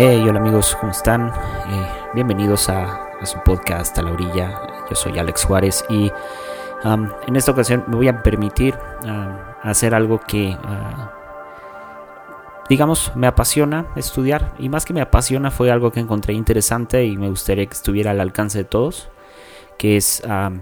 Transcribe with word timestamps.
Hey, 0.00 0.24
hola 0.28 0.38
amigos, 0.38 0.76
¿cómo 0.78 0.92
están? 0.92 1.26
Eh, 1.26 1.86
bienvenidos 2.14 2.68
a, 2.68 3.08
su 3.24 3.36
podcast 3.44 3.98
A 3.98 4.02
la 4.02 4.12
Orilla. 4.12 4.86
Yo 4.88 4.94
soy 4.94 5.18
Alex 5.18 5.44
Juárez 5.44 5.84
y 5.88 6.12
um, 6.84 7.08
en 7.26 7.34
esta 7.34 7.50
ocasión 7.50 7.82
me 7.88 7.96
voy 7.96 8.06
a 8.06 8.22
permitir 8.22 8.76
uh, 8.76 9.68
hacer 9.68 9.96
algo 9.96 10.20
que, 10.20 10.50
uh, 10.50 11.08
digamos, 12.68 13.10
me 13.16 13.26
apasiona 13.26 13.86
estudiar. 13.96 14.54
Y 14.60 14.68
más 14.68 14.84
que 14.84 14.94
me 14.94 15.00
apasiona 15.00 15.50
fue 15.50 15.72
algo 15.72 15.90
que 15.90 15.98
encontré 15.98 16.32
interesante 16.32 17.04
y 17.04 17.16
me 17.16 17.28
gustaría 17.28 17.66
que 17.66 17.74
estuviera 17.74 18.12
al 18.12 18.20
alcance 18.20 18.58
de 18.58 18.64
todos, 18.64 19.08
que 19.78 19.96
es... 19.96 20.22
Um, 20.24 20.60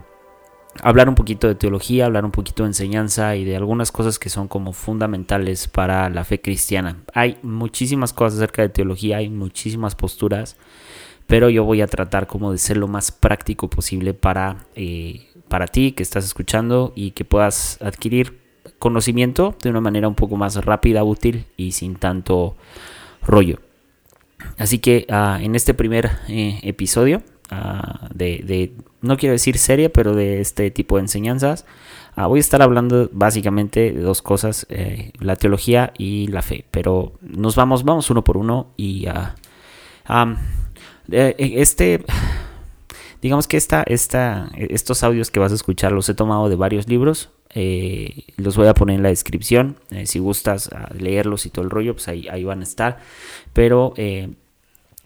hablar 0.83 1.09
un 1.09 1.15
poquito 1.15 1.49
de 1.49 1.55
teología, 1.55 2.07
hablar 2.07 2.25
un 2.25 2.31
poquito 2.31 2.63
de 2.63 2.69
enseñanza 2.71 3.37
y 3.37 3.45
de 3.45 3.57
algunas 3.57 3.93
cosas 3.93 4.19
que 4.19 4.29
son 4.29 4.49
como 4.49 4.73
fundamentales 4.73 5.69
para 5.69 6.09
la 6.11 6.25
fe 6.25 6.41
cristiana. 6.41 7.03
Hay 7.15 7.39
muchísimas 7.43 8.13
cosas 8.13 8.39
acerca 8.39 8.63
de 8.63 8.69
teología, 8.69 9.19
hay 9.19 9.29
muchísimas 9.29 9.95
posturas, 9.95 10.57
pero 11.27 11.51
yo 11.51 11.65
voy 11.65 11.83
a 11.83 11.87
tratar 11.87 12.27
como 12.27 12.53
de 12.53 12.59
ser 12.59 12.77
lo 12.77 12.89
más 12.89 13.13
práctico 13.13 13.69
posible 13.69 14.15
para, 14.15 14.67
eh, 14.75 15.29
para 15.49 15.67
ti 15.67 15.93
que 15.93 16.03
estás 16.03 16.25
escuchando 16.25 16.93
y 16.95 17.13
que 17.13 17.25
puedas 17.25 17.79
adquirir 17.83 18.41
conocimiento 18.79 19.55
de 19.63 19.71
una 19.71 19.81
manera 19.81 20.09
un 20.09 20.15
poco 20.15 20.37
más 20.37 20.57
rápida, 20.65 21.05
útil 21.05 21.47
y 21.57 21.73
sin 21.73 21.97
tanto 21.97 22.57
rollo. 23.27 23.61
Así 24.59 24.79
que 24.79 25.07
ah, 25.11 25.39
en 25.41 25.55
este 25.55 25.75
primer 25.75 26.11
eh, 26.29 26.61
episodio 26.63 27.23
Ah, 27.51 28.09
de, 28.13 28.73
no 29.03 29.17
quiero 29.17 29.33
decir 29.33 29.59
serie, 29.59 29.89
pero 29.89 30.15
de 30.15 30.41
este 30.41 30.71
tipo 30.71 30.97
de 30.97 31.03
enseñanzas. 31.03 31.65
Ah, 32.17 32.27
voy 32.27 32.39
a 32.39 32.41
estar 32.41 32.63
hablando 32.63 33.09
básicamente 33.13 33.93
de 33.93 34.01
dos 34.01 34.23
cosas, 34.23 34.67
eh, 34.71 35.13
la 35.21 35.37
teología 35.37 35.93
y 35.99 36.29
la 36.29 36.43
fe, 36.43 36.65
pero 36.71 37.13
nos 37.21 37.57
vamos, 37.57 37.85
vamos 37.85 38.11
uno 38.11 38.25
por 38.25 38.39
uno 38.39 38.69
y 38.77 39.07
uh, 39.07 40.37
este, 41.09 42.05
digamos 43.23 43.47
que 43.47 43.59
esta, 43.59 43.83
esta, 43.83 44.51
estos 44.57 45.03
audios 45.03 45.31
que 45.31 45.41
vas 45.41 45.53
a 45.53 45.57
escuchar 45.57 45.93
los 45.93 46.09
he 46.09 46.15
tomado 46.15 46.49
de 46.49 46.57
varios 46.57 46.89
libros, 46.89 47.29
eh, 47.51 48.25
los 48.39 48.57
voy 48.57 48.69
a 48.69 48.75
poner 48.75 48.97
en 48.97 49.03
la 49.03 49.11
descripción, 49.11 49.77
si 50.05 50.19
gustas 50.19 50.71
leerlos 50.99 51.45
y 51.45 51.51
todo 51.51 51.67
el 51.67 51.71
rollo, 51.71 51.93
pues 51.93 52.09
ahí, 52.09 52.29
ahí 52.29 52.45
van 52.45 52.61
a 52.61 52.65
estar, 52.65 52.99
pero 53.53 53.93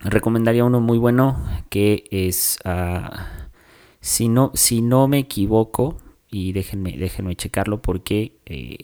recomendaría 0.01 0.65
uno 0.65 0.81
muy 0.81 0.99
bueno 0.99 1.43
que 1.69 2.05
es, 2.11 2.59
uh, 2.65 3.15
si, 4.01 4.29
no, 4.29 4.51
si 4.55 4.83
no 4.83 5.09
me 5.09 5.19
equivoco, 5.19 5.99
y 6.31 6.53
déjenme, 6.53 6.97
déjenme 6.97 7.35
checarlo 7.37 7.83
porque 7.83 8.39
eh, 8.47 8.79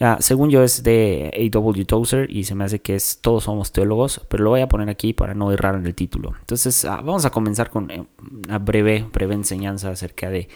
uh, 0.00 0.16
según 0.20 0.50
yo 0.50 0.62
es 0.62 0.82
de 0.82 1.30
A.W. 1.52 1.84
Tozer 1.84 2.30
y 2.30 2.44
se 2.44 2.54
me 2.54 2.64
hace 2.64 2.80
que 2.80 2.94
es 2.94 3.18
Todos 3.20 3.44
somos 3.44 3.72
teólogos, 3.72 4.20
pero 4.28 4.44
lo 4.44 4.50
voy 4.50 4.62
a 4.62 4.68
poner 4.68 4.88
aquí 4.88 5.12
para 5.12 5.34
no 5.34 5.52
errar 5.52 5.74
en 5.74 5.86
el 5.86 5.94
título. 5.94 6.34
Entonces 6.40 6.84
uh, 6.84 6.88
vamos 6.88 7.24
a 7.24 7.30
comenzar 7.30 7.70
con 7.70 7.90
eh, 7.90 8.04
una 8.46 8.58
breve, 8.58 9.06
breve 9.12 9.34
enseñanza 9.34 9.90
acerca 9.90 10.30
de 10.30 10.48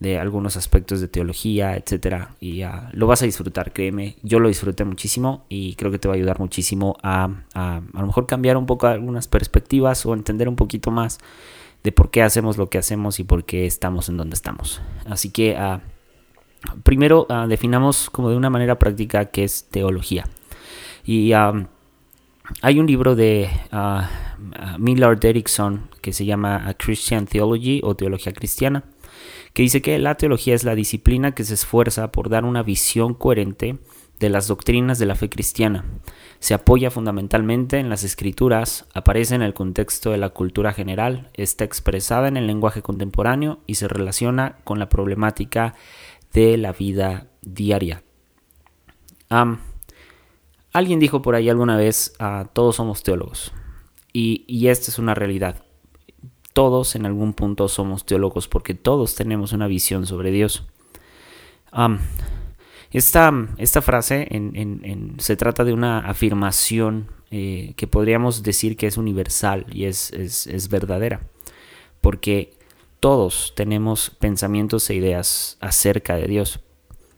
de 0.00 0.18
algunos 0.18 0.56
aspectos 0.56 1.00
de 1.00 1.08
teología, 1.08 1.76
etcétera, 1.76 2.36
y 2.40 2.62
lo 2.92 3.06
vas 3.06 3.22
a 3.22 3.24
disfrutar, 3.26 3.72
créeme. 3.72 4.16
Yo 4.22 4.38
lo 4.38 4.48
disfruté 4.48 4.84
muchísimo 4.84 5.44
y 5.48 5.74
creo 5.74 5.90
que 5.90 5.98
te 5.98 6.06
va 6.06 6.14
a 6.14 6.16
ayudar 6.16 6.38
muchísimo 6.38 6.96
a, 7.02 7.30
a, 7.54 7.76
a 7.76 8.00
lo 8.00 8.06
mejor 8.06 8.26
cambiar 8.26 8.56
un 8.56 8.66
poco 8.66 8.86
algunas 8.86 9.26
perspectivas 9.26 10.06
o 10.06 10.14
entender 10.14 10.48
un 10.48 10.56
poquito 10.56 10.90
más 10.90 11.18
de 11.82 11.92
por 11.92 12.10
qué 12.10 12.22
hacemos 12.22 12.58
lo 12.58 12.70
que 12.70 12.78
hacemos 12.78 13.20
y 13.20 13.24
por 13.24 13.44
qué 13.44 13.66
estamos 13.66 14.08
en 14.08 14.16
donde 14.16 14.34
estamos. 14.34 14.80
Así 15.06 15.30
que 15.30 15.56
uh, 15.56 15.80
primero 16.82 17.26
uh, 17.28 17.46
definamos 17.48 18.10
como 18.10 18.30
de 18.30 18.36
una 18.36 18.50
manera 18.50 18.78
práctica 18.78 19.26
qué 19.26 19.44
es 19.44 19.68
teología. 19.68 20.26
Y 21.04 21.32
hay 21.32 22.78
un 22.78 22.86
libro 22.86 23.16
de 23.16 23.48
Millard 24.78 25.24
Erickson 25.24 25.88
que 26.02 26.12
se 26.12 26.26
llama 26.26 26.74
Christian 26.78 27.26
Theology 27.26 27.80
o 27.82 27.94
Teología 27.94 28.32
Cristiana 28.32 28.84
que 29.58 29.62
dice 29.62 29.82
que 29.82 29.98
la 29.98 30.14
teología 30.14 30.54
es 30.54 30.62
la 30.62 30.76
disciplina 30.76 31.32
que 31.32 31.42
se 31.42 31.54
esfuerza 31.54 32.12
por 32.12 32.28
dar 32.28 32.44
una 32.44 32.62
visión 32.62 33.12
coherente 33.12 33.76
de 34.20 34.28
las 34.28 34.46
doctrinas 34.46 35.00
de 35.00 35.06
la 35.06 35.16
fe 35.16 35.28
cristiana. 35.28 35.84
Se 36.38 36.54
apoya 36.54 36.92
fundamentalmente 36.92 37.80
en 37.80 37.88
las 37.88 38.04
escrituras, 38.04 38.86
aparece 38.94 39.34
en 39.34 39.42
el 39.42 39.54
contexto 39.54 40.12
de 40.12 40.18
la 40.18 40.28
cultura 40.28 40.72
general, 40.72 41.28
está 41.34 41.64
expresada 41.64 42.28
en 42.28 42.36
el 42.36 42.46
lenguaje 42.46 42.82
contemporáneo 42.82 43.58
y 43.66 43.74
se 43.74 43.88
relaciona 43.88 44.58
con 44.62 44.78
la 44.78 44.88
problemática 44.88 45.74
de 46.32 46.56
la 46.56 46.72
vida 46.72 47.26
diaria. 47.42 48.04
alguien 50.72 51.00
dijo 51.00 51.20
por 51.20 51.34
ahí 51.34 51.48
alguna 51.48 51.76
vez, 51.76 52.14
ah, 52.20 52.46
todos 52.52 52.76
somos 52.76 53.02
teólogos. 53.02 53.52
Y, 54.12 54.44
y 54.46 54.68
esta 54.68 54.92
es 54.92 55.00
una 55.00 55.16
realidad 55.16 55.64
todos 56.58 56.96
en 56.96 57.06
algún 57.06 57.34
punto 57.34 57.68
somos 57.68 58.04
teólogos 58.04 58.48
porque 58.48 58.74
todos 58.74 59.14
tenemos 59.14 59.52
una 59.52 59.68
visión 59.68 60.06
sobre 60.06 60.32
Dios. 60.32 60.64
esta, 62.90 63.32
esta, 63.58 63.80
frase 63.80 64.26
se 65.18 65.36
trata 65.36 65.62
de 65.62 65.72
una 65.72 66.00
afirmación 66.00 67.06
eh, 67.30 67.74
que 67.76 67.86
podríamos 67.86 68.42
decir 68.42 68.76
que 68.76 68.88
es 68.88 68.96
universal 68.96 69.66
y 69.70 69.84
es, 69.84 70.10
es, 70.10 70.68
verdadera, 70.68 71.20
porque 72.00 72.50
todos 72.98 73.52
tenemos 73.54 74.10
pensamientos 74.10 74.90
e 74.90 74.96
ideas 74.96 75.58
acerca 75.60 76.16
de 76.16 76.26
Dios. 76.26 76.58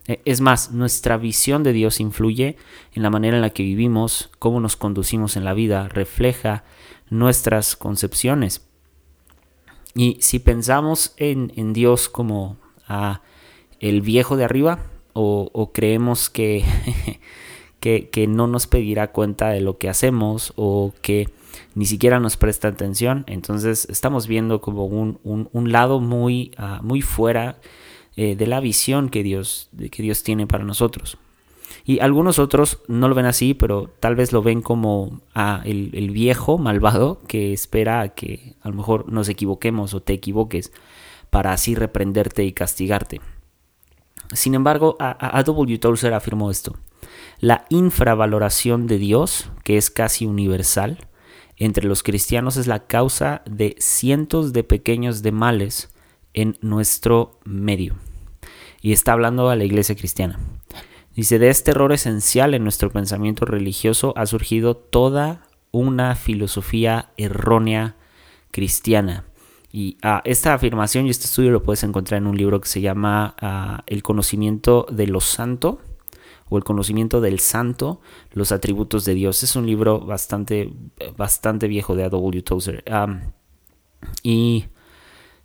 E, 0.07 0.21
es 0.27 0.43
más, 0.43 0.71
nuestra 0.73 1.17
visión 1.17 1.63
de 1.63 1.73
Dios 1.73 1.99
influye 2.01 2.59
en 2.93 3.03
la 3.03 3.09
manera 3.09 3.37
en 3.37 3.43
la 3.43 3.55
que 3.55 3.63
vivimos, 3.63 4.29
cómo 4.39 4.61
nos 4.61 4.77
conducimos 4.77 5.39
en 5.39 5.47
la 5.47 5.55
vida, 5.55 5.89
refleja 5.89 6.63
nuestras 7.09 7.75
concepciones. 7.75 8.67
Y 9.95 10.19
si 10.21 10.39
pensamos 10.39 11.15
en, 11.17 11.73
Dios 11.73 12.09
como 12.09 12.57
a 12.87 13.23
el 13.81 14.03
viejo 14.03 14.37
de 14.37 14.45
arriba, 14.45 14.79
o, 15.13 15.71
creemos 15.73 16.31
que, 16.31 16.65
que, 17.81 18.27
no 18.29 18.47
nos 18.47 18.67
pedirá 18.67 19.13
cuenta 19.13 19.51
de 19.51 19.61
lo 19.61 19.79
que 19.79 19.89
hacemos, 19.89 20.53
o 20.57 20.93
que 21.03 21.29
ni 21.75 21.87
siquiera 21.87 22.21
nos 22.21 22.37
presta 22.37 22.69
atención, 22.69 23.25
entonces 23.27 23.87
estamos 23.91 24.27
viendo 24.27 24.61
como 24.61 24.87
un, 24.87 25.73
lado 25.73 26.01
muy, 26.01 26.53
ah, 26.57 26.81
muy 26.83 27.03
fuera 27.03 27.59
eh, 28.17 28.37
de 28.37 28.47
la 28.47 28.61
visión 28.61 29.09
que 29.09 29.23
Dios, 29.23 29.71
que 29.91 30.03
Dios 30.03 30.23
tiene 30.23 30.47
para 30.47 30.65
nosotros. 30.65 31.19
Y 31.85 32.01
algunos 32.01 32.39
otros 32.39 32.79
no 32.89 33.09
lo 33.09 33.15
ven 33.15 33.27
así, 33.27 33.55
pero 33.55 33.91
tal 34.01 34.15
vez 34.15 34.33
lo 34.33 34.43
ven 34.43 34.63
como 34.63 35.21
ah, 35.35 35.63
el, 35.65 36.11
viejo 36.11 36.59
malvado 36.59 37.21
que 37.27 37.53
espera 37.53 38.01
a 38.01 38.09
que 38.11 38.55
a 38.63 38.69
lo 38.69 38.75
mejor 38.75 39.11
nos 39.11 39.29
equivoquemos 39.29 39.95
o 39.95 40.01
te 40.01 40.13
equivoques 40.13 40.73
para 41.31 41.53
así 41.53 41.75
reprenderte 41.75 42.45
y 42.45 42.53
castigarte. 42.53 43.21
Sin 44.33 44.55
embargo, 44.55 44.97
a. 45.01 45.43
Tozer 45.45 46.15
afirmó 46.15 46.51
esto. 46.51 46.77
La 47.41 47.65
infravaloración 47.71 48.87
de 48.87 48.99
Dios, 48.99 49.51
que 49.65 49.77
es 49.77 49.91
casi 49.91 50.27
universal, 50.27 50.99
entre 51.57 51.87
los 51.87 52.03
cristianos 52.03 52.57
es 52.57 52.67
la 52.67 52.87
causa 52.87 53.43
de 53.45 53.77
cientos 53.79 54.53
de 54.53 54.65
pequeños 54.65 55.23
de 55.23 55.33
males 55.33 55.91
en 56.33 56.57
nuestro 56.61 57.39
medio. 57.45 57.97
Y 58.81 58.93
está 58.93 59.13
hablando 59.13 59.51
a 59.51 59.57
la 59.57 59.65
iglesia 59.65 59.95
cristiana. 59.95 60.39
Dice, 61.21 61.39
de 61.39 61.51
este 61.51 61.73
error 61.73 61.93
esencial 61.93 62.55
en 62.55 62.63
nuestro 62.63 62.91
pensamiento 62.91 63.45
religioso 63.45 64.15
ha 64.17 64.25
surgido 64.25 64.75
toda 64.75 65.43
una 65.71 66.17
filosofía 66.17 67.13
errónea 67.19 67.97
cristiana. 68.51 69.27
Y 69.71 69.99
ah, 70.01 70.23
esta 70.25 70.55
afirmación 70.55 71.07
y 71.07 71.11
este 71.11 71.27
estudio 71.27 71.51
lo 71.51 71.63
puedes 71.63 71.83
encontrar 71.83 72.23
en 72.23 72.27
un 72.27 72.39
libro 72.39 72.59
que 72.59 72.71
se 72.71 72.81
llama 72.81 73.35
ah, 73.39 73.83
El 73.87 74.03
conocimiento 74.03 74.87
de 74.91 75.09
lo 75.09 75.21
santo 75.21 75.83
o 76.49 76.57
el 76.57 76.65
conocimiento 76.65 77.21
del 77.21 77.39
santo, 77.39 78.01
los 78.33 78.51
atributos 78.51 79.05
de 79.05 79.13
Dios. 79.13 79.43
Es 79.43 79.57
un 79.57 79.67
libro 79.67 80.01
bastante, 80.01 80.73
bastante 81.19 81.69
viejo 81.69 81.97
de 81.97 82.05
A.W. 82.05 82.41
Tozer. 82.41 82.83
y 84.23 84.65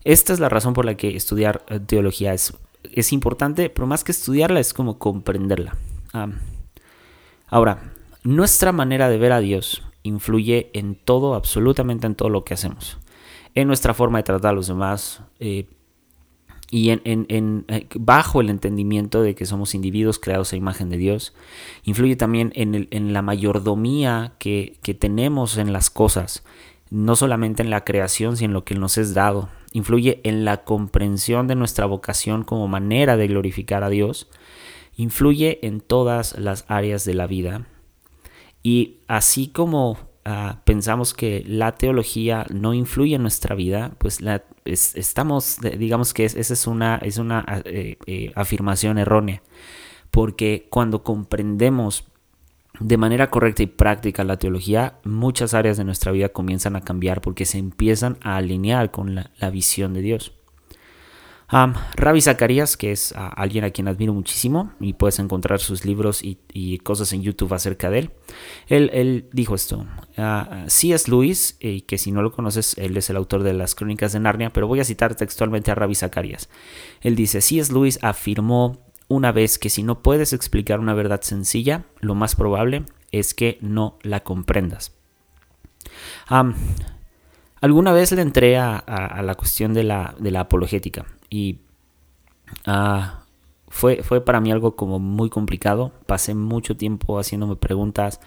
esta 0.05 0.31
es 0.31 0.39
la 0.39 0.47
razón 0.47 0.73
por 0.73 0.85
la 0.85 0.95
que 0.95 1.17
estudiar 1.17 1.65
eh, 1.67 1.81
teología 1.81 2.33
es 2.33 2.53
es 2.93 3.13
importante, 3.13 3.69
pero 3.69 3.87
más 3.87 4.03
que 4.03 4.11
estudiarla 4.11 4.59
es 4.59 4.73
como 4.73 4.97
comprenderla. 4.99 5.77
ahora, 7.47 7.93
nuestra 8.23 8.71
manera 8.71 9.09
de 9.09 9.17
ver 9.17 9.31
a 9.31 9.39
Dios 9.39 9.83
influye 10.03 10.69
en 10.73 10.95
todo, 10.95 11.35
absolutamente 11.35 12.07
en 12.07 12.15
todo 12.15 12.29
lo 12.29 12.43
que 12.43 12.53
hacemos. 12.53 12.97
En 13.53 13.67
nuestra 13.67 13.93
forma 13.93 14.19
de 14.19 14.23
tratar 14.23 14.51
a 14.51 14.55
los 14.55 14.67
demás 14.67 15.21
eh, 15.39 15.67
y 16.71 16.89
en, 16.89 17.65
eh, 17.67 17.87
bajo 17.95 18.41
el 18.41 18.49
entendimiento 18.49 19.21
de 19.21 19.35
que 19.35 19.45
somos 19.45 19.75
individuos 19.75 20.19
creados 20.19 20.51
a 20.51 20.55
imagen 20.57 20.89
de 20.89 20.97
Dios. 20.97 21.33
Influye 21.83 22.15
también 22.15 22.51
en, 22.55 23.13
la 23.13 23.21
mayordomía 23.21 24.33
que, 24.39 24.77
que 24.81 24.93
tenemos 24.93 25.57
en 25.57 25.71
las 25.71 25.89
cosas, 25.89 26.43
no 26.89 27.15
solamente 27.15 27.63
en 27.63 27.69
la 27.69 27.83
creación, 27.83 28.37
sino 28.37 28.49
en 28.49 28.53
lo 28.53 28.65
que 28.65 28.75
nos 28.75 28.97
es 28.97 29.13
dado 29.13 29.49
influye 29.75 30.21
en 30.23 30.45
la 30.45 30.63
comprensión 30.63 31.47
de 31.47 31.55
nuestra 31.55 31.85
vocación 31.85 32.45
como 32.45 32.69
manera 32.69 33.17
de 33.17 33.27
glorificar 33.27 33.83
a 33.83 33.89
Dios, 33.89 34.29
influye 34.95 35.59
en 35.67 35.81
todas 35.81 36.39
las 36.39 36.63
áreas 36.69 37.03
de 37.03 37.13
la 37.13 37.27
vida. 37.27 37.67
Y 38.63 38.99
así 39.09 39.49
como 39.49 39.97
ah, 40.23 40.61
pensamos 40.63 41.13
que 41.13 41.43
la 41.45 41.73
teología 41.73 42.45
no 42.49 42.73
influye 42.73 43.15
en 43.15 43.21
nuestra 43.21 43.53
vida, 43.53 43.91
pues 43.97 44.21
estamos, 44.63 45.57
digamos 45.77 46.13
que 46.13 46.23
esa 46.23 46.53
es 46.53 46.67
una, 46.67 46.95
es 46.95 47.17
una 47.17 47.43
eh, 47.65 47.97
eh, 48.05 48.31
afirmación 48.33 48.97
errónea, 48.97 49.43
porque 50.09 50.67
cuando 50.69 51.03
comprendemos 51.03 52.05
de 52.79 52.97
manera 52.97 53.29
correcta 53.29 53.63
y 53.63 53.67
práctica 53.67 54.23
la 54.23 54.37
teología, 54.37 54.99
muchas 55.03 55.53
áreas 55.53 55.77
de 55.77 55.83
nuestra 55.83 56.11
vida 56.11 56.29
comienzan 56.29 56.75
a 56.75 56.81
cambiar 56.81 57.21
porque 57.21 57.45
se 57.45 57.57
empiezan 57.57 58.17
a 58.21 58.37
alinear 58.37 58.91
con 58.91 59.15
la 59.15 59.49
visión 59.49 59.93
de 59.93 60.01
Dios. 60.01 60.33
Rabbi 61.95 62.21
Zacarías, 62.21 62.75
que 62.75 62.91
es 62.91 63.13
alguien 63.15 63.63
a 63.63 63.69
quien 63.69 63.87
admiro 63.87 64.13
muchísimo 64.13 64.71
y 64.79 64.93
puedes 64.93 65.19
encontrar 65.19 65.59
sus 65.59 65.85
libros 65.85 66.21
y, 66.23 66.79
cosas 66.79 67.13
en 67.13 67.21
YouTube 67.21 67.53
acerca 67.53 67.89
de 67.89 67.99
él. 67.99 68.11
Él, 68.67 69.29
dijo 69.31 69.55
esto. 69.55 69.85
Uh, 70.17 70.67
C.S. 70.67 71.09
Lewis, 71.09 71.57
y 71.59 71.81
que 71.81 71.97
si 71.97 72.11
no 72.11 72.21
lo 72.21 72.31
conoces, 72.31 72.77
él 72.77 72.95
es 72.97 73.09
el 73.09 73.17
autor 73.17 73.43
de 73.43 73.53
las 73.53 73.75
Crónicas 73.75 74.13
de 74.13 74.19
Narnia, 74.19 74.51
pero 74.51 74.67
voy 74.67 74.79
a 74.79 74.83
citar 74.83 75.15
textualmente 75.15 75.71
a 75.71 75.75
Rabbi 75.75 75.95
Zacarías. 75.95 76.49
Él 77.01 77.15
dice, 77.15 77.41
C.S. 77.41 77.71
Lewis 77.71 77.99
afirmó 78.01 78.85
una 79.15 79.31
vez 79.31 79.57
que 79.57 79.69
si 79.69 79.83
no 79.83 80.01
puedes 80.01 80.33
explicar 80.33 80.79
una 80.79 80.93
verdad 80.93 81.21
sencilla, 81.21 81.85
lo 81.99 82.15
más 82.15 82.35
probable 82.35 82.85
es 83.11 83.33
que 83.33 83.57
no 83.61 83.97
la 84.01 84.23
comprendas. 84.23 84.93
alguna 87.61 87.93
vez 87.93 88.11
le 88.11 88.21
entré 88.21 88.57
a, 88.57 89.21
la 89.23 89.35
cuestión 89.35 89.73
de 89.73 89.83
la, 89.83 90.15
de 90.19 90.31
la 90.31 90.41
apologética 90.41 91.05
y 91.29 91.59
ah, 92.65 93.23
fue, 93.67 94.03
fue 94.03 94.23
para 94.23 94.41
mí 94.41 94.51
algo 94.51 94.75
como 94.75 94.99
muy 94.99 95.29
complicado. 95.29 95.91
Pasé 96.05 96.35
mucho 96.35 96.77
tiempo 96.77 97.19
haciéndome 97.19 97.55
preguntas 97.55 98.19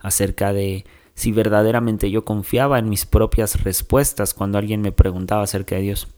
acerca 0.00 0.52
de 0.52 0.84
si 1.14 1.32
verdaderamente 1.32 2.10
yo 2.10 2.24
confiaba 2.24 2.78
en 2.78 2.88
mis 2.88 3.06
propias 3.06 3.62
respuestas 3.62 4.34
cuando 4.34 4.58
alguien 4.58 4.80
me 4.80 4.92
preguntaba 4.92 5.42
acerca 5.42 5.76
de 5.76 5.82
Dios. 5.82 6.08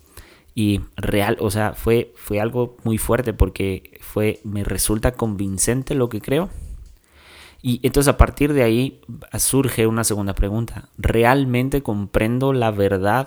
Y 0.55 0.83
real, 0.97 1.37
o 1.41 1.51
sea, 1.51 1.73
fue, 1.73 2.13
fue 2.15 2.41
algo 2.41 2.77
muy 2.85 2.99
fuerte 2.99 3.33
porque 3.33 3.94
fue, 4.15 4.41
me 4.45 4.63
resulta 4.63 5.11
convincente 5.11 5.97
lo 5.97 6.09
que 6.09 6.21
creo. 6.21 6.49
Y 7.63 7.81
entonces 7.83 8.15
a 8.15 8.17
partir 8.17 8.53
de 8.53 8.63
ahí 8.63 9.01
surge 9.39 9.89
una 9.89 10.05
segunda 10.05 10.37
pregunta. 10.37 10.89
¿Realmente 10.99 11.83
comprendo 11.83 12.53
la 12.53 12.71
verdad 12.71 13.27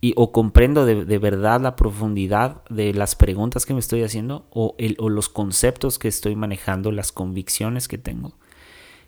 y 0.00 0.14
o 0.16 0.32
comprendo 0.32 0.86
de, 0.86 1.18
verdad 1.18 1.60
la 1.60 1.76
profundidad 1.76 2.64
de 2.70 2.94
las 2.94 3.14
preguntas 3.14 3.66
que 3.66 3.74
me 3.74 3.80
estoy 3.80 4.02
haciendo 4.02 4.46
o, 4.50 4.74
el, 4.78 4.96
o 4.98 5.10
los 5.10 5.28
conceptos 5.28 5.98
que 5.98 6.08
estoy 6.08 6.34
manejando, 6.34 6.92
las 6.92 7.12
convicciones 7.12 7.88
que 7.88 7.98
tengo. 7.98 8.32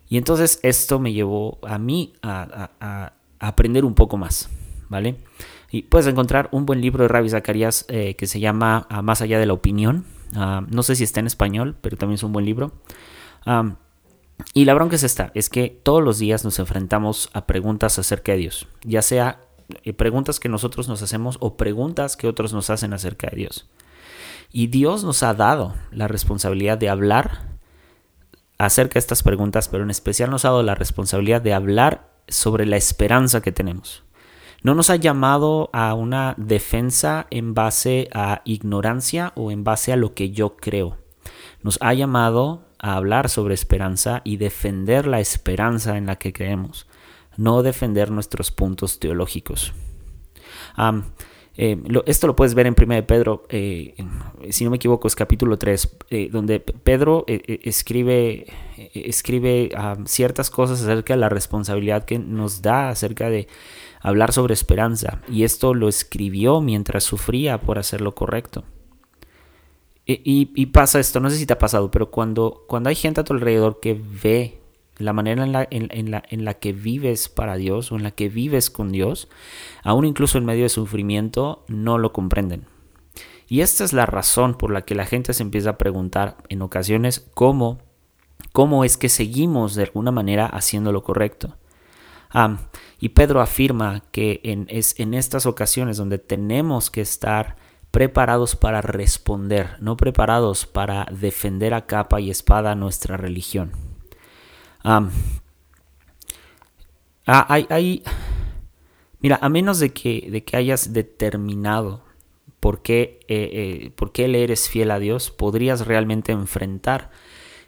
Y 0.07 0.17
entonces 0.17 0.59
esto 0.61 0.99
me 0.99 1.11
llevó 1.11 1.57
a 1.63 1.79
mí 1.79 2.13
a, 2.21 3.13
aprender 3.39 3.83
un 3.83 3.95
poco 3.95 4.17
más, 4.17 4.47
¿vale? 4.89 5.17
Y 5.71 5.83
puedes 5.83 6.07
encontrar 6.07 6.49
un 6.51 6.65
buen 6.65 6.81
libro 6.81 7.03
de 7.03 7.07
Ravi 7.07 7.29
Zacarías 7.29 7.85
eh, 7.89 8.15
que 8.15 8.27
se 8.27 8.39
llama 8.39 8.87
ah, 8.89 9.01
Más 9.01 9.21
allá 9.21 9.39
de 9.39 9.45
la 9.45 9.53
opinión. 9.53 10.05
Ah, 10.35 10.63
no 10.69 10.83
sé 10.83 10.95
si 10.95 11.03
está 11.03 11.19
en 11.19 11.27
español, 11.27 11.75
pero 11.81 11.97
también 11.97 12.15
es 12.15 12.23
un 12.23 12.33
buen 12.33 12.45
libro. 12.45 12.71
y 14.53 14.65
la 14.65 14.73
bronca 14.73 14.95
es 14.95 15.03
esta, 15.03 15.31
es 15.33 15.49
que 15.49 15.69
todos 15.69 16.03
los 16.03 16.19
días 16.19 16.43
nos 16.43 16.59
enfrentamos 16.59 17.29
a 17.33 17.45
preguntas 17.45 17.99
acerca 17.99 18.33
de 18.33 18.39
Dios, 18.39 18.67
ya 18.83 19.01
sea 19.01 19.39
eh, 19.83 19.93
preguntas 19.93 20.39
que 20.39 20.49
nosotros 20.49 20.87
nos 20.87 21.01
hacemos 21.01 21.37
o 21.39 21.57
preguntas 21.57 22.17
que 22.17 22.27
otros 22.27 22.53
nos 22.53 22.69
hacen 22.69 22.93
acerca 22.93 23.29
de 23.29 23.37
Dios. 23.37 23.67
Y 24.51 24.67
Dios 24.67 25.03
nos 25.03 25.23
ha 25.23 25.33
dado 25.33 25.75
la 25.91 26.07
responsabilidad 26.07 26.77
de 26.77 26.89
hablar 26.89 27.57
acerca 28.57 28.93
de 28.93 28.99
estas 28.99 29.23
preguntas, 29.23 29.67
pero 29.67 29.83
en 29.83 29.89
especial 29.89 30.29
nos 30.29 30.45
ha 30.45 30.49
dado 30.49 30.63
la 30.63 30.75
responsabilidad 30.75 31.41
de 31.41 31.53
hablar 31.53 32.09
sobre 32.27 32.65
la 32.65 32.77
esperanza 32.77 33.41
que 33.41 33.51
tenemos. 33.51 34.03
No 34.65 34.73
nos 34.73 34.89
ha 34.89 34.95
llamado 34.95 35.69
a 35.73 35.93
una 35.93 36.33
defensa 36.37 37.27
en 37.29 37.53
base 37.53 38.09
a 38.15 38.41
ignorancia 38.45 39.31
o 39.35 39.51
en 39.51 39.63
base 39.63 39.93
a 39.93 39.95
lo 39.95 40.15
que 40.15 40.31
yo 40.31 40.57
creo. 40.57 40.97
Nos 41.61 41.77
ha 41.81 41.93
llamado 41.93 42.63
a 42.79 42.95
hablar 42.95 43.29
sobre 43.29 43.53
esperanza 43.53 44.21
y 44.23 44.37
defender 44.37 45.05
la 45.05 45.19
esperanza 45.19 45.99
en 45.99 46.07
la 46.07 46.15
que 46.15 46.33
creemos 46.33 46.87
no 47.37 47.61
defender 47.61 48.09
nuestros 48.09 48.49
puntos 48.49 48.97
teológicos. 48.97 49.71
Eh, 51.57 51.77
esto 52.07 52.25
lo 52.25 52.35
puedes 52.35 52.55
ver 52.55 52.65
en 52.65 52.75
1 52.81 52.95
de 52.95 53.03
Pedro, 53.03 53.45
eh, 53.49 53.93
si 54.49 54.63
no 54.63 54.71
me 54.71 54.77
equivoco, 54.77 55.07
es 55.07 55.15
capítulo 55.15 55.59
3, 55.59 55.97
eh, 56.09 56.29
donde 56.31 56.59
Pedro 56.59 57.23
escribe, 57.27 58.47
escribe 58.93 59.69
ciertas 60.05 60.49
cosas 60.49 60.81
acerca 60.81 61.13
de 61.13 61.19
la 61.19 61.29
responsabilidad 61.29 62.05
que 62.05 62.17
nos 62.17 62.61
da 62.61 62.89
acerca 62.89 63.29
de 63.29 63.47
hablar 64.05 64.31
sobre 64.31 64.53
esperanza. 64.53 65.19
Y 65.27 65.43
esto 65.43 65.73
lo 65.73 65.89
escribió 65.89 66.61
mientras 66.61 67.03
sufría 67.03 67.59
por 67.59 67.79
hacer 67.79 68.01
lo 68.01 68.13
correcto. 68.13 68.63
Y, 70.05 70.67
pasa 70.67 70.99
esto, 70.99 71.19
no 71.19 71.31
sé 71.31 71.37
si 71.37 71.47
te 71.47 71.53
ha 71.53 71.57
pasado, 71.57 71.89
pero 71.89 72.11
cuando, 72.11 72.63
cuando 72.67 72.89
hay 72.89 72.95
gente 72.95 73.21
a 73.21 73.23
tu 73.23 73.33
alrededor 73.33 73.79
que 73.79 73.99
ve 74.23 74.61
la 74.97 75.13
manera 75.13 75.43
en 75.43 75.51
la, 75.51 75.67
en, 75.71 76.11
la, 76.11 76.21
en 76.29 76.45
la 76.45 76.53
que 76.53 76.73
vives 76.73 77.27
para 77.27 77.55
Dios 77.55 77.91
o 77.91 77.95
en 77.95 78.03
la 78.03 78.11
que 78.11 78.29
vives 78.29 78.69
con 78.69 78.91
Dios, 78.91 79.27
aún 79.83 80.05
incluso 80.05 80.37
en 80.37 80.45
medio 80.45 80.61
de 80.61 80.69
sufrimiento, 80.69 81.65
no 81.67 81.97
lo 81.97 82.13
comprenden. 82.13 82.67
Y 83.47 83.61
esta 83.61 83.83
es 83.83 83.93
la 83.93 84.05
razón 84.05 84.53
por 84.53 84.71
la 84.71 84.83
que 84.83 84.93
la 84.93 85.07
gente 85.07 85.33
se 85.33 85.41
empieza 85.41 85.71
a 85.71 85.77
preguntar 85.79 86.37
en 86.49 86.61
ocasiones 86.61 87.27
cómo, 87.33 87.79
cómo 88.53 88.83
es 88.83 88.97
que 88.97 89.09
seguimos 89.09 89.73
de 89.73 89.83
alguna 89.85 90.11
manera 90.11 90.45
haciendo 90.45 90.91
lo 90.91 91.01
correcto. 91.01 91.57
Y 92.99 93.09
Pedro 93.09 93.41
afirma 93.41 94.03
que 94.11 94.41
en, 94.43 94.67
es 94.69 94.99
en 94.99 95.13
estas 95.13 95.45
ocasiones 95.45 95.97
donde 95.97 96.17
tenemos 96.17 96.89
que 96.89 97.01
estar 97.01 97.55
preparados 97.91 98.55
para 98.55 98.81
responder, 98.81 99.77
no 99.79 99.95
preparados 99.95 100.65
para 100.65 101.05
defender 101.11 101.73
a 101.73 101.85
capa 101.85 102.19
y 102.19 102.29
espada 102.29 102.75
nuestra 102.75 103.15
religión. 103.15 103.71
Ah, 104.83 105.07
hay, 107.25 108.03
mira, 109.19 109.39
a 109.41 109.49
menos 109.49 109.79
de 109.79 109.93
que, 109.93 110.27
de 110.29 110.43
que 110.43 110.57
hayas 110.57 110.93
determinado 110.93 112.03
por 112.59 112.81
qué, 112.81 113.19
eh, 113.27 113.49
eh, 113.53 113.91
por 113.95 114.11
qué 114.11 114.27
le 114.27 114.43
eres 114.43 114.69
fiel 114.69 114.91
a 114.91 114.99
Dios, 114.99 115.31
podrías 115.31 115.87
realmente 115.87 116.31
enfrentar 116.31 117.11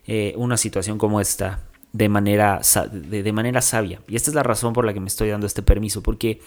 eh, 0.07 0.33
una 0.37 0.57
situación 0.57 0.97
como 0.97 1.21
esta 1.21 1.66
de 1.93 2.09
manera, 2.09 2.61
de, 2.91 3.33
manera 3.33 3.61
sabia. 3.61 4.01
Y 4.07 4.15
esta 4.15 4.29
es 4.29 4.35
la 4.35 4.43
razón 4.43 4.73
por 4.73 4.85
la 4.85 4.93
que 4.93 4.99
me 4.99 5.07
estoy 5.07 5.29
dando 5.29 5.47
este 5.47 5.63
permiso, 5.63 6.03
porque 6.03 6.41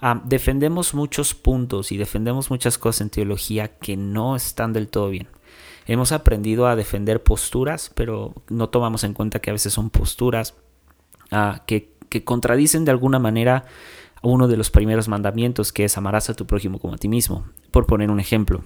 ah, 0.00 0.20
defendemos 0.24 0.94
muchos 0.94 1.34
puntos 1.34 1.92
y 1.92 1.96
defendemos 1.96 2.50
muchas 2.50 2.78
cosas 2.78 3.02
en 3.02 3.10
teología 3.10 3.68
que 3.78 3.96
no 3.96 4.36
están 4.36 4.72
del 4.72 4.88
todo 4.88 5.10
bien. 5.10 5.28
Hemos 5.86 6.12
aprendido 6.12 6.66
a 6.66 6.76
defender 6.76 7.22
posturas, 7.22 7.90
pero 7.94 8.34
no 8.48 8.68
tomamos 8.68 9.02
en 9.04 9.14
cuenta 9.14 9.40
que 9.40 9.50
a 9.50 9.54
veces 9.54 9.72
son 9.72 9.90
posturas 9.90 10.54
ah, 11.30 11.62
que, 11.66 11.90
contradicen 12.24 12.84
de 12.84 12.90
alguna 12.90 13.18
manera 13.18 13.64
uno 14.22 14.46
de 14.46 14.56
los 14.56 14.70
primeros 14.70 15.08
mandamientos, 15.08 15.72
que 15.72 15.84
es 15.84 15.96
amarás 15.96 16.30
a 16.30 16.34
tu 16.34 16.46
prójimo 16.46 16.78
como 16.78 16.94
a 16.94 16.98
ti 16.98 17.08
mismo, 17.08 17.46
por 17.70 17.86
poner 17.86 18.10
un 18.10 18.20
ejemplo. 18.20 18.62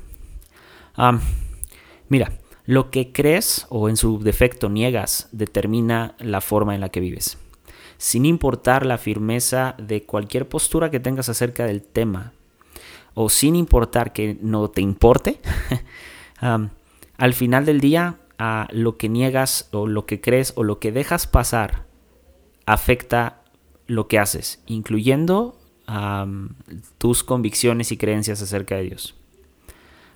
mira, 2.08 2.32
lo 2.66 2.90
que 2.90 3.12
crees 3.12 3.66
o 3.70 3.88
en 3.88 3.96
su 3.96 4.18
defecto 4.18 4.68
niegas 4.68 5.28
determina 5.32 6.14
la 6.18 6.40
forma 6.40 6.74
en 6.74 6.80
la 6.80 6.88
que 6.88 7.00
vives. 7.00 7.38
Sin 7.96 8.26
importar 8.26 8.84
la 8.84 8.98
firmeza 8.98 9.74
de 9.78 10.02
cualquier 10.02 10.48
postura 10.48 10.90
que 10.90 11.00
tengas 11.00 11.28
acerca 11.28 11.64
del 11.64 11.82
tema, 11.82 12.32
o 13.14 13.30
sin 13.30 13.56
importar 13.56 14.12
que 14.12 14.36
no 14.42 14.68
te 14.68 14.82
importe, 14.82 15.40
al 16.40 17.34
final 17.34 17.64
del 17.64 17.80
día, 17.80 18.18
lo 18.70 18.98
que 18.98 19.08
niegas 19.08 19.68
o 19.72 19.86
lo 19.86 20.04
que 20.04 20.20
crees 20.20 20.52
o 20.56 20.64
lo 20.64 20.78
que 20.78 20.92
dejas 20.92 21.26
pasar 21.26 21.86
afecta 22.66 23.42
lo 23.86 24.08
que 24.08 24.18
haces, 24.18 24.62
incluyendo 24.66 25.56
tus 26.98 27.22
convicciones 27.22 27.92
y 27.92 27.96
creencias 27.96 28.42
acerca 28.42 28.74
de 28.74 28.82
Dios. 28.82 29.14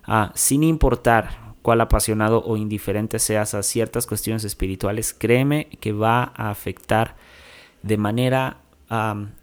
Ah, 0.04 0.32
sin 0.34 0.64
importar 0.64 1.49
cuál 1.62 1.80
apasionado 1.80 2.42
o 2.44 2.56
indiferente 2.56 3.18
seas 3.18 3.54
a 3.54 3.62
ciertas 3.62 4.06
cuestiones 4.06 4.44
espirituales, 4.44 5.14
créeme 5.14 5.68
que 5.80 5.92
va 5.92 6.32
a 6.34 6.50
afectar 6.50 7.16
de 7.82 7.96
manera 7.96 8.58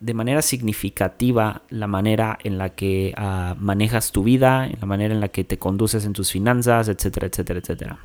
de 0.01 0.13
manera 0.13 0.41
significativa 0.41 1.61
la 1.69 1.87
manera 1.87 2.37
en 2.43 2.57
la 2.57 2.71
que 2.71 3.13
ah, 3.15 3.55
manejas 3.57 4.11
tu 4.11 4.23
vida, 4.23 4.65
en 4.65 4.77
la 4.81 4.85
manera 4.85 5.13
en 5.13 5.21
la 5.21 5.29
que 5.29 5.45
te 5.45 5.57
conduces 5.57 6.03
en 6.03 6.11
tus 6.11 6.33
finanzas, 6.33 6.89
etcétera, 6.89 7.27
etcétera, 7.27 7.59
etcétera. 7.59 7.99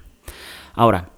Ahora, 0.75 1.11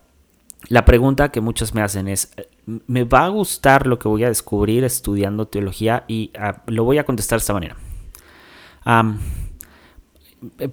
la 0.69 0.87
pregunta 0.87 1.31
que 1.31 1.43
muchos 1.43 1.75
me 1.75 1.83
hacen 1.83 2.09
es, 2.09 2.35
¿me 2.65 3.05
va 3.05 3.27
a 3.27 3.29
gustar 3.29 3.87
lo 3.87 3.99
que 3.99 4.09
voy 4.09 4.25
a 4.25 4.29
descubrir 4.29 4.83
estudiando 4.85 5.47
teología? 5.47 6.05
Y 6.09 6.31
ah, 6.39 6.63
lo 6.69 6.85
voy 6.85 6.97
a 6.97 7.05
contestar 7.05 7.39
de 7.39 7.43
esta 7.43 7.53
manera. 7.53 7.77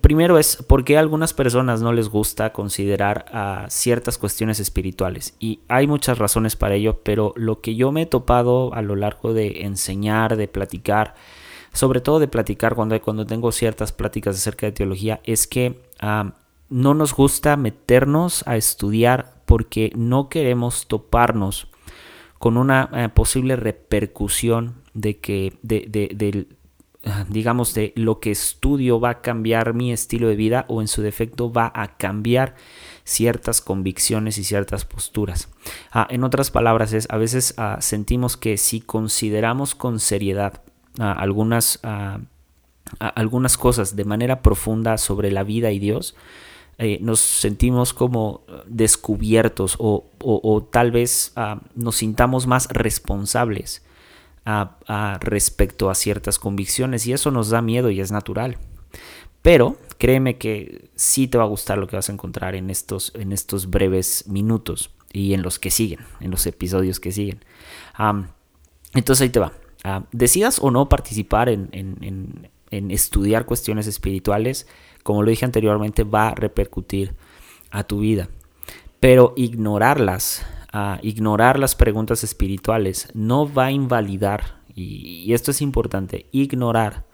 Primero 0.01 0.38
es 0.38 0.58
por 0.58 0.84
qué 0.84 0.98
a 0.98 1.00
algunas 1.00 1.34
personas 1.34 1.82
no 1.82 1.94
les 1.94 2.10
gusta 2.10 2.54
considerar 2.54 3.25
a 3.32 3.66
ciertas 3.70 4.18
cuestiones 4.18 4.60
espirituales. 4.60 5.36
Y 5.40 5.60
hay 5.68 5.88
muchas 5.88 6.18
razones 6.18 6.56
para 6.56 6.75
ello, 6.75 7.01
pero 7.04 7.34
lo 7.36 7.62
que 7.62 7.75
yo 7.75 7.92
me 7.92 8.04
he 8.04 8.06
topado 8.06 8.74
a 8.74 8.82
lo 8.82 8.96
largo 8.96 9.34
de 9.34 9.63
enseñar, 9.63 10.38
de 10.38 10.48
platicar, 10.48 11.16
sobre 11.74 12.01
todo 12.01 12.20
de 12.20 12.28
platicar 12.28 12.75
cuando, 12.75 13.00
cuando 13.01 13.25
tengo 13.25 13.51
ciertas 13.51 13.92
pláticas 13.92 14.36
acerca 14.36 14.66
de 14.66 14.72
teología, 14.72 15.22
es 15.24 15.48
que 15.48 15.80
no 16.70 16.94
nos 16.94 17.13
gusta 17.13 17.58
meternos 17.58 18.44
a 18.48 18.56
estudiar 18.58 19.42
porque 19.46 19.92
no 19.96 20.30
queremos 20.30 20.88
toparnos 20.88 21.68
con 22.40 22.58
una 22.58 22.90
eh, 22.94 23.10
posible 23.10 23.56
repercusión 23.56 24.75
de 24.94 25.20
que 25.20 25.54
de, 25.62 25.86
de, 25.88 26.48
digamos 27.29 27.74
de 27.74 27.93
lo 27.96 28.20
que 28.20 28.31
estudio 28.31 29.00
va 29.00 29.10
a 29.10 29.22
cambiar 29.22 29.74
mi 29.74 29.91
estilo 29.91 30.27
de 30.27 30.36
vida 30.36 30.65
o 30.67 30.81
en 30.81 30.88
su 30.88 31.01
defecto 31.01 31.51
va 31.51 31.72
a 31.74 31.98
cambiar 31.98 32.55
ciertas 33.03 33.60
convicciones 33.62 34.38
y 34.38 34.43
ciertas 34.43 34.86
posturas. 34.86 35.50
Ah, 35.91 36.08
en 36.12 36.24
otras 36.24 36.51
palabras 36.51 36.93
es 36.93 37.08
a 37.10 37.17
veces 37.17 37.55
ah, 37.58 37.77
sentimos 37.79 38.38
que 38.38 38.58
si 38.58 38.81
consideramos 38.81 39.74
con 39.74 40.00
seriedad 40.00 40.62
algunas, 41.00 41.79
algunas 43.00 43.58
cosas 43.58 43.96
de 43.96 44.03
manera 44.03 44.41
profunda 44.41 44.98
sobre 44.98 45.31
la 45.31 45.43
vida 45.43 45.72
y 45.72 45.79
Dios, 45.79 46.15
eh, 46.77 47.00
nos 47.01 47.20
sentimos 47.20 47.93
como 47.93 48.41
descubiertos 48.65 49.75
o, 49.79 50.67
tal 50.72 50.91
vez 50.91 51.31
ah, 51.36 51.62
nos 51.75 51.96
sintamos 51.98 52.48
más 52.48 52.67
responsables 52.70 53.84
respecto 55.20 55.90
a 55.90 55.96
ciertas 55.96 56.40
convicciones 56.40 57.06
y 57.08 57.14
eso 57.14 57.32
nos 57.32 57.50
da 57.50 57.62
miedo 57.62 57.90
y 57.90 58.02
es 58.02 58.12
natural. 58.12 58.58
Pero 59.42 59.78
créeme 59.98 60.38
que 60.38 60.90
sí 60.96 61.28
te 61.28 61.38
va 61.38 61.44
a 61.44 61.48
gustar 61.48 61.78
lo 61.78 61.88
que 61.88 61.96
vas 61.96 62.10
a 62.10 62.14
encontrar 62.14 62.56
en 62.56 62.70
estos, 62.70 63.12
en 63.16 63.32
estos 63.32 63.70
breves 63.70 64.26
minutos 64.28 64.92
y 65.12 65.34
en 65.34 65.42
los 65.42 65.60
que 65.60 65.72
siguen, 65.72 66.00
en 66.20 66.32
los 66.32 66.46
episodios 66.46 67.00
que 67.00 67.12
siguen. 67.12 67.44
entonces 68.94 69.22
ahí 69.22 69.30
te 69.30 69.40
va. 69.40 69.54
Ah, 69.84 70.04
decidas 70.12 70.60
o 70.62 70.70
no 70.70 70.90
participar 70.90 71.50
en, 71.50 72.50
estudiar 72.70 73.46
cuestiones 73.46 73.88
espirituales, 73.88 74.68
como 75.04 75.24
lo 75.24 75.30
dije 75.30 75.44
anteriormente, 75.44 76.04
va 76.04 76.30
a 76.30 76.36
repercutir 76.36 77.16
a 77.72 77.84
tu 77.84 78.00
vida. 78.00 78.30
Pero 79.00 79.34
ignorarlas, 79.36 80.46
ignorar 81.01 81.60
las 81.60 81.75
preguntas 81.75 82.24
espirituales, 82.24 83.10
no 83.13 83.51
va 83.51 83.66
a 83.66 83.72
invalidar, 83.72 84.62
y, 84.74 85.34
esto 85.34 85.51
es 85.51 85.62
importante, 85.62 86.28
ignorar 86.32 87.06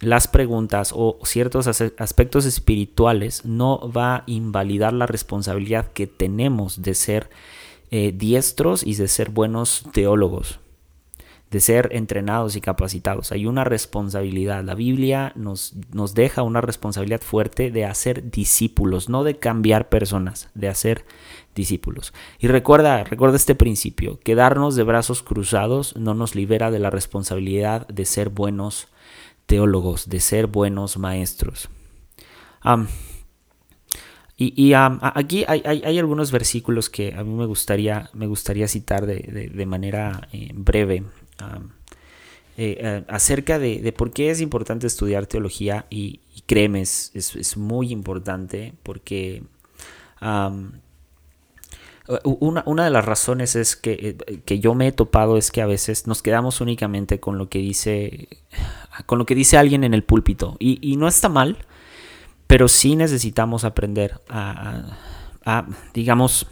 las 0.00 0.28
preguntas 0.28 0.92
o 0.94 1.18
ciertos 1.24 1.66
aspectos 1.66 2.44
espirituales 2.44 3.44
no 3.44 3.90
va 3.90 4.16
a 4.16 4.22
invalidar 4.26 4.92
la 4.92 5.06
responsabilidad 5.06 5.92
que 5.92 6.06
tenemos 6.06 6.82
de 6.82 6.94
ser 6.94 7.30
eh, 7.90 8.12
diestros 8.14 8.86
y 8.86 8.94
de 8.94 9.08
ser 9.08 9.30
buenos 9.30 9.84
teólogos 9.92 10.60
de 11.50 11.60
ser 11.60 11.88
entrenados 11.92 12.56
y 12.56 12.60
capacitados. 12.60 13.32
Hay 13.32 13.46
una 13.46 13.64
responsabilidad. 13.64 14.62
La 14.64 14.74
Biblia 14.74 15.32
nos, 15.34 15.74
nos 15.92 16.14
deja 16.14 16.42
una 16.42 16.60
responsabilidad 16.60 17.22
fuerte 17.22 17.70
de 17.70 17.86
hacer 17.86 18.30
discípulos, 18.30 19.08
no 19.08 19.24
de 19.24 19.38
cambiar 19.38 19.88
personas, 19.88 20.50
de 20.54 20.68
hacer 20.68 21.04
discípulos. 21.58 22.14
Y 22.38 22.46
recuerda, 22.46 23.04
recuerda 23.04 23.36
este 23.36 23.54
principio, 23.54 24.18
quedarnos 24.20 24.76
de 24.76 24.84
brazos 24.84 25.22
cruzados 25.22 25.96
no 25.96 26.14
nos 26.14 26.34
libera 26.34 26.70
de 26.70 26.78
la 26.78 26.88
responsabilidad 26.88 27.86
de 27.88 28.04
ser 28.06 28.30
buenos 28.30 28.88
teólogos, 29.46 30.08
de 30.08 30.20
ser 30.20 30.46
buenos 30.46 30.96
maestros. 30.96 31.68
y, 34.36 34.72
aquí 34.74 35.44
hay, 35.48 35.98
algunos 35.98 36.30
versículos 36.30 36.88
que 36.88 37.14
a 37.14 37.24
mí 37.24 37.34
me 37.34 37.46
gustaría, 37.46 38.08
me 38.14 38.26
gustaría 38.26 38.68
citar 38.68 39.04
de, 39.06 39.66
manera 39.66 40.28
eh, 40.32 40.50
breve. 40.54 41.02
Eh, 42.60 42.76
eh, 42.80 43.04
acerca 43.06 43.60
de, 43.60 43.92
por 43.96 44.10
qué 44.12 44.30
es 44.30 44.40
importante 44.40 44.88
estudiar 44.88 45.26
teología 45.26 45.86
y, 45.90 46.20
créeme, 46.46 46.82
es, 46.82 47.56
muy 47.56 47.92
importante 47.92 48.74
porque 48.82 49.44
una, 52.24 52.84
de 52.84 52.90
las 52.90 53.04
razones 53.04 53.54
es 53.54 53.76
que, 53.76 54.16
eh, 54.26 54.40
que, 54.44 54.60
yo 54.60 54.74
me 54.74 54.88
he 54.88 54.92
topado 54.92 55.36
es 55.36 55.50
que 55.50 55.60
a 55.60 55.66
veces 55.66 56.06
nos 56.06 56.22
quedamos 56.22 56.60
únicamente 56.62 57.20
con 57.20 57.36
lo 57.36 57.48
que 57.48 57.58
dice 57.58 58.28
con 59.06 59.18
lo 59.18 59.26
que 59.26 59.34
dice 59.34 59.58
alguien 59.58 59.84
en 59.84 59.94
el 59.94 60.02
púlpito. 60.02 60.56
Y, 60.58 60.96
no 60.96 61.06
está 61.08 61.28
mal 61.28 61.58
pero 62.46 62.66
sí 62.66 62.96
necesitamos 62.96 63.64
aprender 63.64 64.20
a, 64.30 64.84
digamos 65.92 66.46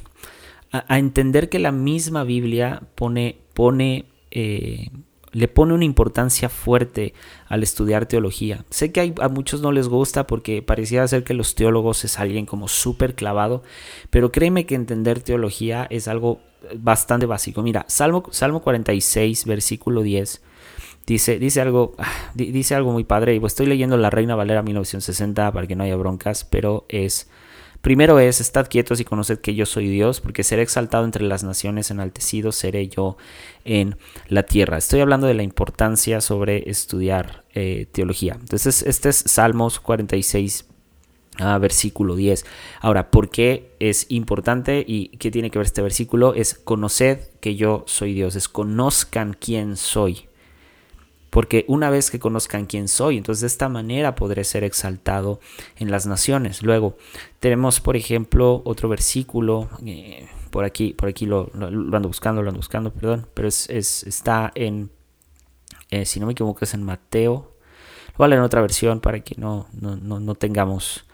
a, 0.70 0.98
entender 0.98 1.48
que 1.48 1.58
la 1.58 1.72
misma 1.72 2.22
Biblia 2.24 2.82
pone 2.94 3.38
pone 3.54 4.04
eh, 4.30 4.90
le 5.36 5.48
pone 5.48 5.74
una 5.74 5.84
importancia 5.84 6.48
fuerte 6.48 7.12
al 7.46 7.62
estudiar 7.62 8.06
teología. 8.06 8.64
Sé 8.70 8.90
que 8.90 9.12
a 9.20 9.28
muchos 9.28 9.60
no 9.60 9.70
les 9.70 9.86
gusta 9.86 10.26
porque 10.26 10.62
parecía 10.62 11.06
ser 11.06 11.24
que 11.24 11.34
los 11.34 11.54
teólogos 11.54 12.06
es 12.06 12.18
alguien 12.18 12.46
como 12.46 12.68
súper 12.68 13.14
clavado, 13.14 13.62
pero 14.08 14.32
créeme 14.32 14.64
que 14.64 14.76
entender 14.76 15.20
teología 15.20 15.86
es 15.90 16.08
algo 16.08 16.40
bastante 16.78 17.26
básico. 17.26 17.62
Mira, 17.62 17.84
Salmo, 17.86 18.24
Salmo 18.30 18.62
46, 18.62 19.44
versículo 19.44 20.00
10. 20.00 20.40
Dice, 21.06 21.38
dice, 21.38 21.60
algo, 21.60 21.94
dice 22.34 22.74
algo 22.74 22.92
muy 22.92 23.04
padre, 23.04 23.34
y 23.34 23.38
pues 23.40 23.52
estoy 23.52 23.66
leyendo 23.66 23.98
La 23.98 24.08
Reina 24.08 24.36
Valera 24.36 24.62
1960 24.62 25.52
para 25.52 25.66
que 25.66 25.76
no 25.76 25.84
haya 25.84 25.96
broncas, 25.96 26.44
pero 26.44 26.86
es, 26.88 27.28
Primero 27.86 28.18
es, 28.18 28.40
estad 28.40 28.66
quietos 28.66 28.98
y 28.98 29.04
conoced 29.04 29.38
que 29.38 29.54
yo 29.54 29.64
soy 29.64 29.86
Dios, 29.86 30.20
porque 30.20 30.42
seré 30.42 30.62
exaltado 30.62 31.04
entre 31.04 31.22
las 31.22 31.44
naciones, 31.44 31.92
enaltecido 31.92 32.50
seré 32.50 32.88
yo 32.88 33.16
en 33.64 33.96
la 34.26 34.42
tierra. 34.42 34.76
Estoy 34.76 34.98
hablando 34.98 35.28
de 35.28 35.34
la 35.34 35.44
importancia 35.44 36.20
sobre 36.20 36.68
estudiar 36.68 37.44
eh, 37.54 37.86
teología. 37.92 38.38
Entonces, 38.40 38.82
este 38.82 39.10
es 39.10 39.22
Salmos 39.28 39.78
46, 39.78 40.66
ah, 41.38 41.58
versículo 41.58 42.16
10. 42.16 42.44
Ahora, 42.80 43.12
¿por 43.12 43.30
qué 43.30 43.70
es 43.78 44.06
importante 44.08 44.84
y 44.84 45.10
qué 45.18 45.30
tiene 45.30 45.52
que 45.52 45.60
ver 45.60 45.66
este 45.66 45.80
versículo? 45.80 46.34
Es 46.34 46.54
conoced 46.54 47.20
que 47.38 47.54
yo 47.54 47.84
soy 47.86 48.14
Dios, 48.14 48.34
es 48.34 48.48
conozcan 48.48 49.36
quién 49.38 49.76
soy 49.76 50.26
porque 51.36 51.66
una 51.68 51.90
vez 51.90 52.10
que 52.10 52.18
conozcan 52.18 52.64
quién 52.64 52.88
soy, 52.88 53.18
entonces 53.18 53.42
de 53.42 53.48
esta 53.48 53.68
manera 53.68 54.14
podré 54.14 54.42
ser 54.42 54.64
exaltado 54.64 55.38
en 55.76 55.90
las 55.90 56.06
naciones. 56.06 56.62
Luego 56.62 56.96
tenemos, 57.40 57.78
por 57.78 57.94
ejemplo, 57.94 58.62
otro 58.64 58.88
versículo, 58.88 59.68
eh, 59.84 60.30
por 60.48 60.64
aquí, 60.64 60.94
por 60.94 61.10
aquí 61.10 61.26
lo, 61.26 61.50
ando 61.52 62.08
buscando, 62.08 62.40
lo 62.40 62.48
ando 62.48 62.60
buscando, 62.60 62.90
perdón, 62.90 63.26
pero 63.34 63.48
es, 63.48 63.68
está 63.68 64.50
en, 64.54 64.88
eh, 65.90 66.06
si 66.06 66.20
no 66.20 66.24
me 66.24 66.32
equivoco, 66.32 66.64
es 66.64 66.72
en 66.72 66.82
Mateo. 66.82 67.52
Lo 68.16 68.26
leer 68.26 68.38
en 68.38 68.44
otra 68.46 68.62
versión 68.62 69.00
para 69.00 69.20
que 69.20 69.34
no, 69.36 69.68
no, 69.74 70.34
tengamos 70.36 71.04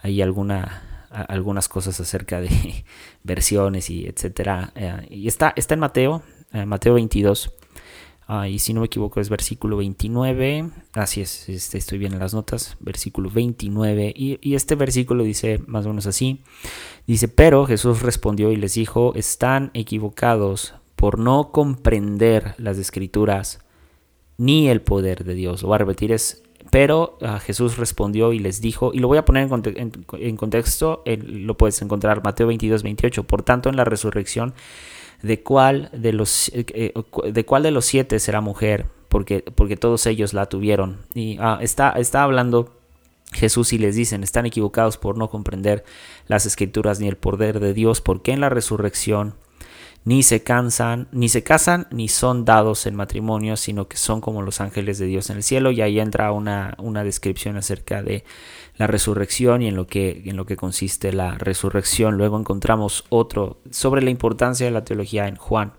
ahí 0.00 0.22
alguna 0.22 1.08
algunas 1.10 1.68
cosas 1.68 1.98
acerca 1.98 2.40
de 2.40 2.84
versiones 3.24 3.90
y 3.90 4.06
etcétera. 4.06 4.70
Eh, 4.76 5.08
y 5.10 5.26
está, 5.26 5.52
está 5.56 5.74
en 5.74 5.80
Mateo, 5.80 6.22
Mateo 6.52 6.94
22, 6.94 7.50
Ah, 8.34 8.48
y 8.48 8.60
si 8.60 8.72
no 8.72 8.80
me 8.80 8.86
equivoco 8.86 9.20
es 9.20 9.28
versículo 9.28 9.76
29. 9.76 10.70
Así 10.94 11.20
es, 11.20 11.50
este, 11.50 11.76
estoy 11.76 11.98
bien 11.98 12.14
en 12.14 12.18
las 12.18 12.32
notas. 12.32 12.78
Versículo 12.80 13.28
29. 13.28 14.14
Y, 14.16 14.54
este 14.54 14.74
versículo 14.74 15.22
dice 15.22 15.60
más 15.66 15.84
o 15.84 15.90
menos 15.90 16.06
así. 16.06 16.40
Dice, 17.06 17.28
pero 17.28 17.66
Jesús 17.66 18.00
respondió 18.00 18.50
y 18.50 18.56
les 18.56 18.72
dijo, 18.72 19.12
están 19.16 19.70
equivocados 19.74 20.72
por 20.96 21.18
no 21.18 21.52
comprender 21.52 22.54
las 22.56 22.78
escrituras 22.78 23.58
ni 24.38 24.70
el 24.70 24.80
poder 24.80 25.24
de 25.24 25.34
Dios. 25.34 25.60
Lo 25.60 25.68
voy 25.68 25.74
a 25.74 25.78
repetir 25.78 26.10
es, 26.10 26.42
pero 26.70 27.18
ah, 27.20 27.38
Jesús 27.38 27.76
respondió 27.76 28.32
y 28.32 28.38
les 28.38 28.62
dijo, 28.62 28.92
y 28.94 29.00
lo 29.00 29.08
voy 29.08 29.18
a 29.18 29.26
poner 29.26 29.46
en, 29.52 30.36
contexto, 30.36 31.02
lo 31.04 31.58
puedes 31.58 31.82
encontrar 31.82 32.24
Mateo 32.24 32.46
22, 32.46 32.82
28. 32.82 33.24
Por 33.24 33.42
tanto, 33.42 33.68
en 33.68 33.76
la 33.76 33.84
resurrección 33.84 34.54
de 35.22 35.42
cuál 35.42 35.90
de 35.92 36.12
los, 36.12 36.48
eh, 36.48 36.66
eh, 36.74 36.92
de 37.32 37.44
cuál 37.44 37.62
de 37.62 37.70
los 37.70 37.84
siete 37.84 38.18
será 38.18 38.40
mujer, 38.40 38.86
porque, 39.08 39.44
porque 39.54 39.76
todos 39.76 40.06
ellos 40.06 40.34
la 40.34 40.46
tuvieron. 40.46 40.98
Y 41.14 41.36
ah, 41.40 41.58
está, 41.60 41.90
está 41.92 42.22
hablando 42.22 42.76
Jesús 43.32 43.72
y 43.72 43.78
les 43.78 43.96
dicen, 43.96 44.22
están 44.22 44.46
equivocados 44.46 44.98
por 44.98 45.16
no 45.16 45.30
comprender 45.30 45.84
las 46.26 46.46
escrituras 46.46 47.00
ni 47.00 47.08
el 47.08 47.16
poder 47.16 47.60
de 47.60 47.74
Dios, 47.74 48.00
porque 48.00 48.32
en 48.32 48.40
la 48.40 48.48
resurrección 48.48 49.34
ni 50.04 50.24
se 50.24 50.42
cansan, 50.42 51.06
ni 51.12 51.28
se 51.28 51.44
casan, 51.44 51.86
ni 51.90 52.08
son 52.08 52.44
dados 52.44 52.86
en 52.86 52.96
matrimonio, 52.96 53.56
sino 53.56 53.86
que 53.86 53.96
son 53.96 54.20
como 54.20 54.42
los 54.42 54.60
ángeles 54.60 54.98
de 54.98 55.06
Dios 55.06 55.30
en 55.30 55.36
el 55.36 55.42
cielo. 55.44 55.70
Y 55.70 55.80
ahí 55.80 56.00
entra 56.00 56.32
una, 56.32 56.74
una 56.78 57.04
descripción 57.04 57.56
acerca 57.56 58.02
de 58.02 58.24
la 58.76 58.86
resurrección 58.86 59.62
y 59.62 59.68
en 59.68 59.76
lo, 59.76 59.86
que, 59.86 60.22
en 60.24 60.36
lo 60.36 60.46
que 60.46 60.56
consiste 60.56 61.12
la 61.12 61.36
resurrección. 61.38 62.16
Luego 62.16 62.38
encontramos 62.38 63.04
otro 63.10 63.60
sobre 63.70 64.02
la 64.02 64.10
importancia 64.10 64.66
de 64.66 64.72
la 64.72 64.84
teología 64.84 65.28
en 65.28 65.36
Juan. 65.36 65.74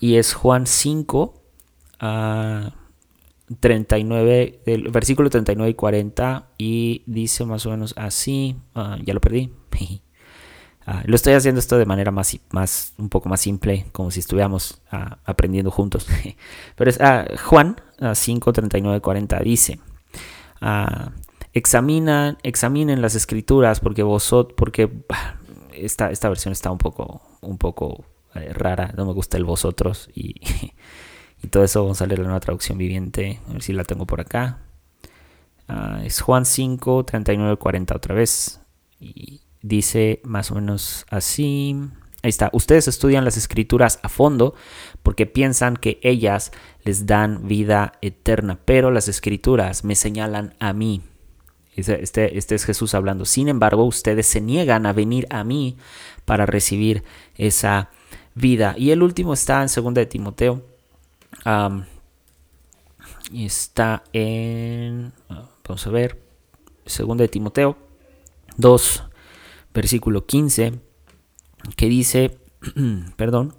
y 0.00 0.16
es 0.16 0.34
Juan 0.34 0.66
5, 0.66 1.42
39, 3.60 4.62
del 4.64 4.88
versículo 4.90 5.30
39 5.30 5.70
y 5.70 5.74
40 5.74 6.48
y 6.58 7.02
dice 7.06 7.44
más 7.44 7.66
o 7.66 7.70
menos 7.70 7.94
así, 7.96 8.56
ah, 8.74 8.98
ya 9.04 9.14
lo 9.14 9.20
perdí. 9.20 9.52
Ah, 10.84 11.04
lo 11.06 11.14
estoy 11.14 11.34
haciendo 11.34 11.60
esto 11.60 11.78
de 11.78 11.86
manera 11.86 12.10
más, 12.10 12.36
más 12.50 12.94
un 12.98 13.08
poco 13.08 13.28
más 13.28 13.40
simple, 13.40 13.86
como 13.92 14.10
si 14.10 14.18
estuviéramos 14.18 14.82
ah, 14.90 15.18
aprendiendo 15.24 15.70
juntos. 15.70 16.08
Pero 16.74 16.90
es 16.90 16.98
Juan 17.40 17.76
5, 18.12 18.52
39, 18.52 19.00
40 19.00 19.38
dice, 19.42 19.78
examinan, 21.52 22.38
examinen 22.42 23.02
las 23.02 23.14
escrituras 23.14 23.80
porque 23.80 24.02
vosotros, 24.02 24.54
porque 24.56 24.90
esta, 25.74 26.10
esta 26.10 26.28
versión 26.28 26.52
está 26.52 26.70
un 26.70 26.78
poco, 26.78 27.22
un 27.40 27.58
poco 27.58 28.04
eh, 28.34 28.52
rara, 28.52 28.92
no 28.96 29.06
me 29.06 29.12
gusta 29.12 29.36
el 29.36 29.44
vosotros 29.44 30.08
y 30.14 30.40
Y 31.42 31.48
todo 31.48 31.64
eso 31.64 31.82
vamos 31.82 32.00
a 32.00 32.06
leer 32.06 32.20
la 32.20 32.26
nueva 32.26 32.40
traducción 32.40 32.78
viviente. 32.78 33.40
A 33.48 33.52
ver 33.52 33.62
si 33.62 33.72
la 33.72 33.84
tengo 33.84 34.06
por 34.06 34.20
acá. 34.20 34.58
Ah, 35.68 36.00
es 36.04 36.20
Juan 36.20 36.44
5, 36.44 37.04
39, 37.04 37.56
40 37.56 37.96
otra 37.96 38.14
vez. 38.14 38.60
Y 39.00 39.42
dice 39.60 40.20
más 40.24 40.50
o 40.52 40.54
menos 40.54 41.04
así. 41.10 41.76
Ahí 42.22 42.28
está. 42.28 42.50
Ustedes 42.52 42.88
estudian 42.88 43.24
las 43.24 43.36
escrituras 43.36 43.98
a 44.02 44.08
fondo 44.08 44.54
porque 45.02 45.26
piensan 45.26 45.76
que 45.76 45.98
ellas 46.02 46.52
les 46.84 47.06
dan 47.06 47.48
vida 47.48 47.94
eterna. 48.00 48.58
Pero 48.64 48.90
las 48.90 49.08
escrituras 49.08 49.84
me 49.84 49.94
señalan 49.94 50.54
a 50.60 50.72
mí. 50.72 51.02
Este, 51.74 52.36
este, 52.36 52.54
es 52.54 52.64
Jesús 52.64 52.94
hablando. 52.94 53.24
Sin 53.24 53.48
embargo, 53.48 53.84
ustedes 53.84 54.26
se 54.26 54.40
niegan 54.40 54.86
a 54.86 54.92
venir 54.92 55.26
a 55.30 55.42
mí 55.42 55.76
para 56.24 56.46
recibir 56.46 57.02
esa 57.36 57.90
vida. 58.34 58.74
Y 58.76 58.90
el 58.90 59.02
último 59.02 59.32
está 59.32 59.62
en 59.62 59.68
2 59.74 59.94
de 59.94 60.06
Timoteo 60.06 60.62
está 63.32 64.04
en, 64.12 65.12
vamos 65.28 65.86
a 65.86 65.90
ver, 65.90 66.20
segundo 66.84 67.22
de 67.22 67.28
Timoteo 67.28 67.76
2, 68.56 69.04
versículo 69.72 70.26
15, 70.26 70.78
que 71.76 71.86
dice, 71.86 72.38
perdón, 73.16 73.54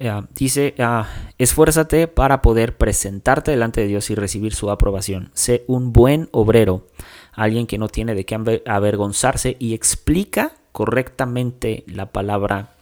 ah, 0.00 0.26
dice, 0.34 0.74
uh, 0.78 1.04
esfuérzate 1.38 2.08
para 2.08 2.42
poder 2.42 2.76
presentarte 2.76 3.50
delante 3.50 3.80
de 3.80 3.88
Dios 3.88 4.10
y 4.10 4.14
recibir 4.14 4.54
su 4.54 4.70
aprobación. 4.70 5.30
Sé 5.34 5.64
un 5.66 5.92
buen 5.92 6.28
obrero, 6.32 6.86
alguien 7.32 7.66
que 7.66 7.78
no 7.78 7.88
tiene 7.88 8.14
de 8.14 8.24
qué 8.24 8.60
avergonzarse 8.66 9.56
y 9.58 9.74
explica 9.74 10.52
correctamente 10.72 11.84
la 11.86 12.06
palabra 12.12 12.74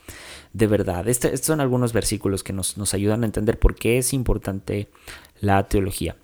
de 0.53 0.67
verdad. 0.67 1.09
Este, 1.09 1.29
estos 1.29 1.47
son 1.47 1.61
algunos 1.61 1.93
versículos 1.93 2.43
que 2.43 2.53
nos, 2.53 2.95
ayudan 2.95 3.23
a 3.23 3.27
entender 3.27 3.59
por 3.59 3.75
qué 3.75 3.99
es 3.99 4.13
importante 4.13 4.89
la 5.41 5.69
teología. 5.69 6.17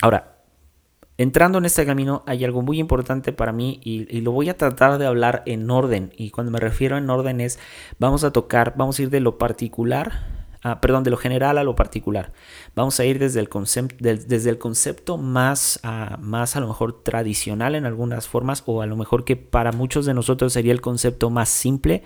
Ahora, 0.00 0.41
entrando 1.22 1.58
en 1.58 1.64
este 1.64 1.86
camino 1.86 2.22
hay 2.26 2.44
algo 2.44 2.62
muy 2.62 2.78
importante 2.78 3.32
para 3.32 3.52
mí 3.52 3.80
y, 3.82 4.20
lo 4.22 4.32
voy 4.32 4.48
a 4.48 4.56
tratar 4.56 4.98
de 4.98 5.06
hablar 5.06 5.42
en 5.46 5.70
orden. 5.70 6.12
Y 6.16 6.30
cuando 6.30 6.52
me 6.52 6.60
refiero 6.60 6.96
en 6.96 7.08
orden 7.10 7.40
es, 7.40 7.58
vamos 7.98 8.24
a 8.24 8.32
tocar, 8.32 8.74
vamos 8.76 8.98
a 8.98 9.02
ir 9.02 9.10
de 9.10 9.20
lo 9.20 9.38
particular 9.38 10.42
perdón, 10.80 11.02
de 11.02 11.10
lo 11.10 11.16
general 11.16 11.58
a 11.58 11.64
lo 11.64 11.74
particular. 11.74 12.32
Vamos 12.76 13.00
a 13.00 13.04
ir 13.04 13.18
desde 13.18 13.40
el, 13.40 13.48
concepto, 13.48 13.96
desde 13.98 14.48
el 14.48 14.58
concepto 14.58 15.18
más, 15.18 15.80
más 16.20 16.54
a 16.54 16.60
lo 16.60 16.68
mejor 16.68 17.02
tradicional 17.02 17.74
en 17.74 17.84
algunas 17.84 18.28
formas 18.28 18.62
o 18.66 18.80
a 18.80 18.86
lo 18.86 18.96
mejor 18.96 19.24
que 19.24 19.34
para 19.34 19.72
muchos 19.72 20.06
de 20.06 20.14
nosotros 20.14 20.52
sería 20.52 20.72
el 20.72 20.80
concepto 20.80 21.30
más 21.30 21.48
simple 21.48 22.04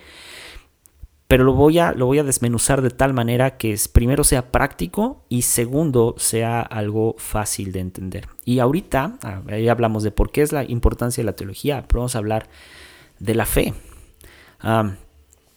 pero 1.29 1.43
lo 1.43 1.55
voy 1.55 1.79
a, 1.79 1.93
lo 1.93 2.07
voy 2.07 2.19
a 2.19 2.25
desmenuzar 2.25 2.83
de 2.83 2.91
tal 2.91 3.13
manera 3.13 3.57
que 3.57 3.73
es, 3.73 3.89
primero 3.89 4.23
sea 4.23 4.53
práctico 4.53 5.25
y 5.29 5.43
segundo 5.43 6.15
sea 6.19 6.61
algo 6.61 7.17
fácil 7.19 7.73
de 7.73 7.81
entender. 7.81 8.29
Y 8.45 8.61
ahorita, 8.61 9.19
ahí 9.49 9.69
hablamos 9.69 10.03
de 10.05 10.13
por 10.13 10.31
qué 10.31 10.43
es 10.43 10.53
la 10.53 10.65
importancia 10.65 11.23
de 11.23 11.27
la 11.27 11.37
teología, 11.37 11.85
pero 11.89 12.01
vamos 12.01 12.15
a 12.15 12.19
hablar 12.19 12.49
de 13.19 13.35
la 13.35 13.47
fe. 13.47 13.75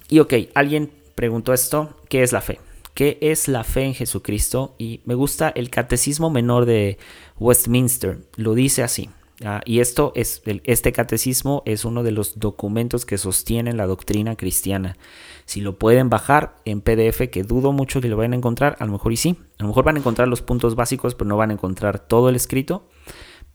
y 0.10 0.20
ok, 0.20 0.34
alguien 0.56 0.92
preguntó 1.14 1.54
esto, 1.54 1.98
¿qué 2.10 2.24
es 2.24 2.32
la 2.32 2.42
fe? 2.42 2.60
¿Qué 2.96 3.20
es 3.22 3.48
la 3.48 3.64
fe 3.64 3.84
en 3.84 3.94
Jesucristo? 3.94 4.76
Y 4.80 5.02
me 5.06 5.14
gusta 5.14 5.50
el 5.50 5.70
Catecismo 5.70 6.32
Menor 6.32 6.66
de 6.66 6.98
Westminster, 7.38 8.20
lo 8.36 8.56
dice 8.56 8.82
así. 8.82 9.10
Ah, 9.46 9.62
y 9.64 9.80
esto 9.80 10.12
es, 10.16 10.42
este 10.66 10.92
catecismo 10.92 11.64
es 11.66 11.86
uno 11.86 12.04
de 12.04 12.12
los 12.12 12.40
documentos 12.40 13.06
que 13.06 13.18
sostienen 13.18 13.78
la 13.78 13.88
doctrina 13.88 14.36
cristiana. 14.36 14.98
Si 15.46 15.62
lo 15.62 15.80
pueden 15.80 16.10
bajar 16.10 16.56
en 16.66 16.82
PDF, 16.82 17.30
que 17.32 17.44
dudo 17.44 17.72
mucho 17.72 18.02
que 18.02 18.10
lo 18.10 18.18
vayan 18.18 18.34
a 18.34 18.38
encontrar, 18.38 18.76
a 18.80 18.86
lo 18.86 18.92
mejor 18.92 19.14
y 19.14 19.18
sí. 19.18 19.38
A 19.58 19.64
lo 19.64 19.70
mejor 19.70 19.86
van 19.86 19.96
a 19.96 20.00
encontrar 20.00 20.28
los 20.28 20.42
puntos 20.42 20.76
básicos, 20.76 21.16
pero 21.16 21.30
no 21.30 21.38
van 21.38 21.52
a 21.52 21.54
encontrar 21.54 22.00
todo 22.00 22.28
el 22.30 22.36
escrito. 22.36 22.90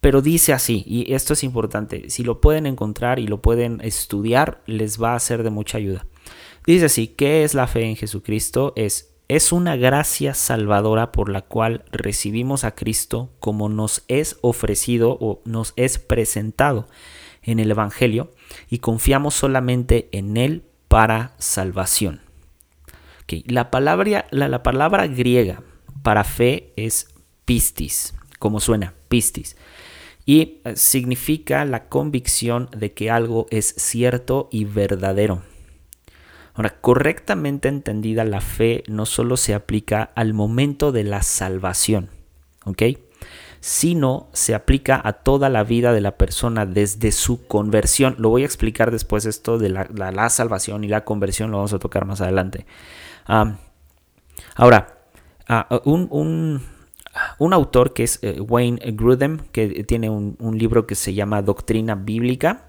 Pero 0.00 0.22
dice 0.22 0.52
así, 0.52 0.84
y 0.86 1.14
esto 1.14 1.32
es 1.32 1.44
importante, 1.44 2.10
si 2.10 2.24
lo 2.24 2.40
pueden 2.40 2.66
encontrar 2.66 3.18
y 3.18 3.26
lo 3.26 3.40
pueden 3.40 3.80
estudiar, 3.82 4.62
les 4.66 5.02
va 5.02 5.14
a 5.14 5.20
ser 5.20 5.42
de 5.42 5.50
mucha 5.50 5.78
ayuda. 5.78 6.06
Dice 6.66 6.86
así, 6.86 7.08
¿qué 7.08 7.44
es 7.44 7.54
la 7.54 7.66
fe 7.66 7.84
en 7.84 7.96
Jesucristo? 7.96 8.72
Es, 8.76 9.13
es 9.28 9.52
una 9.52 9.76
gracia 9.76 10.34
salvadora 10.34 11.12
por 11.12 11.30
la 11.30 11.42
cual 11.42 11.84
recibimos 11.90 12.64
a 12.64 12.74
Cristo 12.74 13.30
como 13.40 13.68
nos 13.68 14.04
es 14.08 14.36
ofrecido 14.42 15.16
o 15.20 15.40
nos 15.44 15.72
es 15.76 15.98
presentado 15.98 16.88
en 17.42 17.58
el 17.58 17.70
Evangelio 17.70 18.32
y 18.68 18.78
confiamos 18.78 19.34
solamente 19.34 20.08
en 20.12 20.36
Él 20.36 20.64
para 20.88 21.34
salvación. 21.38 22.20
La, 23.46 23.70
palabra, 23.70 24.26
la, 24.30 24.62
palabra 24.62 25.06
griega 25.06 25.62
para 26.02 26.24
fe 26.24 26.72
es 26.76 27.08
pistis, 27.44 28.14
como 28.38 28.60
suena, 28.60 28.94
pistis, 29.08 29.56
y 30.26 30.60
eh, 30.64 30.76
significa 30.76 31.64
la 31.64 31.88
convicción 31.88 32.68
de 32.76 32.92
que 32.92 33.10
algo 33.10 33.46
es 33.50 33.74
cierto 33.76 34.48
y 34.52 34.66
verdadero. 34.66 35.42
Ahora, 36.54 36.80
correctamente 36.80 37.68
entendida, 37.68 38.24
la 38.24 38.40
fe 38.40 38.84
no 38.86 39.06
solo 39.06 39.36
se 39.36 39.54
aplica 39.54 40.10
al 40.14 40.34
momento 40.34 40.92
de 40.92 41.04
la 41.04 41.22
salvación, 41.22 42.10
¿ok? 42.64 42.82
sino 43.64 44.28
se 44.34 44.54
aplica 44.54 45.00
a 45.02 45.14
toda 45.14 45.48
la 45.48 45.64
vida 45.64 45.94
de 45.94 46.02
la 46.02 46.18
persona 46.18 46.66
desde 46.66 47.12
su 47.12 47.46
conversión. 47.46 48.14
Lo 48.18 48.28
voy 48.28 48.42
a 48.42 48.44
explicar 48.44 48.90
después 48.90 49.24
esto 49.24 49.56
de 49.56 49.70
la, 49.70 50.28
salvación 50.28 50.84
y 50.84 50.88
la 50.88 51.06
conversión, 51.06 51.50
lo 51.50 51.56
vamos 51.56 51.72
a 51.72 51.78
tocar 51.78 52.04
más 52.04 52.20
adelante. 52.20 52.66
ahora, 54.54 54.98
ah, 55.48 55.80
un, 55.86 56.60
autor 57.54 57.94
que 57.94 58.02
es 58.02 58.18
eh, 58.20 58.38
Wayne 58.38 58.80
Grudem, 58.92 59.38
que 59.50 59.82
tiene 59.84 60.10
un, 60.10 60.36
un 60.40 60.58
libro 60.58 60.86
que 60.86 60.94
se 60.94 61.14
llama 61.14 61.40
Doctrina 61.40 61.94
Bíblica, 61.94 62.66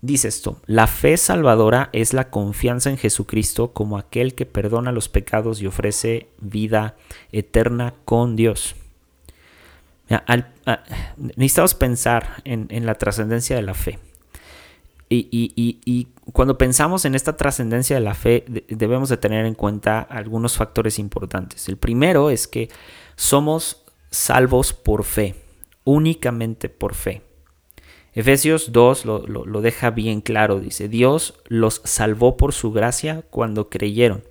dice 0.00 0.28
esto, 0.28 0.60
la 0.66 0.86
fe 0.86 1.16
salvadora 1.16 1.90
es 1.92 2.12
la 2.12 2.30
confianza 2.30 2.90
en 2.90 2.98
Jesucristo 2.98 3.72
como 3.72 3.98
aquel 3.98 4.34
que 4.34 4.46
perdona 4.46 4.92
los 4.92 5.08
pecados 5.08 5.60
y 5.60 5.66
ofrece 5.66 6.28
vida 6.40 6.96
eterna 7.32 7.94
con 8.04 8.36
Dios 8.36 8.74
necesitamos 11.18 11.74
pensar 11.74 12.42
en, 12.44 12.86
la 12.86 12.94
trascendencia 12.94 13.56
de 13.56 13.62
la 13.62 13.74
fe. 13.74 13.98
Y, 15.08 16.08
cuando 16.32 16.58
pensamos 16.58 17.04
en 17.04 17.14
esta 17.14 17.36
trascendencia 17.36 17.96
de 17.96 18.02
la 18.02 18.14
fe, 18.14 18.44
debemos 18.68 19.08
de 19.08 19.16
tener 19.16 19.46
en 19.46 19.54
cuenta 19.54 20.00
algunos 20.00 20.56
factores 20.56 20.98
importantes. 20.98 21.68
El 21.68 21.76
primero 21.76 22.30
es 22.30 22.46
que 22.46 22.68
somos 23.16 23.84
salvos 24.10 24.72
por 24.72 25.04
fe, 25.04 25.34
únicamente 25.84 26.68
por 26.68 26.94
fe. 26.94 27.22
Efesios 28.16 28.72
2 28.72 29.04
lo, 29.04 29.26
lo 29.26 29.60
deja 29.60 29.90
bien 29.90 30.22
claro, 30.22 30.58
dice, 30.58 30.88
Dios 30.88 31.34
los 31.48 31.82
salvó 31.84 32.38
por 32.38 32.54
su 32.54 32.72
gracia 32.72 33.22
cuando 33.28 33.68
creyeron. 33.68 34.24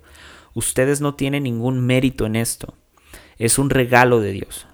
Ustedes 0.54 1.00
no 1.00 1.14
tienen 1.14 1.44
ningún 1.44 1.86
mérito 1.86 2.26
en 2.26 2.34
esto, 2.34 2.74
es 3.38 3.60
un 3.60 3.70
regalo 3.70 4.18
de 4.18 4.32
Dios. 4.32 4.66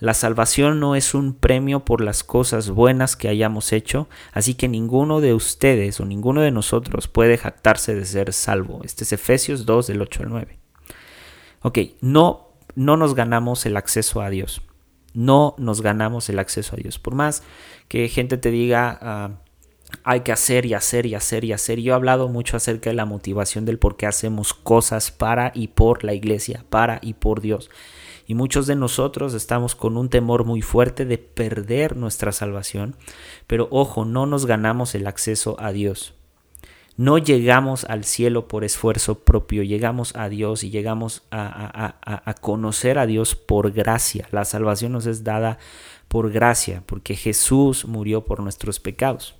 La 0.00 0.12
salvación 0.12 0.80
no 0.80 0.96
es 0.96 1.14
un 1.14 1.32
premio 1.32 1.80
por 1.80 2.02
las 2.02 2.22
cosas 2.22 2.68
buenas 2.68 3.16
que 3.16 3.28
hayamos 3.28 3.72
hecho, 3.72 4.06
así 4.34 4.52
que 4.52 4.68
ninguno 4.68 5.22
de 5.22 5.32
ustedes 5.32 5.98
o 5.98 6.04
ninguno 6.04 6.42
de 6.42 6.50
nosotros 6.50 7.08
puede 7.08 7.38
jactarse 7.38 7.94
de 7.94 8.04
ser 8.04 8.34
salvo. 8.34 8.82
Este 8.84 9.04
es 9.04 9.12
Efesios 9.14 9.64
2 9.64 9.86
del 9.86 10.02
8 10.02 10.24
al 10.24 10.28
9. 10.28 10.58
Ok, 11.62 11.78
no, 12.02 12.50
no 12.74 12.98
nos 12.98 13.14
ganamos 13.14 13.64
el 13.64 13.78
acceso 13.78 14.20
a 14.20 14.28
Dios. 14.28 14.60
No 15.18 15.56
nos 15.58 15.82
ganamos 15.82 16.28
el 16.28 16.38
acceso 16.38 16.76
a 16.76 16.78
Dios. 16.78 17.00
Por 17.00 17.16
más 17.16 17.42
que 17.88 18.08
gente 18.08 18.36
te 18.36 18.52
diga, 18.52 18.96
ah, 19.02 19.30
hay 20.04 20.20
que 20.20 20.30
hacer 20.30 20.64
y 20.64 20.74
hacer 20.74 21.06
y 21.06 21.16
hacer 21.16 21.44
y 21.44 21.52
hacer. 21.52 21.80
Yo 21.80 21.92
he 21.92 21.96
hablado 21.96 22.28
mucho 22.28 22.56
acerca 22.56 22.90
de 22.90 22.94
la 22.94 23.04
motivación 23.04 23.64
del 23.64 23.80
por 23.80 23.96
qué 23.96 24.06
hacemos 24.06 24.54
cosas 24.54 25.10
para 25.10 25.50
y 25.56 25.66
por 25.66 26.04
la 26.04 26.14
iglesia, 26.14 26.64
para 26.70 27.00
y 27.02 27.14
por 27.14 27.40
Dios. 27.40 27.68
Y 28.28 28.34
muchos 28.34 28.68
de 28.68 28.76
nosotros 28.76 29.34
estamos 29.34 29.74
con 29.74 29.96
un 29.96 30.08
temor 30.08 30.44
muy 30.44 30.62
fuerte 30.62 31.04
de 31.04 31.18
perder 31.18 31.96
nuestra 31.96 32.30
salvación. 32.30 32.94
Pero 33.48 33.66
ojo, 33.72 34.04
no 34.04 34.24
nos 34.24 34.46
ganamos 34.46 34.94
el 34.94 35.08
acceso 35.08 35.56
a 35.58 35.72
Dios. 35.72 36.14
No 36.98 37.16
llegamos 37.18 37.84
al 37.84 38.02
cielo 38.02 38.48
por 38.48 38.64
esfuerzo 38.64 39.20
propio, 39.20 39.62
llegamos 39.62 40.16
a 40.16 40.28
Dios 40.28 40.64
y 40.64 40.70
llegamos 40.70 41.22
a, 41.30 42.34
conocer 42.40 42.98
a 42.98 43.06
Dios 43.06 43.36
por 43.36 43.70
gracia. 43.70 44.26
La 44.32 44.44
salvación 44.44 44.90
nos 44.90 45.06
es 45.06 45.22
dada 45.22 45.58
por 46.08 46.32
gracia, 46.32 46.82
porque 46.86 47.14
Jesús 47.14 47.84
murió 47.84 48.24
por 48.24 48.40
nuestros 48.40 48.80
pecados. 48.80 49.36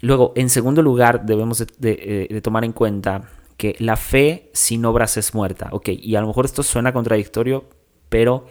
Luego, 0.00 0.32
en 0.36 0.48
segundo 0.48 0.80
lugar, 0.80 1.26
debemos 1.26 1.58
de, 1.58 2.28
eh, 2.30 2.40
tomar 2.40 2.64
en 2.64 2.72
cuenta 2.72 3.28
que 3.56 3.74
la 3.80 3.96
fe 3.96 4.48
sin 4.52 4.84
obras 4.84 5.16
es 5.16 5.34
muerta. 5.34 5.70
Ok, 5.72 5.88
y 5.88 6.14
a 6.14 6.20
lo 6.20 6.28
mejor 6.28 6.44
esto 6.44 6.62
suena 6.62 6.92
contradictorio, 6.92 7.64
pero 8.08 8.46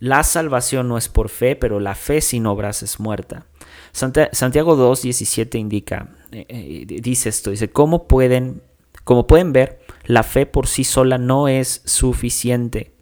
la 0.00 0.22
salvación 0.22 0.88
no 0.88 0.98
es 0.98 1.08
por 1.08 1.30
fe, 1.30 1.56
pero 1.56 1.80
la 1.80 1.94
fe 1.94 2.20
sin 2.20 2.44
obras 2.44 2.82
es 2.82 3.00
muerta. 3.00 3.46
Santiago 3.92 4.76
2, 4.76 5.02
17 5.02 5.58
indica, 5.58 6.08
eh, 6.32 6.46
eh, 6.48 7.00
dice 7.00 7.28
esto, 7.28 7.50
dice, 7.50 7.70
¿cómo 7.70 8.06
pueden, 8.06 8.62
como 9.04 9.26
pueden 9.26 9.52
ver, 9.52 9.80
la 10.04 10.22
fe 10.22 10.46
por 10.46 10.66
sí 10.66 10.84
sola 10.84 11.18
no 11.18 11.48
es 11.48 11.82
suficiente. 11.84 12.92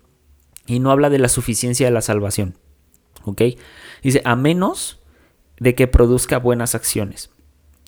Y 0.66 0.80
no 0.80 0.90
habla 0.90 1.08
de 1.08 1.18
la 1.18 1.28
suficiencia 1.28 1.86
de 1.86 1.92
la 1.92 2.02
salvación. 2.02 2.58
¿Ok? 3.24 3.42
Dice, 4.02 4.20
a 4.24 4.36
menos 4.36 5.00
de 5.58 5.74
que 5.74 5.86
produzca 5.86 6.38
buenas 6.38 6.74
acciones. 6.74 7.30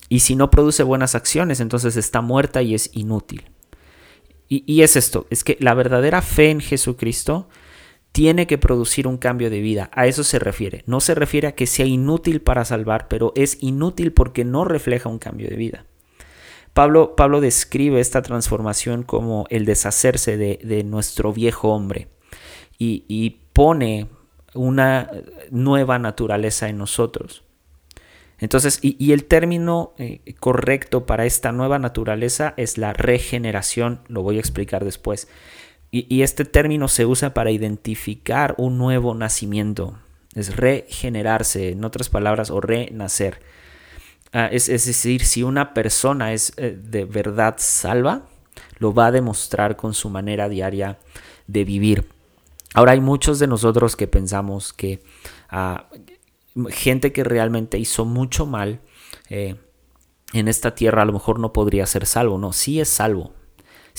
Y 0.08 0.20
si 0.20 0.34
no 0.34 0.50
produce 0.50 0.82
buenas 0.82 1.14
acciones, 1.14 1.60
entonces 1.60 1.96
está 1.96 2.20
muerta 2.20 2.62
y 2.62 2.74
es 2.74 2.90
inútil. 2.94 3.50
Y, 4.48 4.64
y, 4.66 4.82
es 4.82 4.96
esto, 4.96 5.26
es 5.30 5.44
que 5.44 5.56
la 5.60 5.74
verdadera 5.74 6.22
fe 6.22 6.50
en 6.50 6.60
Jesucristo 6.60 7.48
tiene 8.12 8.46
que 8.46 8.58
producir 8.58 9.06
un 9.06 9.18
cambio 9.18 9.50
de 9.50 9.60
vida. 9.60 9.90
A 9.94 10.06
eso 10.06 10.24
se 10.24 10.38
refiere. 10.38 10.82
No 10.86 11.00
se 11.00 11.14
refiere 11.14 11.48
a 11.48 11.52
que 11.52 11.66
sea 11.66 11.86
inútil 11.86 12.40
para 12.40 12.64
salvar, 12.64 13.08
pero 13.08 13.32
es 13.36 13.58
inútil 13.60 14.12
porque 14.12 14.44
no 14.44 14.64
refleja 14.64 15.08
un 15.08 15.18
cambio 15.18 15.48
de 15.48 15.56
vida. 15.56 15.86
Pablo, 16.72 17.16
Pablo 17.16 17.40
describe 17.40 18.00
esta 18.00 18.22
transformación 18.22 19.02
como 19.02 19.46
el 19.50 19.64
deshacerse 19.64 20.36
de, 20.36 20.84
nuestro 20.84 21.32
viejo 21.32 21.68
hombre 21.70 22.08
y, 22.78 23.36
pone 23.52 24.08
una 24.54 25.10
nueva 25.50 25.98
naturaleza 25.98 26.68
en 26.68 26.78
nosotros. 26.78 27.44
Entonces, 28.38 28.78
y, 28.80 29.12
el 29.12 29.24
término 29.24 29.92
eh, 29.98 30.22
correcto 30.38 31.04
para 31.04 31.26
esta 31.26 31.52
nueva 31.52 31.78
naturaleza 31.78 32.54
es 32.56 32.78
la 32.78 32.92
regeneración, 32.92 34.00
lo 34.08 34.22
voy 34.22 34.36
a 34.36 34.40
explicar 34.40 34.84
después. 34.84 35.28
Y, 35.92 36.22
este 36.22 36.44
término 36.44 36.86
se 36.86 37.04
usa 37.04 37.34
para 37.34 37.50
identificar 37.50 38.54
un 38.58 38.78
nuevo 38.78 39.14
nacimiento. 39.14 39.98
Es 40.34 40.56
regenerarse, 40.56 41.70
en 41.70 41.84
otras 41.84 42.08
palabras, 42.08 42.50
o 42.50 42.60
renacer. 42.60 43.40
Ah, 44.32 44.46
es, 44.46 44.66
decir, 44.66 45.24
si 45.24 45.42
una 45.42 45.74
persona 45.74 46.32
es 46.32 46.52
eh, 46.56 46.78
de 46.80 47.04
verdad 47.04 47.56
salva, 47.58 48.28
lo 48.78 48.94
va 48.94 49.06
a 49.06 49.12
demostrar 49.12 49.76
con 49.76 49.92
su 49.92 50.08
manera 50.10 50.48
diaria 50.48 50.98
de 51.48 51.64
vivir. 51.64 52.08
Ahora 52.74 52.92
hay 52.92 53.00
muchos 53.00 53.40
de 53.40 53.48
nosotros 53.48 53.96
que 53.96 54.06
pensamos 54.06 54.72
que 54.72 55.02
ah, 55.48 55.88
gente 56.68 57.12
que 57.12 57.24
realmente 57.24 57.78
hizo 57.78 58.04
mucho 58.04 58.46
mal 58.46 58.80
eh, 59.28 59.56
en 60.32 60.46
esta 60.46 60.74
tierra 60.76 61.02
a 61.02 61.04
lo 61.04 61.12
mejor 61.12 61.40
no 61.40 61.52
podría 61.52 61.86
ser 61.86 62.06
salvo. 62.06 62.38
No, 62.38 62.52
sí 62.52 62.80
es 62.80 62.88
salvo, 62.88 63.32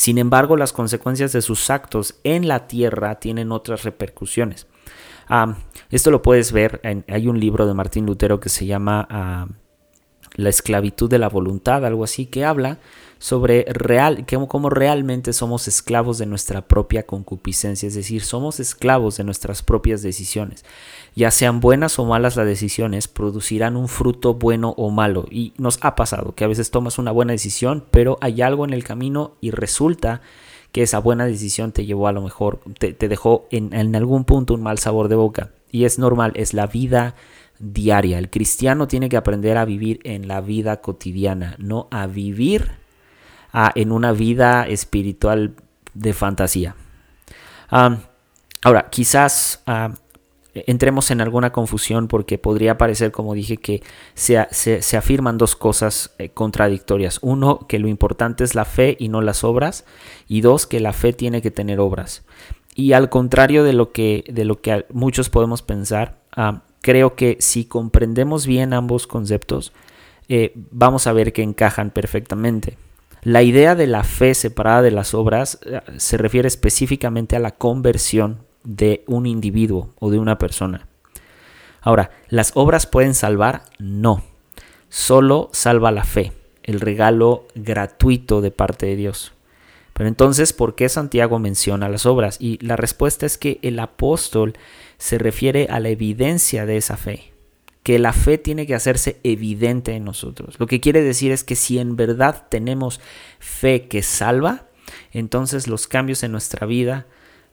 sin 0.01 0.17
embargo, 0.17 0.57
las 0.57 0.73
consecuencias 0.73 1.31
de 1.31 1.43
sus 1.43 1.69
actos 1.69 2.15
en 2.23 2.47
la 2.47 2.65
tierra 2.65 3.19
tienen 3.19 3.51
otras 3.51 3.83
repercusiones. 3.83 4.65
esto 5.91 6.09
lo 6.09 6.23
puedes 6.23 6.51
ver, 6.51 6.79
en, 6.81 7.05
hay 7.07 7.27
un 7.27 7.39
libro 7.39 7.67
de 7.67 7.75
Martín 7.75 8.07
Lutero 8.07 8.39
que 8.39 8.49
se 8.49 8.65
llama 8.65 9.07
ah, 9.11 9.45
La 10.33 10.49
esclavitud 10.49 11.07
de 11.07 11.19
la 11.19 11.29
voluntad, 11.29 11.85
algo 11.85 12.03
así, 12.03 12.25
que 12.25 12.45
habla 12.45 12.79
sobre 13.21 13.65
real, 13.69 14.25
cómo 14.47 14.71
realmente 14.71 15.31
somos 15.31 15.67
esclavos 15.67 16.17
de 16.17 16.25
nuestra 16.25 16.67
propia 16.67 17.03
concupiscencia, 17.03 17.85
es 17.85 17.93
decir, 17.93 18.23
somos 18.23 18.59
esclavos 18.59 19.17
de 19.17 19.23
nuestras 19.23 19.61
propias 19.61 20.01
decisiones. 20.01 20.65
Ya 21.15 21.29
sean 21.29 21.59
buenas 21.59 21.99
o 21.99 22.05
malas 22.05 22.35
las 22.35 22.47
decisiones, 22.47 23.07
producirán 23.07 23.77
un 23.77 23.87
fruto 23.89 24.33
bueno 24.33 24.73
o 24.75 24.89
malo. 24.89 25.27
Y 25.29 25.53
nos 25.57 25.77
ha 25.81 25.93
pasado 25.95 26.33
que 26.33 26.45
a 26.45 26.47
veces 26.47 26.71
tomas 26.71 26.97
una 26.97 27.11
buena 27.11 27.33
decisión, 27.33 27.85
pero 27.91 28.17
hay 28.21 28.41
algo 28.41 28.65
en 28.65 28.73
el 28.73 28.83
camino 28.83 29.35
y 29.39 29.51
resulta 29.51 30.21
que 30.71 30.81
esa 30.81 30.97
buena 30.97 31.27
decisión 31.27 31.73
te 31.73 31.85
llevó 31.85 32.07
a 32.07 32.13
lo 32.13 32.23
mejor, 32.23 32.61
te, 32.79 32.93
dejó 32.93 33.45
en, 33.51 33.71
en 33.75 33.95
algún 33.95 34.25
punto 34.25 34.55
un 34.55 34.63
mal 34.63 34.79
sabor 34.79 35.09
de 35.09 35.15
boca. 35.15 35.51
Y 35.71 35.85
es 35.85 35.99
normal, 35.99 36.31
es 36.33 36.55
la 36.55 36.65
vida 36.65 37.13
diaria. 37.59 38.17
El 38.17 38.31
cristiano 38.31 38.87
tiene 38.87 39.09
que 39.09 39.17
aprender 39.17 39.57
a 39.57 39.65
vivir 39.65 39.99
en 40.05 40.27
la 40.27 40.41
vida 40.41 40.81
cotidiana, 40.81 41.55
no 41.59 41.87
a 41.91 42.07
vivir 42.07 42.80
en 43.75 43.91
una 43.91 44.11
vida 44.11 44.67
espiritual 44.67 45.55
de 45.93 46.13
fantasía. 46.13 46.75
ahora, 47.69 48.89
quizás 48.89 49.63
entremos 50.53 51.11
en 51.11 51.21
alguna 51.21 51.51
confusión 51.51 52.07
porque 52.07 52.37
podría 52.37 52.77
parecer, 52.77 53.11
como 53.11 53.33
dije, 53.33 53.57
que 53.57 53.81
se, 54.13 54.45
se, 54.51 54.97
afirman 54.97 55.37
dos 55.37 55.55
cosas 55.55 56.13
eh, 56.17 56.29
contradictorias. 56.29 57.19
Uno, 57.21 57.65
que 57.67 57.79
lo 57.79 57.87
importante 57.87 58.43
es 58.43 58.55
la 58.55 58.65
fe 58.65 58.95
y 58.99 59.09
no 59.09 59.21
las 59.21 59.43
obras. 59.43 59.85
Y 60.27 60.41
dos, 60.41 60.67
que 60.67 60.79
la 60.79 60.93
fe 60.93 61.13
tiene 61.13 61.41
que 61.41 61.51
tener 61.51 61.79
obras. 61.79 62.23
Y 62.75 62.93
al 62.93 63.09
contrario 63.09 63.63
de 63.63 63.73
lo 63.73 63.91
que, 63.91 64.23
de 64.31 64.45
lo 64.45 64.61
que 64.61 64.85
muchos 64.93 65.29
podemos 65.29 65.61
pensar, 65.61 66.19
creo 66.81 67.15
que 67.15 67.37
si 67.39 67.65
comprendemos 67.65 68.45
bien 68.45 68.73
ambos 68.73 69.07
conceptos, 69.07 69.73
eh, 70.29 70.53
vamos 70.71 71.07
a 71.07 71.13
ver 71.13 71.33
que 71.33 71.43
encajan 71.43 71.91
perfectamente. 71.91 72.77
La 73.23 73.43
idea 73.43 73.75
de 73.75 73.85
la 73.85 74.03
fe 74.03 74.33
separada 74.33 74.81
de 74.81 74.89
las 74.89 75.13
obras 75.13 75.59
eh, 75.63 75.81
se 75.97 76.17
refiere 76.17 76.47
específicamente 76.47 77.35
a 77.35 77.39
la 77.39 77.51
conversión 77.51 78.39
de 78.63 79.03
un 79.05 79.27
individuo 79.27 79.93
o 79.99 80.09
de 80.09 80.17
una 80.17 80.39
persona. 80.39 80.87
Ahora, 81.81 82.09
¿las 82.29 82.51
obras 82.55 82.87
pueden 82.87 83.13
salvar? 83.13 83.63
No. 83.77 84.23
Solo 84.89 85.49
salva 85.53 85.91
la 85.91 86.03
fe, 86.03 86.31
el 86.63 86.79
regalo 86.79 87.45
gratuito 87.53 88.41
de 88.41 88.49
parte 88.49 88.87
de 88.87 88.95
Dios. 88.95 89.33
Pero 89.93 90.07
entonces, 90.07 90.51
¿por 90.51 90.73
qué 90.73 90.89
Santiago 90.89 91.37
menciona 91.37 91.89
las 91.89 92.07
obras? 92.07 92.37
Y 92.39 92.57
la 92.65 92.75
respuesta 92.75 93.27
es 93.27 93.37
que 93.37 93.59
el 93.61 93.79
apóstol 93.79 94.53
se 94.97 95.19
refiere 95.19 95.67
a 95.69 95.79
la 95.79 95.89
evidencia 95.89 96.65
de 96.65 96.77
esa 96.77 96.97
fe 96.97 97.30
que 97.83 97.99
la 97.99 98.13
fe 98.13 98.37
tiene 98.37 98.67
que 98.67 98.75
hacerse 98.75 99.19
evidente 99.23 99.93
en 99.93 100.05
nosotros. 100.05 100.59
Lo 100.59 100.67
que 100.67 100.79
quiere 100.79 101.01
decir 101.01 101.31
es 101.31 101.43
que 101.43 101.55
si 101.55 101.79
en 101.79 101.95
verdad 101.95 102.47
tenemos 102.49 102.99
fe 103.39 103.87
que 103.87 104.03
salva, 104.03 104.67
entonces 105.11 105.67
los 105.67 105.87
cambios 105.87 106.23
en 106.23 106.31
nuestra 106.31 106.67
vida 106.67 107.07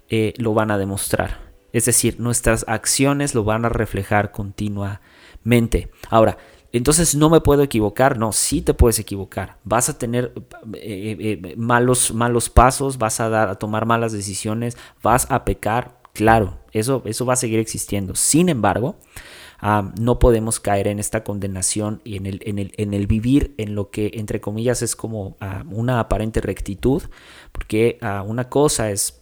eh, 0.09 0.35
lo 0.37 0.55
van 0.55 0.71
a 0.71 0.79
demostrar. 0.79 1.49
Es 1.73 1.85
decir, 1.85 2.19
nuestras 2.19 2.65
acciones 2.69 3.35
lo 3.35 3.45
van 3.45 3.65
a 3.65 3.69
reflejar 3.69 4.33
continuamente. 4.33 5.91
Ahora, 6.11 6.39
entonces 6.73 7.15
no 7.15 7.31
me 7.31 7.41
puedo 7.41 7.63
equivocar, 7.63 8.19
no, 8.19 8.33
sí 8.33 8.61
te 8.61 8.75
puedes 8.75 8.99
equivocar. 8.99 9.57
Vas 9.65 9.89
a 9.89 9.99
tener 9.99 10.33
eh, 10.75 11.41
eh, 11.43 11.55
malos, 11.57 12.13
malos 12.13 12.51
pasos, 12.51 12.99
vas 12.99 13.21
a, 13.21 13.29
dar, 13.31 13.49
a 13.49 13.55
tomar 13.55 13.87
malas 13.87 14.13
decisiones, 14.13 14.77
vas 15.03 15.31
a 15.31 15.45
pecar, 15.45 16.01
claro, 16.13 16.59
eso, 16.73 17.03
eso 17.07 17.25
va 17.25 17.35
a 17.35 17.37
seguir 17.37 17.59
existiendo. 17.59 18.15
Sin 18.15 18.49
embargo, 18.51 18.97
no 19.61 20.19
podemos 20.19 20.61
caer 20.61 20.89
en 20.89 20.99
esta 20.99 21.25
condenación 21.25 22.01
y 22.05 22.17
en 22.17 22.27
el, 22.27 22.41
en 22.45 22.59
el, 22.59 22.73
en 22.77 22.95
el 22.95 23.07
vivir 23.07 23.55
en 23.59 23.75
lo 23.75 23.91
que, 23.91 24.13
entre 24.15 24.41
comillas, 24.41 24.83
es 24.83 24.95
como 24.97 25.37
una 25.71 26.01
aparente 26.01 26.41
rectitud, 26.41 27.03
porque 27.53 27.99
una 28.27 28.49
cosa 28.49 28.91
es 28.91 29.19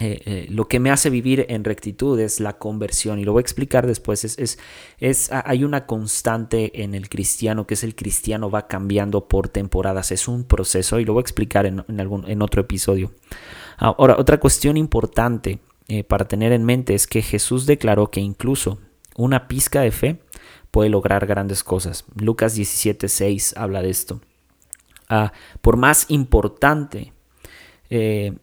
eh, 0.00 0.22
eh, 0.24 0.46
lo 0.48 0.66
que 0.66 0.80
me 0.80 0.90
hace 0.90 1.10
vivir 1.10 1.44
en 1.50 1.62
rectitud 1.62 2.18
es 2.20 2.40
la 2.40 2.56
conversión 2.56 3.18
y 3.18 3.24
lo 3.24 3.32
voy 3.32 3.40
a 3.40 3.42
explicar 3.42 3.86
después. 3.86 4.24
Es, 4.24 4.38
es, 4.38 4.58
es, 4.98 5.30
hay 5.30 5.62
una 5.62 5.84
constante 5.84 6.82
en 6.82 6.94
el 6.94 7.10
cristiano 7.10 7.66
que 7.66 7.74
es 7.74 7.84
el 7.84 7.94
cristiano 7.94 8.50
va 8.50 8.66
cambiando 8.66 9.28
por 9.28 9.48
temporadas. 9.48 10.10
Es 10.10 10.26
un 10.26 10.44
proceso 10.44 11.00
y 11.00 11.04
lo 11.04 11.12
voy 11.12 11.20
a 11.20 11.22
explicar 11.22 11.66
en, 11.66 11.84
en 11.86 12.00
algún, 12.00 12.28
en 12.30 12.40
otro 12.40 12.62
episodio. 12.62 13.12
Ahora, 13.76 14.16
otra 14.18 14.40
cuestión 14.40 14.78
importante 14.78 15.58
eh, 15.88 16.02
para 16.02 16.26
tener 16.26 16.52
en 16.52 16.64
mente 16.64 16.94
es 16.94 17.06
que 17.06 17.20
Jesús 17.20 17.66
declaró 17.66 18.10
que 18.10 18.20
incluso 18.20 18.78
una 19.16 19.48
pizca 19.48 19.80
de 19.80 19.90
fe 19.90 20.20
puede 20.70 20.90
lograr 20.90 21.26
grandes 21.26 21.64
cosas. 21.64 22.04
Lucas 22.14 22.56
17:6 22.56 23.54
habla 23.56 23.82
de 23.82 23.90
esto. 23.90 24.20
Ah, 25.08 25.32
por 25.60 25.76
más 25.76 26.06
importante 26.08 27.12
eh, 27.90 28.34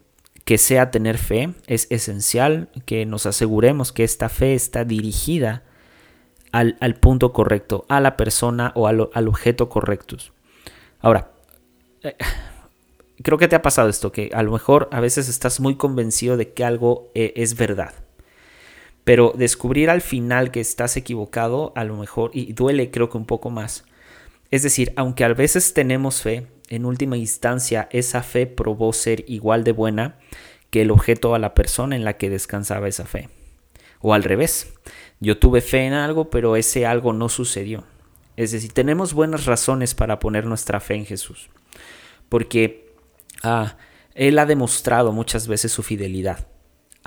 que 0.43 0.57
sea 0.57 0.91
tener 0.91 1.17
fe, 1.17 1.53
es 1.67 1.87
esencial 1.89 2.69
que 2.85 3.05
nos 3.05 3.25
aseguremos 3.25 3.91
que 3.91 4.03
esta 4.03 4.29
fe 4.29 4.53
está 4.53 4.83
dirigida 4.83 5.63
al, 6.51 6.95
punto 6.95 7.33
correcto, 7.33 7.85
a 7.87 7.99
la 7.99 8.17
persona 8.17 8.71
o 8.75 8.87
al, 8.87 9.27
objeto 9.27 9.69
correctos. 9.69 10.33
Ahora, 10.99 11.31
eh, 12.01 12.15
creo 13.23 13.37
que 13.37 13.47
te 13.47 13.55
ha 13.55 13.61
pasado 13.61 13.89
esto, 13.89 14.11
que 14.11 14.31
a 14.33 14.41
lo 14.41 14.51
mejor 14.51 14.89
a 14.91 14.99
veces 14.99 15.29
estás 15.29 15.59
muy 15.59 15.75
convencido 15.75 16.35
de 16.35 16.53
que 16.53 16.63
algo 16.63 17.11
eh, 17.13 17.33
es 17.35 17.55
verdad 17.55 17.93
pero 19.07 19.31
descubrir 19.33 19.89
al 19.89 20.01
final 20.01 20.51
que 20.51 20.59
estás 20.59 20.97
equivocado, 20.97 21.71
a 21.77 21.85
lo 21.85 21.95
mejor, 21.95 22.29
y 22.33 22.51
duele 22.51 22.91
creo 22.91 23.09
que 23.09 23.17
un 23.17 23.25
poco 23.25 23.49
más, 23.49 23.85
Es 24.51 24.63
decir, 24.63 24.91
aunque 24.97 25.23
a 25.23 25.29
veces 25.29 25.73
tenemos 25.73 26.21
fe, 26.21 26.47
en 26.67 26.83
última 26.83 27.15
instancia 27.15 27.87
esa 27.93 28.21
fe 28.21 28.47
probó 28.47 28.91
ser 28.91 29.23
igual 29.29 29.63
de 29.63 29.71
buena 29.71 30.19
que 30.71 30.81
el 30.81 30.91
objeto 30.91 31.33
a 31.35 31.39
la 31.39 31.53
persona 31.53 31.95
en 31.95 32.03
la 32.03 32.17
que 32.17 32.29
descansaba 32.29 32.89
esa 32.89 33.05
fe. 33.05 33.29
O 34.01 34.13
al 34.13 34.25
revés, 34.25 34.73
yo 35.21 35.37
tuve 35.39 35.61
fe 35.61 35.85
en 35.85 35.93
algo, 35.93 36.29
pero 36.29 36.57
ese 36.57 36.85
algo 36.85 37.13
no 37.13 37.29
sucedió. 37.29 37.85
Es 38.35 38.51
decir, 38.51 38.73
tenemos 38.73 39.13
buenas 39.13 39.45
razones 39.45 39.95
para 39.95 40.19
poner 40.19 40.45
nuestra 40.45 40.81
fe 40.81 40.95
en 40.95 41.05
Jesús, 41.05 41.49
porque 42.27 42.93
ah, 43.41 43.77
Él 44.15 44.37
ha 44.37 44.45
demostrado 44.45 45.13
muchas 45.13 45.47
veces 45.47 45.71
su 45.71 45.81
fidelidad. 45.81 46.45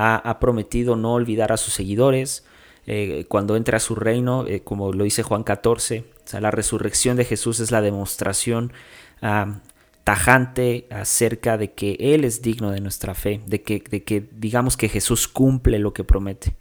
Ha, 0.02 0.40
prometido 0.40 0.96
no 0.96 1.12
olvidar 1.12 1.52
a 1.52 1.56
sus 1.56 1.74
seguidores. 1.74 2.44
Eh, 2.86 3.26
cuando 3.28 3.56
entra 3.56 3.76
a 3.76 3.80
su 3.80 3.94
reino, 3.94 4.46
eh, 4.46 4.62
como 4.62 4.92
lo 4.92 5.04
dice 5.04 5.22
Juan 5.22 5.44
14, 5.44 6.04
o 6.24 6.28
sea, 6.28 6.40
la 6.40 6.50
resurrección 6.50 7.16
de 7.16 7.26
Jesús 7.26 7.60
es 7.60 7.70
la 7.70 7.82
demostración 7.82 8.72
ah, 9.20 9.60
tajante 10.04 10.86
acerca 10.90 11.58
de 11.58 11.72
que 11.72 11.96
Él 12.00 12.24
es 12.24 12.40
digno 12.40 12.70
de 12.70 12.80
nuestra 12.80 13.14
fe, 13.14 13.42
de 13.46 13.62
que, 13.62 13.84
de 13.90 14.02
que 14.02 14.28
digamos 14.32 14.76
que 14.76 14.88
Jesús 14.88 15.28
cumple 15.28 15.78
lo 15.78 15.92
que 15.92 16.04
promete. 16.04 16.56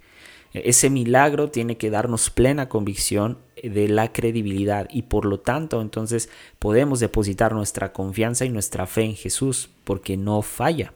Ese 0.54 0.89
milagro 0.89 1.52
tiene 1.52 1.78
que 1.78 1.91
darnos 1.91 2.32
plena 2.32 2.69
convicción 2.69 3.38
de 3.62 3.88
la 3.88 4.12
credibilidad 4.12 4.88
y 4.91 5.04
por 5.04 5.25
lo 5.25 5.39
tanto 5.39 5.82
entonces 5.82 6.30
podemos 6.58 6.99
depositar 6.99 7.54
nuestra 7.54 7.93
confianza 7.93 8.45
y 8.45 8.49
nuestra 8.49 8.88
fe 8.88 9.04
en 9.04 9.15
Jesús 9.15 9.69
porque 9.84 10.17
no 10.17 10.41
falla. 10.41 10.93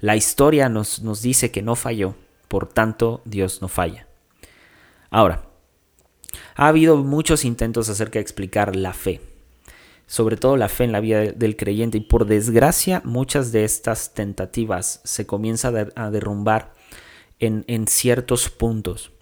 La 0.00 0.16
historia 0.16 0.68
nos, 0.68 1.02
nos 1.02 1.22
dice 1.22 1.50
que 1.50 1.62
no 1.62 1.74
falló, 1.76 2.14
por 2.48 2.68
tanto 2.68 3.20
Dios 3.24 3.60
no 3.62 3.68
falla. 3.68 4.06
Ahora, 5.10 5.42
ha 6.54 6.68
habido 6.68 6.96
muchos 6.98 7.44
intentos 7.44 7.88
acerca 7.88 8.18
de 8.18 8.22
explicar 8.22 8.76
la 8.76 8.92
fe, 8.92 9.20
sobre 10.06 10.36
todo 10.36 10.56
la 10.56 10.68
fe 10.68 10.84
en 10.84 10.92
la 10.92 11.00
vida 11.00 11.20
del 11.20 11.56
creyente 11.56 11.98
y 11.98 12.02
por 12.02 12.26
desgracia 12.26 13.02
muchas 13.04 13.52
de 13.52 13.64
estas 13.64 14.14
tentativas 14.14 15.00
se 15.04 15.26
comienzan 15.26 15.92
a 15.94 16.10
derrumbar 16.10 16.72
en, 17.38 17.86
ciertos 17.86 18.50
puntos, 18.50 19.12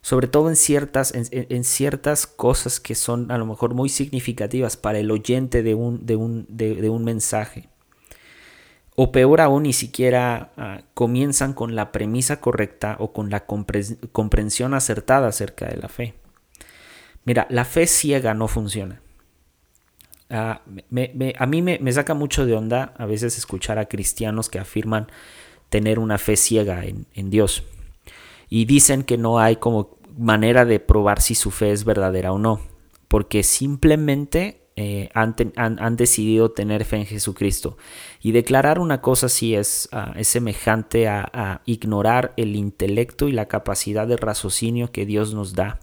sobre 0.00 0.26
todo 0.26 0.48
en 0.48 0.56
ciertas, 0.56 1.12
en, 1.14 1.64
ciertas 1.64 2.26
cosas 2.26 2.80
que 2.80 2.94
son 2.94 3.30
a 3.30 3.38
lo 3.38 3.46
mejor 3.46 3.74
muy 3.74 3.88
significativas 3.88 4.76
para 4.76 4.98
el 4.98 5.10
oyente 5.10 5.62
de 5.62 5.74
un, 5.74 6.04
de 6.06 6.16
un, 6.16 6.46
de, 6.48 6.90
un 6.90 7.04
mensaje. 7.04 7.68
O 8.96 9.12
peor 9.12 9.40
aún, 9.40 9.62
ni 9.62 9.72
siquiera 9.72 10.52
ah, 10.56 10.82
comienzan 10.94 11.52
con 11.52 11.74
la 11.74 11.92
premisa 11.92 12.40
correcta 12.40 12.96
o 12.98 13.12
con 13.12 13.30
la 13.30 13.46
comprensión 13.46 14.74
acertada 14.74 15.28
acerca 15.28 15.68
de 15.68 15.76
la 15.76 15.88
fe. 15.88 16.14
Mira, 17.24 17.46
la 17.50 17.64
fe 17.64 17.86
ciega 17.86 18.34
no 18.34 18.48
funciona. 18.48 19.00
Ah, 20.28 20.62
a 21.38 21.46
mí 21.46 21.62
me, 21.62 21.92
saca 21.92 22.14
mucho 22.14 22.46
de 22.46 22.54
onda 22.54 22.94
a 22.96 23.04
veces 23.04 23.36
escuchar 23.36 23.78
a 23.78 23.86
cristianos 23.86 24.48
que 24.48 24.60
afirman 24.60 25.08
tener 25.70 25.98
una 25.98 26.18
fe 26.18 26.36
ciega 26.36 26.84
en, 26.84 27.30
Dios. 27.30 27.64
Y 28.48 28.64
dicen 28.64 29.02
que 29.02 29.18
no 29.18 29.38
hay 29.38 29.56
como 29.56 29.98
manera 30.16 30.64
de 30.64 30.80
probar 30.80 31.20
si 31.20 31.34
su 31.34 31.50
fe 31.50 31.72
es 31.72 31.84
verdadera 31.84 32.32
o 32.32 32.38
no, 32.38 32.60
porque 33.08 33.42
simplemente 33.42 34.59
eh, 34.82 35.10
han, 35.12 35.96
decidido 35.96 36.52
tener 36.52 36.86
fe 36.86 36.96
en 36.96 37.04
Jesucristo. 37.04 37.76
Y 38.22 38.32
declarar 38.32 38.78
una 38.78 39.02
cosa 39.02 39.26
así 39.26 39.54
es, 39.54 39.90
ah, 39.92 40.14
es 40.16 40.28
semejante 40.28 41.06
a, 41.06 41.60
ignorar 41.66 42.32
el 42.38 42.56
intelecto 42.56 43.28
y 43.28 43.32
la 43.32 43.46
capacidad 43.46 44.08
de 44.08 44.16
raciocinio 44.16 44.90
que 44.90 45.04
Dios 45.04 45.34
nos 45.34 45.52
da. 45.52 45.80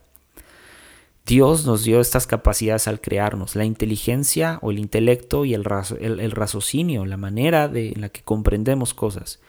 Dios 1.28 1.64
nos 1.68 1.84
dio 1.84 2.02
estas 2.02 2.26
capacidades 2.26 2.88
al 2.88 3.00
crearnos, 3.00 3.56
la 3.56 3.66
inteligencia 3.66 4.58
o 4.64 4.72
el 4.72 4.80
intelecto 4.80 5.46
y 5.46 5.54
el, 5.54 5.64
raciocinio, 5.64 7.06
la 7.06 7.18
manera 7.18 7.68
de, 7.68 7.90
en 7.90 8.02
la 8.02 8.10
que 8.10 8.24
comprendemos 8.24 8.96
cosas. 8.96 9.40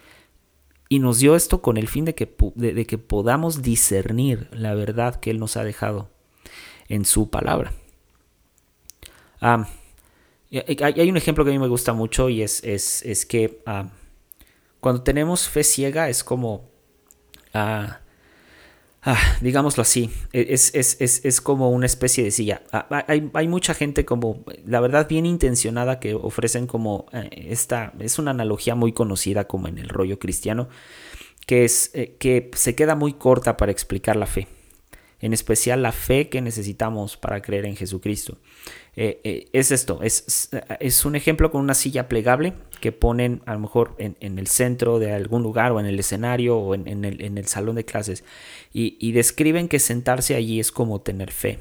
Y 0.89 0.99
nos 0.99 1.17
dio 1.17 1.35
esto 1.35 1.63
con 1.63 1.77
el 1.77 1.87
fin 1.87 2.05
de, 2.05 2.13
que 2.13 2.97
podamos 2.99 3.63
discernir 3.63 4.47
la 4.51 4.75
verdad 4.75 5.15
que 5.15 5.31
Él 5.31 5.39
nos 5.39 5.57
ha 5.57 5.63
dejado 5.63 6.11
en 6.87 7.03
su 7.03 7.31
palabra. 7.31 7.73
Hay 9.41 11.09
un 11.09 11.17
ejemplo 11.17 11.43
que 11.43 11.51
a 11.51 11.53
mí 11.53 11.59
me 11.59 11.67
gusta 11.67 11.93
mucho 11.93 12.29
y 12.29 12.41
es, 12.41 12.63
es, 12.63 13.25
que 13.25 13.61
cuando 14.79 15.03
tenemos 15.03 15.47
fe 15.47 15.63
ciega 15.63 16.09
es 16.09 16.23
como 16.23 16.69
ah, 17.53 17.99
Ah, 19.01 19.17
digámoslo 19.39 19.81
así, 19.81 20.09
e, 20.33 20.47
es, 20.49 20.73
es, 20.73 21.41
como 21.41 21.71
una 21.71 21.85
especie 21.85 22.21
de 22.21 22.31
silla. 22.31 22.63
Ah, 22.73 23.05
hay, 23.07 23.47
mucha 23.47 23.73
gente 23.73 24.03
como, 24.03 24.43
la 24.65 24.81
verdad, 24.81 25.07
bien 25.07 25.25
intencionada 25.25 26.01
que 26.01 26.13
ofrecen 26.15 26.67
como 26.67 27.05
eh, 27.13 27.29
esta, 27.49 27.93
es 27.99 28.19
una 28.19 28.31
analogía 28.31 28.75
muy 28.75 28.91
conocida 28.91 29.47
como 29.47 29.69
en 29.69 29.77
el 29.77 29.87
rollo 29.87 30.19
cristiano, 30.19 30.67
que 31.47 31.63
es 31.63 31.91
eh, 31.93 32.17
que 32.19 32.51
se 32.55 32.75
queda 32.75 32.95
muy 32.95 33.13
corta 33.13 33.55
para 33.55 33.71
explicar 33.71 34.17
la 34.17 34.25
fe 34.25 34.47
en 35.21 35.33
especial 35.33 35.81
la 35.81 35.91
fe 35.91 36.29
que 36.29 36.41
necesitamos 36.41 37.17
para 37.17 37.41
creer 37.41 37.65
en 37.65 37.75
Jesucristo. 37.75 38.37
Eh, 39.01 39.21
eh, 39.23 39.47
es 39.53 39.71
esto, 39.71 40.01
es, 40.03 40.49
es, 40.81 41.05
un 41.05 41.15
ejemplo 41.15 41.51
con 41.51 41.61
una 41.61 41.73
silla 41.73 42.09
plegable 42.09 42.51
que 42.81 42.91
ponen 42.91 43.41
a 43.45 43.53
lo 43.53 43.61
mejor 43.61 43.95
en, 43.97 44.17
el 44.19 44.47
centro 44.47 44.99
de 44.99 45.13
algún 45.13 45.41
lugar 45.41 45.71
o 45.71 45.79
en 45.79 45.85
el 45.85 45.97
escenario 45.97 46.57
o 46.57 46.75
en, 46.75 47.05
el, 47.05 47.47
salón 47.47 47.77
de 47.77 47.85
clases 47.85 48.25
y, 48.73 49.13
describen 49.13 49.69
que 49.69 49.79
sentarse 49.79 50.35
allí 50.35 50.59
es 50.59 50.73
como 50.73 50.99
tener 50.99 51.31
fe. 51.31 51.59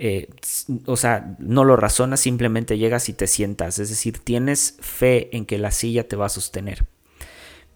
Eh, 0.00 0.30
o 0.86 0.96
sea, 0.96 1.36
no 1.38 1.62
lo 1.62 1.76
razonas, 1.76 2.18
simplemente 2.18 2.76
llegas 2.76 3.08
y 3.08 3.12
te 3.12 3.28
sientas, 3.28 3.78
es 3.78 3.90
decir, 3.90 4.18
tienes 4.18 4.76
fe 4.80 5.28
en 5.36 5.46
que 5.46 5.58
la 5.58 5.70
silla 5.70 6.08
te 6.08 6.16
va 6.16 6.26
a 6.26 6.28
sostener. 6.28 6.86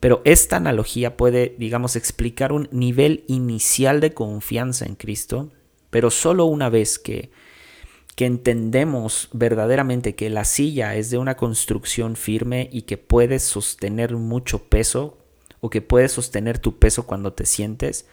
Pero 0.00 0.22
esta 0.24 0.56
analogía 0.56 1.16
puede, 1.16 1.54
digamos, 1.56 1.94
explicar 1.94 2.50
un 2.50 2.68
nivel 2.72 3.22
inicial 3.28 4.00
de 4.00 4.12
confianza 4.12 4.86
en 4.86 4.96
Cristo, 4.96 5.52
pero 5.90 6.10
solo 6.10 6.46
una 6.46 6.68
vez 6.68 6.98
que, 6.98 7.30
que 8.16 8.24
entendemos 8.24 9.28
verdaderamente 9.32 10.16
que 10.16 10.30
la 10.30 10.44
silla 10.44 10.96
es 10.96 11.10
de 11.10 11.18
una 11.18 11.36
construcción 11.36 12.16
firme 12.16 12.68
y 12.72 12.82
que 12.82 12.96
puede 12.96 13.38
sostener 13.38 14.16
mucho 14.16 14.64
peso 14.64 15.18
o 15.60 15.68
que 15.68 15.82
puede 15.82 16.08
sostener 16.08 16.58
tu 16.58 16.78
peso 16.78 17.06
cuando 17.06 17.34
te 17.34 17.44
sientes, 17.44 18.08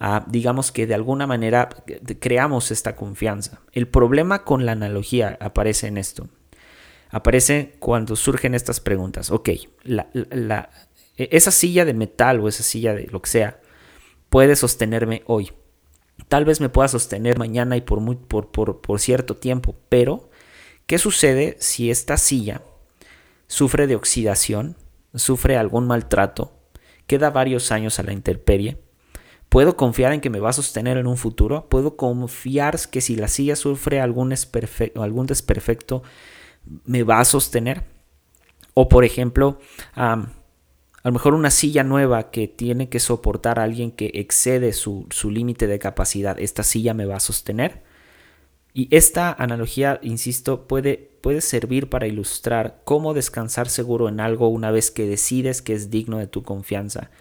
ah, 0.00 0.26
digamos 0.28 0.72
que 0.72 0.88
de 0.88 0.94
alguna 0.94 1.28
manera 1.28 1.68
creamos 2.18 2.72
esta 2.72 2.96
confianza. 2.96 3.60
El 3.72 3.86
problema 3.86 4.42
con 4.42 4.66
la 4.66 4.72
analogía 4.72 5.38
aparece 5.40 5.86
en 5.86 5.98
esto. 5.98 6.28
Aparece 7.10 7.76
cuando 7.78 8.16
surgen 8.16 8.52
estas 8.52 8.80
preguntas. 8.80 9.30
Ok, 9.30 9.48
e, 9.48 9.68
esa 11.16 11.52
silla 11.52 11.84
de 11.84 11.94
metal 11.94 12.40
o 12.40 12.48
esa 12.48 12.64
silla 12.64 12.94
de 12.94 13.06
lo 13.06 13.22
que 13.22 13.30
sea 13.30 13.60
puede 14.28 14.56
sostenerme 14.56 15.22
hoy. 15.26 15.52
Tal 16.28 16.44
vez 16.44 16.60
me 16.60 16.68
pueda 16.68 16.88
sostener 16.88 17.38
mañana 17.38 17.76
y 17.76 17.82
por, 17.82 18.00
muy, 18.00 18.16
por, 18.16 18.50
por, 18.50 19.00
cierto 19.00 19.36
tiempo, 19.36 19.76
pero 19.88 20.30
¿qué 20.86 20.98
sucede 20.98 21.56
si 21.60 21.90
esta 21.90 22.16
silla 22.16 22.62
sufre 23.46 23.86
de 23.86 23.96
oxidación, 23.96 24.76
sufre 25.14 25.56
algún 25.56 25.86
maltrato, 25.86 26.52
queda 27.06 27.30
varios 27.30 27.70
años 27.70 27.98
a 27.98 28.02
la 28.02 28.12
intemperie? 28.12 28.78
¿Puedo 29.48 29.76
confiar 29.76 30.12
en 30.12 30.20
que 30.20 30.30
me 30.30 30.40
va 30.40 30.50
a 30.50 30.54
sostener 30.54 30.96
en 30.96 31.06
un 31.06 31.16
futuro? 31.16 31.68
¿Puedo 31.68 31.96
confiar 31.96 32.76
que 32.90 33.00
si 33.00 33.14
la 33.14 33.28
silla 33.28 33.54
sufre 33.54 34.00
algún, 34.00 34.34
algún 34.96 35.26
desperfecto, 35.26 36.02
me 36.84 37.04
va 37.04 37.20
a 37.20 37.24
sostener? 37.24 37.84
O 38.74 38.88
por 38.88 39.04
ejemplo, 39.04 39.60
a 41.06 41.08
lo 41.08 41.12
mejor 41.12 41.34
una 41.34 41.52
silla 41.52 41.84
nueva 41.84 42.32
que 42.32 42.48
tiene 42.48 42.88
que 42.88 42.98
soportar 42.98 43.60
a 43.60 43.62
alguien 43.62 43.92
que 43.92 44.10
excede 44.14 44.72
su, 44.72 45.06
límite 45.30 45.68
de 45.68 45.78
capacidad, 45.78 46.36
esta 46.40 46.64
silla 46.64 46.94
me 46.94 47.06
va 47.06 47.14
a 47.14 47.20
sostener. 47.20 47.84
Y 48.74 48.88
esta 48.90 49.32
analogía, 49.32 50.00
insisto, 50.02 50.66
puede, 50.66 50.96
puede 51.20 51.42
servir 51.42 51.88
para 51.88 52.08
ilustrar 52.08 52.80
cómo 52.82 53.14
descansar 53.14 53.68
seguro 53.68 54.08
en 54.08 54.18
algo 54.18 54.48
una 54.48 54.72
vez 54.72 54.90
que 54.90 55.06
decides 55.06 55.62
que 55.62 55.74
es 55.74 55.90
digno 55.90 56.18
de 56.18 56.26
tu 56.26 56.42
confianza 56.42 57.12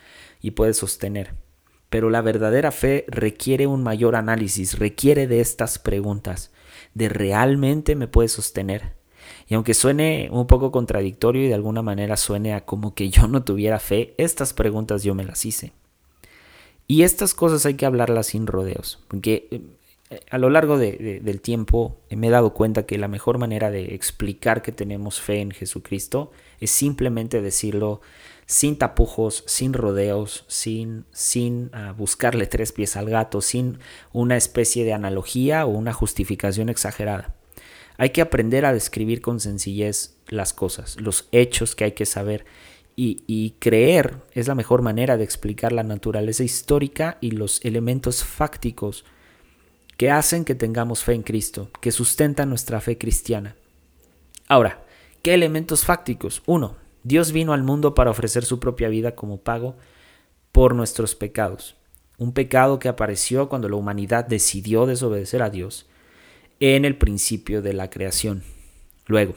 y 0.42 0.50
puedes 0.50 0.78
sostener. 0.78 1.36
Pero 1.92 2.10
la 2.10 2.22
verdadera 2.22 2.72
fe 2.72 3.06
requiere 3.08 3.68
un 3.68 3.84
mayor 3.84 4.16
análisis, 4.16 4.80
requiere 4.80 5.28
de 5.28 5.42
estas 5.42 5.78
preguntas, 5.78 6.52
de 6.96 7.08
realmente 7.08 7.96
me 7.96 8.08
puede 8.08 8.30
sostener, 8.30 8.96
y 9.48 9.54
aunque 9.54 9.74
suene 9.74 10.30
un 10.32 10.48
poco 10.48 10.72
contradictorio 10.72 11.44
y 11.44 11.48
de 11.48 11.54
alguna 11.54 11.82
manera 11.82 12.18
suene 12.18 12.54
a 12.54 12.66
como 12.66 12.96
que 12.96 13.10
yo 13.10 13.28
no 13.28 13.44
tuviera 13.44 13.80
fe, 13.80 14.14
estas 14.18 14.54
preguntas 14.54 15.04
yo 15.04 15.14
me 15.14 15.24
las 15.24 15.46
hice. 15.46 15.74
Y 16.88 17.04
estas 17.04 17.34
cosas 17.34 17.66
hay 17.66 17.76
que 17.76 17.86
hablarlas 17.86 18.28
sin 18.28 18.48
rodeos, 18.48 19.04
porque 19.08 19.48
eh, 19.52 20.20
a 20.30 20.38
lo 20.38 20.50
largo 20.50 20.78
del 20.78 21.42
tiempo 21.42 21.98
me 22.12 22.28
he 22.28 22.30
dado 22.30 22.54
cuenta 22.54 22.86
que 22.86 22.98
la 22.98 23.08
mejor 23.08 23.40
manera 23.40 23.72
de 23.72 23.96
explicar 23.96 24.62
que 24.62 24.72
tenemos 24.72 25.20
fe 25.20 25.42
en 25.42 25.52
Jesucristo 25.52 26.32
es 26.60 26.70
simplemente 26.70 27.42
decirlo 27.42 28.02
sin 28.46 28.78
tapujos, 28.78 29.44
sin 29.48 29.74
rodeos, 29.74 30.46
sin, 30.48 31.06
sin 31.12 31.72
ah, 31.74 31.94
buscarle 31.98 32.46
tres 32.46 32.72
pies 32.72 32.96
al 32.96 33.10
gato, 33.10 33.42
sin 33.42 33.80
una 34.14 34.38
especie 34.38 34.86
de 34.86 34.94
analogía 34.94 35.66
o 35.66 35.70
una 35.70 35.94
justificación 35.94 36.70
exagerada. 36.70 37.34
Hay 37.98 38.10
que 38.10 38.22
aprender 38.22 38.66
a 38.66 38.74
describir 38.74 39.22
con 39.22 39.40
sencillez 39.40 40.18
las 40.28 40.54
cosas, 40.54 41.00
los 41.00 41.28
hechos 41.32 41.76
que 41.76 41.86
hay 41.86 41.92
que 41.94 42.06
saber. 42.06 42.46
Y, 42.98 43.56
creer 43.60 44.22
es 44.32 44.48
la 44.48 44.56
mejor 44.56 44.82
manera 44.82 45.18
de 45.18 45.26
explicar 45.26 45.74
la 45.74 45.84
naturaleza 45.84 46.44
histórica 46.44 47.18
y 47.20 47.32
los 47.32 47.64
elementos 47.66 48.24
fácticos 48.24 49.04
que 49.98 50.12
hacen 50.12 50.46
que 50.46 50.56
tengamos 50.56 51.04
fe 51.04 51.14
en 51.14 51.24
Cristo, 51.24 51.70
que 51.82 51.92
sustentan 51.92 52.50
nuestra 52.50 52.80
fe 52.80 52.98
cristiana. 52.98 53.56
Ahora, 54.48 54.86
¿qué 55.24 55.34
elementos 55.34 55.84
fácticos? 55.84 56.42
Uno, 56.46 56.78
Dios 57.04 57.34
vino 57.34 57.52
al 57.52 57.64
mundo 57.64 57.96
para 57.96 58.12
ofrecer 58.12 58.46
su 58.46 58.62
propia 58.62 58.88
vida 58.88 59.14
como 59.14 59.42
pago 59.42 59.76
por 60.54 60.74
nuestros 60.74 61.16
pecados. 61.16 61.76
Un 62.18 62.32
pecado 62.32 62.80
que 62.80 62.88
apareció 62.88 63.50
cuando 63.50 63.68
la 63.68 63.76
humanidad 63.76 64.26
decidió 64.26 64.86
desobedecer 64.86 65.42
a 65.42 65.50
Dios 65.50 65.86
en 66.60 66.86
el 66.86 66.98
principio 66.98 67.62
de 67.62 67.74
la 67.74 67.90
creación. 67.90 68.44
Luego, 69.08 69.36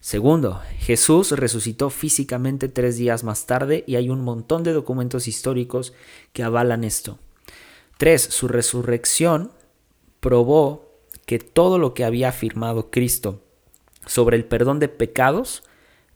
segundo, 0.00 0.60
Jesús 0.78 1.32
resucitó 1.32 1.90
físicamente 1.90 2.68
tres 2.68 2.96
días 2.96 3.24
más 3.24 3.46
tarde 3.46 3.84
y 3.86 3.96
hay 3.96 4.10
un 4.10 4.22
montón 4.22 4.62
de 4.62 4.72
documentos 4.72 5.28
históricos 5.28 5.92
que 6.32 6.42
avalan 6.42 6.84
esto. 6.84 7.18
Tres, 7.98 8.22
su 8.22 8.48
resurrección 8.48 9.52
probó 10.20 10.86
que 11.26 11.38
todo 11.38 11.78
lo 11.78 11.94
que 11.94 12.04
había 12.04 12.28
afirmado 12.28 12.90
Cristo 12.90 13.42
sobre 14.06 14.36
el 14.36 14.44
perdón 14.44 14.78
de 14.78 14.88
pecados 14.88 15.62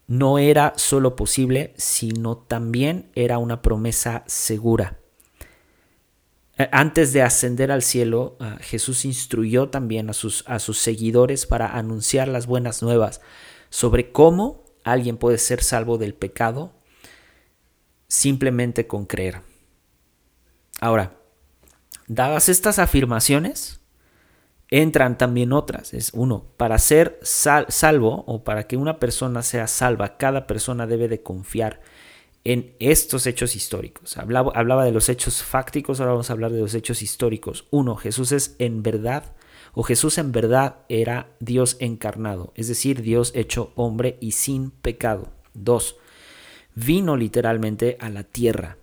no 0.07 0.38
era 0.38 0.72
solo 0.76 1.16
posible, 1.16 1.72
sino 1.76 2.37
también 2.37 3.11
era 3.14 3.38
una 3.38 3.62
promesa 3.62 4.24
segura. 4.26 4.99
Eh, 6.60 6.68
antes 6.72 7.14
de 7.14 7.22
ascender 7.22 7.72
al 7.72 7.80
cielo, 7.80 8.36
ah, 8.38 8.58
Jesús 8.60 9.06
instruyó 9.06 9.70
también 9.70 10.10
a 10.10 10.12
sus, 10.12 10.44
a 10.46 10.58
sus 10.58 10.76
seguidores 10.76 11.46
para 11.46 11.78
anunciar 11.78 12.28
las 12.28 12.46
buenas 12.46 12.82
nuevas 12.82 13.22
sobre 13.70 14.12
cómo 14.12 14.66
alguien 14.84 15.16
puede 15.16 15.38
ser 15.38 15.62
salvo 15.62 15.96
del 15.96 16.12
pecado 16.12 16.74
simplemente 18.08 18.86
con 18.86 19.06
creer. 19.06 19.40
Ahora, 20.82 21.16
dadas 22.08 22.50
estas 22.50 22.78
afirmaciones, 22.78 23.80
entran 24.68 25.16
también 25.16 25.54
otras. 25.54 25.94
Es 25.94 26.10
uno, 26.12 26.44
para 26.58 26.76
ser 26.76 27.18
salvo 27.22 28.22
o 28.26 28.44
para 28.44 28.66
que 28.66 28.76
una 28.76 28.98
persona 28.98 29.40
sea 29.40 29.66
salva, 29.66 30.18
cada 30.18 30.46
persona 30.46 30.86
debe 30.86 31.08
de 31.08 31.22
confiar 31.22 31.80
en 31.80 31.99
estos 32.44 33.26
hechos 33.26 33.55
históricos. 33.55 34.16
Hablaba, 34.16 34.53
hablaba, 34.55 34.85
de 34.85 34.92
los 34.92 35.09
hechos 35.09 35.42
fácticos, 35.42 36.00
ahora 36.00 36.12
vamos 36.12 36.31
a 36.31 36.33
hablar 36.33 36.53
de 36.53 36.61
los 36.61 36.74
hechos 36.74 37.03
históricos. 37.03 37.66
Uno, 37.70 37.96
Jesús 37.96 38.33
es 38.33 38.57
en 38.59 38.83
verdad, 38.83 39.35
o 39.72 39.83
Jesús 39.83 40.18
en 40.18 40.33
verdad 40.33 40.79
era 40.88 41.29
Dios 41.38 41.76
encarnado, 41.81 42.53
es 42.57 42.68
decir, 42.68 43.03
Dios 43.03 43.33
hecho 43.35 43.72
hombre 43.76 44.16
y 44.20 44.33
sin 44.33 44.70
pecado. 44.70 45.33
Dos, 45.53 45.96
vino 46.74 47.16
literalmente 47.16 47.96
a 48.00 48.09
la 48.09 48.24
tierra. 48.24 48.79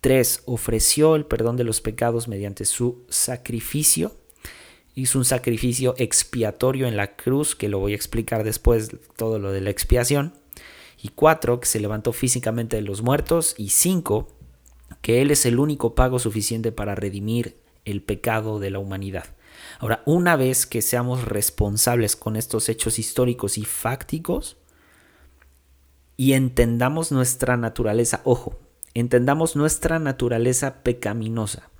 Tres, 0.00 0.42
ofreció 0.44 1.16
el 1.16 1.24
perdón 1.24 1.56
de 1.56 1.64
los 1.64 1.80
pecados 1.80 2.28
mediante 2.28 2.64
su 2.64 3.04
sacrificio. 3.08 4.12
Hizo 4.94 5.18
un 5.18 5.24
sacrificio 5.24 5.94
expiatorio 5.98 6.86
en 6.86 6.96
la 6.96 7.16
cruz, 7.16 7.56
que 7.56 7.68
lo 7.68 7.78
voy 7.78 7.92
a 7.92 7.96
explicar 7.96 8.44
después, 8.44 8.90
todo 9.16 9.38
lo 9.38 9.50
de 9.50 9.62
la 9.62 9.70
expiación 9.70 10.34
y 11.06 11.08
cuatro, 11.14 11.60
que 11.60 11.66
se 11.66 11.80
levantó 11.80 12.12
físicamente 12.12 12.76
de 12.76 12.82
los 12.82 13.02
muertos, 13.02 13.54
y 13.56 13.70
cinco, 13.70 14.28
que 15.02 15.22
Él 15.22 15.30
es 15.30 15.46
el 15.46 15.58
único 15.58 15.94
pago 15.94 16.18
suficiente 16.18 16.72
para 16.72 16.94
redimir 16.94 17.56
el 17.84 18.02
pecado 18.02 18.58
de 18.58 18.70
la 18.70 18.80
humanidad. 18.80 19.24
Ahora, 19.78 20.02
una 20.04 20.36
vez 20.36 20.66
que 20.66 20.82
seamos 20.82 21.24
responsables 21.24 22.16
con 22.16 22.36
estos 22.36 22.68
hechos 22.68 22.98
históricos 22.98 23.56
y 23.56 23.64
fácticos, 23.64 24.56
y 26.16 26.32
entendamos 26.32 27.12
nuestra 27.12 27.56
naturaleza, 27.56 28.22
ojo, 28.24 28.58
entendamos 28.94 29.54
nuestra 29.54 29.98
naturaleza 29.98 30.82
pecaminosa, 30.82 31.70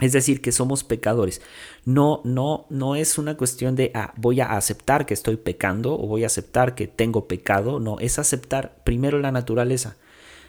es 0.00 0.12
decir, 0.12 0.40
que 0.40 0.52
somos 0.52 0.84
pecadores. 0.84 1.40
No, 1.84 2.20
no, 2.24 2.66
no 2.70 2.94
es 2.94 3.18
una 3.18 3.36
cuestión 3.36 3.74
de 3.74 3.90
ah, 3.94 4.12
voy 4.16 4.40
a 4.40 4.56
aceptar 4.56 5.06
que 5.06 5.14
estoy 5.14 5.36
pecando 5.36 5.94
o 5.94 6.06
voy 6.06 6.22
a 6.22 6.26
aceptar 6.26 6.74
que 6.74 6.86
tengo 6.86 7.26
pecado. 7.26 7.80
No, 7.80 7.98
es 7.98 8.18
aceptar 8.18 8.76
primero 8.84 9.18
la 9.18 9.32
naturaleza. 9.32 9.96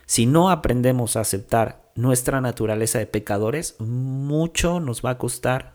Si 0.06 0.26
no 0.26 0.50
aprendemos 0.50 1.16
a 1.16 1.22
aceptar 1.22 1.82
nuestra 1.96 2.42
naturaleza 2.42 3.00
de 3.00 3.08
pecadores, 3.08 3.76
mucho 3.80 4.80
nos 4.80 5.04
va 5.04 5.12
a 5.12 5.18
costar 5.18 5.74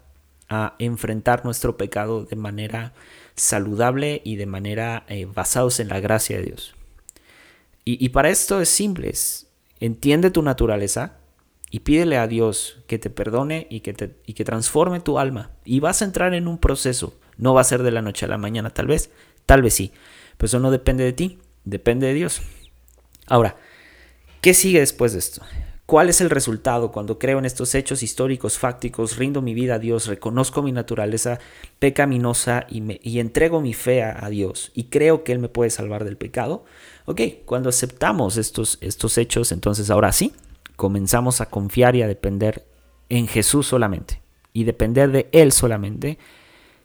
a 0.48 0.74
enfrentar 0.78 1.44
nuestro 1.44 1.76
pecado 1.76 2.24
de 2.24 2.36
manera 2.36 2.92
saludable 3.34 4.22
y 4.24 4.36
de 4.36 4.46
manera 4.46 5.04
eh, 5.08 5.26
basados 5.26 5.80
en 5.80 5.88
la 5.88 6.00
gracia 6.00 6.36
de 6.36 6.44
Dios. 6.44 6.74
Y, 7.84 8.04
y 8.04 8.10
para 8.10 8.30
esto 8.30 8.60
es 8.60 8.68
simple, 8.68 9.12
entiende 9.80 10.30
tu 10.30 10.42
naturaleza, 10.42 11.18
y 11.74 11.80
pídele 11.80 12.18
a 12.18 12.28
Dios 12.28 12.78
que 12.86 13.00
te 13.00 13.10
perdone 13.10 13.66
y 13.68 13.80
que, 13.80 13.94
te, 13.94 14.14
y 14.26 14.34
que 14.34 14.44
transforme 14.44 15.00
tu 15.00 15.18
alma. 15.18 15.50
Y 15.64 15.80
vas 15.80 16.02
a 16.02 16.04
entrar 16.04 16.32
en 16.32 16.46
un 16.46 16.58
proceso. 16.58 17.18
No 17.36 17.52
va 17.52 17.62
a 17.62 17.64
ser 17.64 17.82
de 17.82 17.90
la 17.90 18.00
noche 18.00 18.26
a 18.26 18.28
la 18.28 18.38
mañana, 18.38 18.70
tal 18.70 18.86
vez, 18.86 19.10
tal 19.44 19.60
vez 19.60 19.74
sí. 19.74 19.90
Pero 20.36 20.46
eso 20.46 20.60
no 20.60 20.70
depende 20.70 21.02
de 21.02 21.12
ti, 21.12 21.40
depende 21.64 22.06
de 22.06 22.14
Dios. 22.14 22.42
Ahora, 23.26 23.56
¿qué 24.40 24.54
sigue 24.54 24.78
después 24.78 25.14
de 25.14 25.18
esto? 25.18 25.42
¿Cuál 25.84 26.08
es 26.10 26.20
el 26.20 26.30
resultado 26.30 26.92
cuando 26.92 27.18
creo 27.18 27.40
en 27.40 27.44
estos 27.44 27.74
hechos 27.74 28.04
históricos, 28.04 28.56
fácticos, 28.56 29.16
rindo 29.16 29.42
mi 29.42 29.52
vida 29.52 29.74
a 29.74 29.78
Dios, 29.80 30.06
reconozco 30.06 30.62
mi 30.62 30.70
naturaleza 30.70 31.40
pecaminosa 31.80 32.66
y, 32.68 32.82
me, 32.82 33.00
y 33.02 33.18
entrego 33.18 33.60
mi 33.60 33.74
fe 33.74 34.04
a, 34.04 34.24
a, 34.24 34.28
Dios 34.28 34.70
y 34.76 34.84
creo 34.84 35.24
que 35.24 35.32
Él 35.32 35.40
me 35.40 35.48
puede 35.48 35.70
salvar 35.70 36.04
del 36.04 36.18
pecado? 36.18 36.64
Ok, 37.04 37.20
cuando 37.44 37.68
aceptamos 37.68 38.36
estos, 38.36 38.78
estos 38.80 39.18
hechos, 39.18 39.50
entonces 39.50 39.90
ahora 39.90 40.12
sí, 40.12 40.32
comenzamos 40.76 41.40
a 41.40 41.46
confiar 41.50 41.96
y 41.96 42.02
a 42.02 42.08
depender 42.08 42.66
en 43.08 43.26
Jesús 43.26 43.66
solamente 43.66 44.20
y 44.52 44.64
depender 44.64 45.10
de 45.10 45.28
Él 45.32 45.52
solamente. 45.52 46.18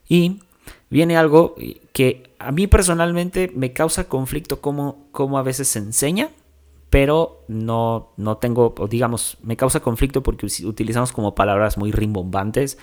Y 0.08 0.42
viene 0.90 1.18
algo 1.18 1.56
que 1.94 2.32
a 2.40 2.52
mí 2.52 2.68
personalmente 2.68 3.52
me 3.56 3.74
causa 3.74 4.10
conflicto 4.10 4.60
como, 4.62 5.06
como 5.12 5.38
a 5.38 5.44
veces 5.44 5.68
se 5.68 5.80
enseña, 5.80 6.30
pero 6.90 7.44
no, 7.48 8.10
no 8.18 8.38
tengo, 8.38 8.74
digamos, 8.90 9.38
me 9.44 9.56
causa 9.56 9.80
conflicto 9.80 10.24
porque 10.24 10.48
utilizamos 10.66 11.12
como 11.12 11.36
palabras 11.36 11.78
muy 11.78 11.92
rimbombantes 11.92 12.78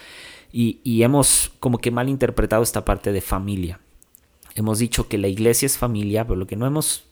y, 0.52 0.80
y 0.84 1.02
hemos 1.02 1.50
como 1.58 1.78
que 1.78 1.90
mal 1.90 2.08
interpretado 2.08 2.62
esta 2.62 2.84
parte 2.84 3.10
de 3.12 3.20
familia. 3.20 3.80
Hemos 4.54 4.78
dicho 4.78 5.08
que 5.08 5.18
la 5.18 5.28
iglesia 5.28 5.66
es 5.66 5.76
familia, 5.76 6.24
pero 6.24 6.36
lo 6.36 6.46
que 6.46 6.56
no 6.56 6.66
hemos, 6.66 7.04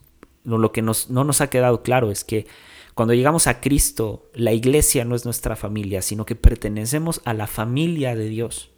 lo 0.45 0.73
que 0.73 0.83
nos, 0.83 1.11
no 1.11 1.25
nos 1.25 1.41
ha 1.41 1.51
quedado 1.51 1.83
claro 1.83 2.11
es 2.11 2.23
que 2.23 2.47
cuando 2.95 3.15
llegamos 3.15 3.49
a 3.49 3.61
Cristo, 3.61 4.31
la 4.35 4.53
iglesia 4.53 5.05
no 5.05 5.17
es 5.17 5.25
nuestra 5.25 5.57
familia, 5.57 6.01
sino 6.01 6.25
que 6.25 6.37
pertenecemos 6.37 7.21
a 7.25 7.35
la 7.35 7.49
familia 7.49 8.15
de 8.15 8.29
Dios. 8.29 8.71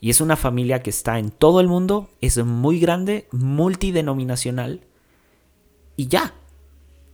Y 0.00 0.08
es 0.08 0.22
una 0.22 0.36
familia 0.36 0.82
que 0.82 0.88
está 0.88 1.18
en 1.18 1.30
todo 1.30 1.60
el 1.60 1.68
mundo, 1.68 2.08
es 2.22 2.42
muy 2.42 2.80
grande, 2.80 3.28
multidenominacional, 3.32 4.86
y 5.96 6.06
ya. 6.08 6.34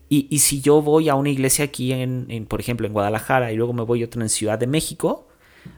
Y, 0.09 0.39
si 0.39 0.61
yo 0.61 0.81
voy 0.83 1.09
a 1.09 1.17
una 1.17 1.31
iglesia 1.31 1.65
aquí, 1.65 1.93
en, 1.93 2.47
por 2.49 2.61
ejemplo, 2.61 2.87
en 2.87 2.93
Guadalajara, 2.93 3.51
y 3.51 3.57
luego 3.57 3.73
me 3.73 3.83
voy 3.83 4.03
a 4.03 4.07
otra 4.07 4.23
en 4.23 4.29
Ciudad 4.29 4.57
de 4.57 4.69
México, 4.69 5.27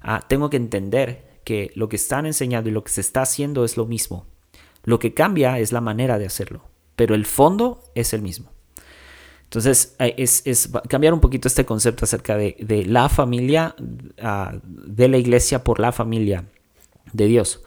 ah, 0.02 0.22
tengo 0.28 0.50
que 0.50 0.58
entender 0.58 1.40
que 1.44 1.72
lo 1.74 1.88
que 1.88 1.96
están 1.96 2.26
enseñando 2.26 2.68
y 2.68 2.72
lo 2.72 2.84
que 2.84 2.90
se 2.90 3.00
está 3.00 3.22
haciendo 3.22 3.64
es 3.64 3.78
lo 3.78 3.86
mismo. 3.86 4.26
Lo 4.84 4.98
que 4.98 5.14
cambia 5.14 5.58
es 5.58 5.72
la 5.72 5.80
manera 5.80 6.18
de 6.18 6.26
hacerlo, 6.26 6.64
pero 6.94 7.14
el 7.14 7.24
fondo 7.24 7.82
es 7.94 8.12
el 8.12 8.20
mismo. 8.20 8.57
Entonces, 9.48 9.96
es, 9.98 10.70
cambiar 10.90 11.14
un 11.14 11.20
poquito 11.20 11.48
este 11.48 11.64
concepto 11.64 12.04
acerca 12.04 12.36
de, 12.36 12.84
la 12.86 13.08
familia, 13.08 13.74
ah, 14.20 14.52
de 14.62 15.08
la 15.08 15.16
iglesia 15.16 15.64
por 15.64 15.80
la 15.80 15.90
familia 15.90 16.44
de 17.14 17.26
Dios. 17.28 17.62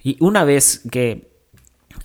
Y 0.00 0.16
una 0.20 0.44
vez 0.44 0.82
que 0.92 1.28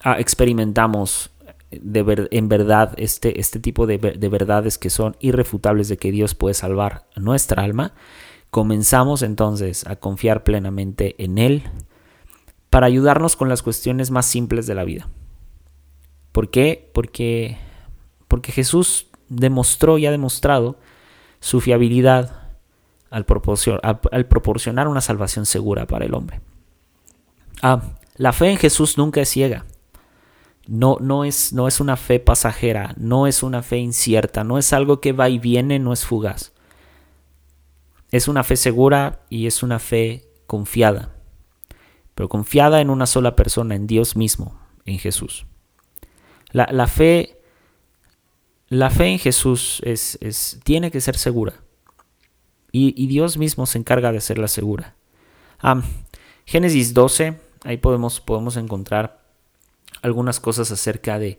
ah, 0.04 0.20
experimentamos 0.20 1.30
de 1.70 2.28
en 2.32 2.50
verdad 2.50 2.94
este, 2.98 3.40
este 3.40 3.60
tipo 3.60 3.86
de, 3.86 4.00
de, 4.00 4.30
verdades 4.30 4.80
que 4.80 4.90
son 4.90 5.16
irrefutables 5.20 5.90
de 5.90 5.98
que 5.98 6.12
Dios 6.12 6.34
puede 6.34 6.56
salvar 6.56 7.06
nuestra 7.16 7.62
alma, 7.62 7.94
comenzamos 8.50 9.22
entonces 9.22 9.86
a 9.86 9.96
confiar 9.96 10.44
plenamente 10.44 11.14
en 11.24 11.38
Él 11.38 11.64
para 12.72 12.88
ayudarnos 12.88 13.36
con 13.36 13.48
las 13.48 13.62
cuestiones 13.62 14.10
más 14.10 14.26
simples 14.26 14.66
de 14.66 14.74
la 14.74 14.84
vida. 14.84 15.08
¿Por 16.32 16.50
qué? 16.50 16.90
Porque 16.96 17.60
porque 18.34 18.52
Jesús 18.52 19.12
demostró 19.30 19.98
y 19.98 20.06
ha 20.06 20.12
demostrado 20.12 20.78
su 21.40 21.62
fiabilidad 21.62 22.50
al, 23.10 23.26
proporcionar 23.26 24.88
una 24.88 25.02
salvación 25.02 25.46
segura 25.46 25.86
para 25.86 26.06
el 26.06 26.14
hombre. 26.14 26.42
Ah, 27.62 27.82
la 28.16 28.34
fe 28.34 28.50
en 28.50 28.58
Jesús 28.58 28.98
nunca 28.98 29.22
es 29.22 29.30
ciega. 29.30 29.66
No, 30.68 30.98
no, 31.00 31.26
es, 31.26 31.52
no 31.54 31.68
es 31.68 31.80
una 31.80 31.98
fe 31.98 32.20
pasajera, 32.20 32.94
no 32.98 33.28
es 33.28 33.44
una 33.44 33.62
fe 33.62 33.78
incierta, 33.78 34.44
no 34.44 34.58
es 34.58 34.72
algo 34.72 35.02
que 35.02 35.12
va 35.12 35.30
y 35.30 35.38
viene, 35.38 35.78
no 35.78 35.92
es 35.92 36.06
fugaz. 36.06 36.54
Es 38.12 38.28
una 38.28 38.44
fe 38.44 38.56
segura 38.56 39.22
y 39.30 39.48
es 39.48 39.64
una 39.64 39.80
fe 39.80 40.28
confiada. 40.46 41.10
pero 42.16 42.30
confiada 42.30 42.80
en 42.80 42.92
una 42.92 43.08
sola 43.08 43.36
persona, 43.36 43.76
en 43.76 43.88
Dios 43.88 44.16
mismo, 44.16 44.60
en 44.86 45.00
Jesús. 45.00 45.48
La, 46.52 46.86
fe, 46.86 47.42
la 48.70 48.90
fe 48.90 49.08
en 49.08 49.20
Jesús 49.20 49.82
es, 49.84 50.18
es, 50.22 50.60
tiene 50.64 50.92
que 50.92 51.02
ser 51.02 51.18
segura. 51.18 51.54
Y, 52.72 53.06
Dios 53.06 53.38
mismo 53.38 53.68
se 53.68 53.78
encarga 53.78 54.12
de 54.12 54.18
hacerla 54.18 54.48
segura. 54.48 54.96
Génesis 56.46 56.96
12, 56.96 57.40
ahí 57.64 57.78
podemos, 57.78 58.20
podemos 58.20 58.58
encontrar 58.58 59.22
algunas 60.02 60.40
cosas 60.40 60.72
acerca 60.72 61.20
de, 61.20 61.38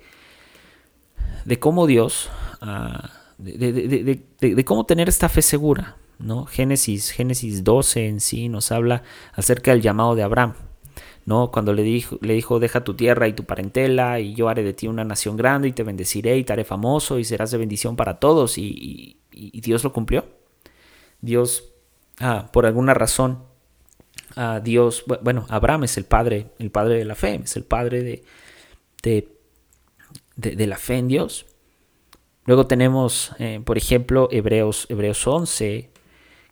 de 1.44 1.58
cómo 1.58 1.88
Dios, 1.88 2.30
ah, 2.60 3.10
de, 3.38 4.64
cómo 4.64 4.86
tener 4.86 5.08
esta 5.08 5.28
fe 5.28 5.42
segura. 5.42 5.96
¿no? 6.20 6.46
Génesis, 6.46 7.10
Génesis 7.10 7.64
12 7.64 8.06
en 8.06 8.20
sí 8.20 8.48
nos 8.48 8.70
habla 8.70 9.02
acerca 9.32 9.72
del 9.72 9.82
llamado 9.82 10.14
de 10.14 10.22
Abraham. 10.22 10.54
¿No? 11.26 11.50
Cuando 11.50 11.72
le 11.72 11.82
dijo, 11.82 12.18
le 12.20 12.34
dijo, 12.34 12.60
deja 12.60 12.84
tu 12.84 12.94
tierra 12.94 13.28
y 13.28 13.32
tu 13.32 13.44
parentela, 13.44 14.20
y 14.20 14.34
yo 14.34 14.48
haré 14.48 14.62
de 14.62 14.74
ti 14.74 14.88
una 14.88 15.04
nación 15.04 15.36
grande, 15.36 15.68
y 15.68 15.72
te 15.72 15.82
bendeciré, 15.82 16.36
y 16.36 16.44
te 16.44 16.52
haré 16.52 16.64
famoso, 16.64 17.18
y 17.18 17.24
serás 17.24 17.50
de 17.50 17.58
bendición 17.58 17.96
para 17.96 18.18
todos. 18.18 18.58
Y, 18.58 19.18
Dios 19.30 19.82
lo 19.82 19.92
cumplió. 19.92 20.26
Dios, 21.20 21.72
ah, 22.20 22.50
por 22.52 22.66
alguna 22.66 22.94
razón, 22.94 23.44
ah, 24.36 24.60
Dios, 24.62 25.04
bueno, 25.22 25.46
Abraham 25.48 25.84
es 25.84 25.96
el 25.96 26.04
padre, 26.04 26.48
el 26.58 26.70
padre 26.70 26.98
de 26.98 27.04
la 27.04 27.14
fe, 27.14 27.40
es 27.42 27.56
el 27.56 27.64
padre 27.64 28.02
de, 28.02 28.24
de, 30.36 30.66
la 30.66 30.76
fe 30.76 30.98
en 30.98 31.08
Dios. 31.08 31.46
Luego 32.46 32.66
tenemos, 32.66 33.32
eh, 33.38 33.60
por 33.64 33.78
ejemplo, 33.78 34.28
Hebreos, 34.30 34.86
Hebreos 34.90 35.26
11, 35.26 35.90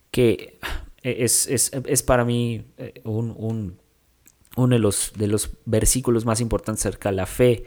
que 0.09 0.57
es, 1.03 1.47
es, 1.47 2.03
para 2.03 2.25
mí 2.25 2.65
eh, 2.77 3.01
un, 3.03 3.77
uno 4.55 4.75
de 4.75 4.79
los, 4.79 5.13
de 5.15 5.27
los 5.27 5.51
versículos 5.65 6.25
más 6.25 6.41
importantes 6.41 6.85
acerca 6.85 7.09
de 7.09 7.15
la 7.15 7.25
fe. 7.25 7.65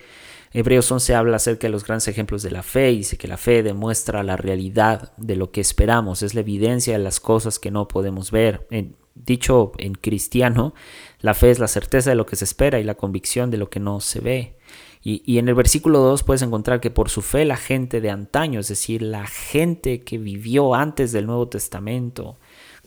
Hebreos 0.52 0.90
11 0.90 1.14
habla 1.14 1.36
acerca 1.36 1.66
de 1.66 1.72
los 1.72 1.84
grandes 1.84 2.08
ejemplos 2.08 2.42
de 2.42 2.50
la 2.50 2.62
fe 2.62 2.92
y 2.92 2.98
dice 2.98 3.18
que 3.18 3.28
la 3.28 3.36
fe 3.36 3.62
demuestra 3.62 4.22
la 4.22 4.36
realidad 4.36 5.12
de 5.16 5.36
lo 5.36 5.50
que 5.50 5.60
esperamos, 5.60 6.22
es 6.22 6.34
la 6.34 6.40
evidencia 6.40 6.96
de 6.96 7.02
las 7.02 7.20
cosas 7.20 7.58
que 7.58 7.70
no 7.70 7.88
podemos 7.88 8.30
ver. 8.30 8.66
dicho 9.14 9.72
en 9.78 9.94
cristiano, 9.94 10.74
la 11.20 11.34
fe 11.34 11.50
es 11.50 11.58
la 11.58 11.68
certeza 11.68 12.10
de 12.10 12.16
lo 12.16 12.26
que 12.26 12.36
se 12.36 12.44
espera 12.44 12.78
y 12.78 12.84
la 12.84 12.94
convicción 12.94 13.50
de 13.50 13.58
lo 13.58 13.68
que 13.68 13.80
no 13.80 14.00
se 14.00 14.20
ve. 14.20 14.56
Y, 15.02 15.22
y, 15.24 15.38
en 15.38 15.48
el 15.48 15.54
versículo 15.54 16.00
2 16.00 16.24
puedes 16.24 16.42
encontrar 16.42 16.80
que 16.80 16.90
por 16.90 17.10
su 17.10 17.22
fe 17.22 17.44
la 17.44 17.56
gente 17.56 18.00
de 18.00 18.10
antaño, 18.10 18.58
es 18.58 18.68
decir, 18.68 19.02
la 19.02 19.26
gente 19.26 20.02
que 20.02 20.18
vivió 20.18 20.74
antes 20.74 21.12
del 21.12 21.26
Nuevo 21.26 21.48
Testamento, 21.48 22.38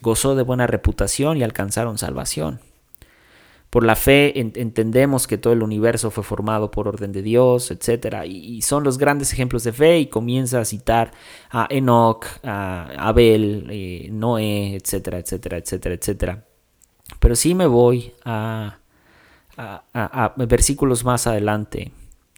gozó 0.01 0.35
de 0.35 0.43
buena 0.43 0.67
reputación 0.67 1.37
y 1.37 1.43
alcanzaron 1.43 1.97
salvación. 1.97 2.59
Por 3.69 3.83
la 3.83 3.95
fe 3.95 4.39
entendemos 4.39 5.27
que 5.27 5.37
todo 5.37 5.53
el 5.53 5.61
universo 5.61 6.09
fue 6.09 6.23
formado 6.23 6.71
por 6.71 6.87
orden 6.87 7.11
de 7.11 7.21
Dios, 7.21 7.69
etc. 7.69 8.25
Y, 8.25 8.63
son 8.63 8.83
los 8.83 8.97
grandes 8.97 9.31
ejemplos 9.31 9.63
de 9.63 9.73
fe 9.73 9.99
y 9.99 10.05
comienza 10.07 10.59
a 10.59 10.65
citar 10.65 11.11
a 11.51 11.67
Enoch, 11.69 12.25
a 12.43 12.87
Abel, 12.97 13.67
eh, 13.69 14.09
Noé, 14.11 14.75
etcétera, 14.75 15.19
etcétera, 15.19 15.57
etcétera, 15.57 15.95
etcétera. 15.95 16.45
Pero 17.19 17.35
sí 17.35 17.53
me 17.53 17.67
voy 17.67 18.11
a, 18.25 18.79
a, 19.57 20.33
versículos 20.37 21.05
más 21.05 21.27
adelante 21.27 21.91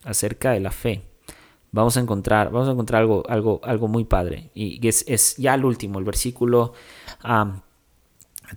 acerca 0.04 0.52
de 0.52 0.60
la 0.60 0.72
fe. 0.72 1.04
Vamos 1.72 1.96
a 1.96 2.02
encontrar, 2.02 2.52
vamos 2.52 2.68
a 2.68 2.72
encontrar 2.74 3.04
algo, 3.04 3.24
algo, 3.30 3.62
algo 3.64 3.88
muy 3.88 4.04
padre. 4.04 4.50
Y 4.54 4.86
es, 4.86 5.06
es 5.08 5.38
ya 5.38 5.56
el 5.56 5.64
último, 5.64 6.00
el 6.00 6.06
versículo 6.06 6.74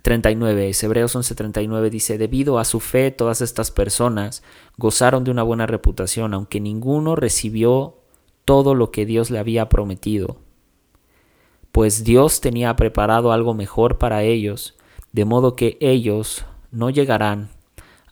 39, 0.01 0.71
Hebreos 0.81 1.15
11:39 1.15 1.89
dice, 1.89 2.17
debido 2.17 2.59
a 2.59 2.65
su 2.65 2.79
fe 2.79 3.11
todas 3.11 3.41
estas 3.41 3.71
personas 3.71 4.43
gozaron 4.77 5.23
de 5.23 5.31
una 5.31 5.43
buena 5.43 5.65
reputación, 5.65 6.33
aunque 6.33 6.59
ninguno 6.59 7.15
recibió 7.15 7.95
todo 8.43 8.75
lo 8.75 8.91
que 8.91 9.05
Dios 9.05 9.31
le 9.31 9.39
había 9.39 9.69
prometido, 9.69 10.37
pues 11.71 12.03
Dios 12.03 12.41
tenía 12.41 12.75
preparado 12.75 13.31
algo 13.31 13.53
mejor 13.53 13.97
para 13.97 14.23
ellos, 14.23 14.75
de 15.11 15.25
modo 15.25 15.55
que 15.55 15.77
ellos 15.79 16.45
no 16.71 16.89
llegarán 16.89 17.49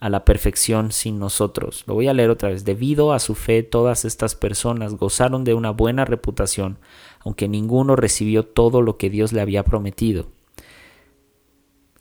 a 0.00 0.10
la 0.10 0.26
perfección 0.26 0.92
sin 0.92 1.18
nosotros. 1.18 1.84
Lo 1.86 1.94
voy 1.94 2.08
a 2.08 2.12
leer 2.12 2.28
otra 2.28 2.50
vez. 2.50 2.66
Debido 2.66 3.14
a 3.14 3.18
su 3.18 3.34
fe 3.34 3.62
todas 3.62 4.04
estas 4.04 4.34
personas 4.34 4.96
gozaron 4.96 5.44
de 5.44 5.54
una 5.54 5.70
buena 5.70 6.04
reputación, 6.04 6.78
aunque 7.20 7.48
ninguno 7.48 7.96
recibió 7.96 8.44
todo 8.44 8.82
lo 8.82 8.98
que 8.98 9.08
Dios 9.08 9.32
le 9.32 9.40
había 9.40 9.64
prometido. 9.64 10.33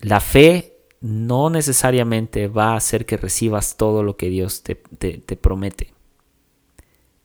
La 0.03 0.19
fe 0.19 0.75
no 0.99 1.49
necesariamente 1.49 2.49
va 2.49 2.73
a 2.73 2.75
hacer 2.75 3.05
que 3.05 3.15
recibas 3.15 3.77
todo 3.77 4.03
lo 4.03 4.17
que 4.17 4.27
Dios 4.27 4.61
te, 4.61 4.75
promete. 5.37 5.93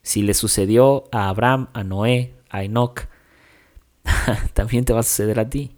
Si 0.02 0.22
le 0.22 0.32
sucedió 0.32 1.02
a 1.10 1.28
Abraham, 1.28 1.70
a 1.72 1.82
Noé, 1.82 2.34
a 2.50 2.62
Enoch, 2.62 3.08
también 4.54 4.84
te 4.84 4.92
va 4.92 5.00
a 5.00 5.02
suceder 5.02 5.40
a 5.40 5.50
ti. 5.50 5.72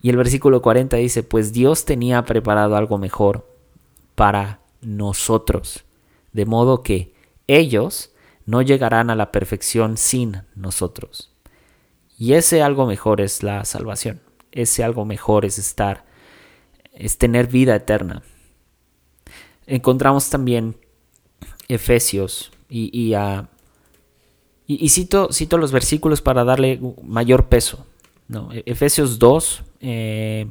Y 0.00 0.08
el 0.08 0.16
versículo 0.16 0.62
40 0.62 0.96
dice, 0.96 1.22
pues 1.22 1.52
Dios 1.52 1.84
tenía 1.84 2.24
preparado 2.24 2.76
algo 2.76 2.96
mejor 2.96 3.46
para 4.14 4.60
nosotros, 4.80 5.84
de 6.32 6.46
modo 6.46 6.82
que 6.82 7.12
ellos 7.48 8.12
no 8.46 8.62
llegarán 8.62 9.10
a 9.10 9.14
la 9.14 9.30
perfección 9.30 9.98
sin 9.98 10.40
nosotros. 10.54 11.34
Y 12.16 12.32
ese 12.32 12.62
algo 12.62 12.86
mejor 12.86 13.20
es 13.20 13.42
la 13.42 13.66
salvación 13.66 14.22
ese 14.52 14.84
algo 14.84 15.04
mejor 15.04 15.44
es 15.44 15.58
estar, 15.58 16.04
es 16.92 17.18
tener 17.18 17.46
vida 17.46 17.76
eterna. 17.76 18.22
Encontramos 19.66 20.30
también 20.30 20.76
Efesios 21.68 22.50
y, 22.68 22.90
y, 22.92 23.14
y, 24.66 24.88
cito, 24.88 25.28
cito, 25.32 25.58
los 25.58 25.72
versículos 25.72 26.22
para 26.22 26.44
darle 26.44 26.80
mayor 27.02 27.48
peso. 27.48 27.86
No, 28.28 28.52
e, 28.52 28.62
Efesios 28.66 29.18
2 29.18 29.62
eh, 29.80 30.46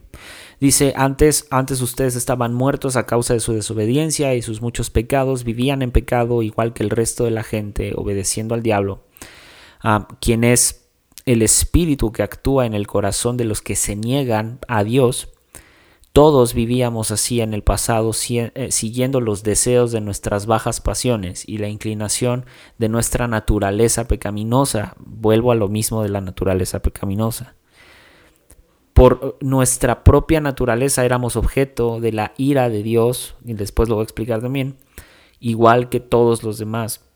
dice, 0.60 0.94
antes, 0.96 1.48
antes 1.52 1.82
ustedes 1.82 2.16
estaban 2.16 2.54
muertos 2.54 2.96
a 2.96 3.06
causa 3.06 3.34
de 3.34 3.40
su 3.40 3.54
desobediencia 3.54 4.34
y 4.36 4.42
sus 4.42 4.62
muchos 4.62 4.90
pecados, 4.90 5.44
vivían 5.44 5.82
en 5.82 5.92
pecado 5.92 6.42
igual 6.42 6.74
que 6.74 6.84
el 6.84 6.90
resto 6.90 7.26
de 7.26 7.32
la 7.32 7.44
gente, 7.44 7.94
obedeciendo 7.96 8.56
al 8.56 8.64
diablo, 8.64 9.04
quien 10.20 10.44
es 10.44 10.87
el 11.28 11.42
espíritu 11.42 12.14
que 12.14 12.24
actúa 12.24 12.66
en 12.66 12.74
el 12.74 12.88
corazón 12.88 13.36
de 13.36 13.44
los 13.44 13.62
que 13.62 13.76
se 13.76 13.98
niegan 13.98 14.60
a 14.70 14.86
Dios. 14.86 15.30
Todos 16.14 16.54
vivíamos 16.54 17.12
así 17.12 17.42
en 17.42 17.54
el 17.54 17.64
pasado, 17.64 18.12
eh, 18.30 18.72
siguiendo 18.72 19.20
los 19.20 19.44
deseos 19.44 19.92
de 19.92 20.00
nuestras 20.00 20.46
bajas 20.46 20.80
pasiones 20.80 21.48
y 21.48 21.58
la 21.58 21.68
inclinación 21.68 22.46
de 22.78 22.88
nuestra 22.88 23.28
naturaleza 23.28 24.08
pecaminosa. 24.08 24.96
Vuelvo 25.00 25.52
a 25.52 25.56
lo 25.56 25.68
mismo 25.68 26.02
de 26.02 26.10
la 26.10 26.22
naturaleza 26.22 26.82
pecaminosa. 26.82 27.56
Por 28.94 29.38
nuestra 29.42 30.06
propia 30.06 30.40
naturaleza 30.40 31.04
éramos 31.04 31.36
objeto 31.36 32.00
de 32.00 32.14
la 32.14 32.34
ira 32.38 32.70
de 32.70 32.84
Dios, 32.84 33.36
y 33.46 33.54
después 33.54 33.90
lo 33.90 33.96
voy 33.96 34.04
a 34.04 34.06
explicar 34.06 34.42
también, 34.42 34.78
igual 35.42 35.90
que 35.90 36.00
todos 36.00 36.42
los 36.42 36.58
demás. 36.58 37.07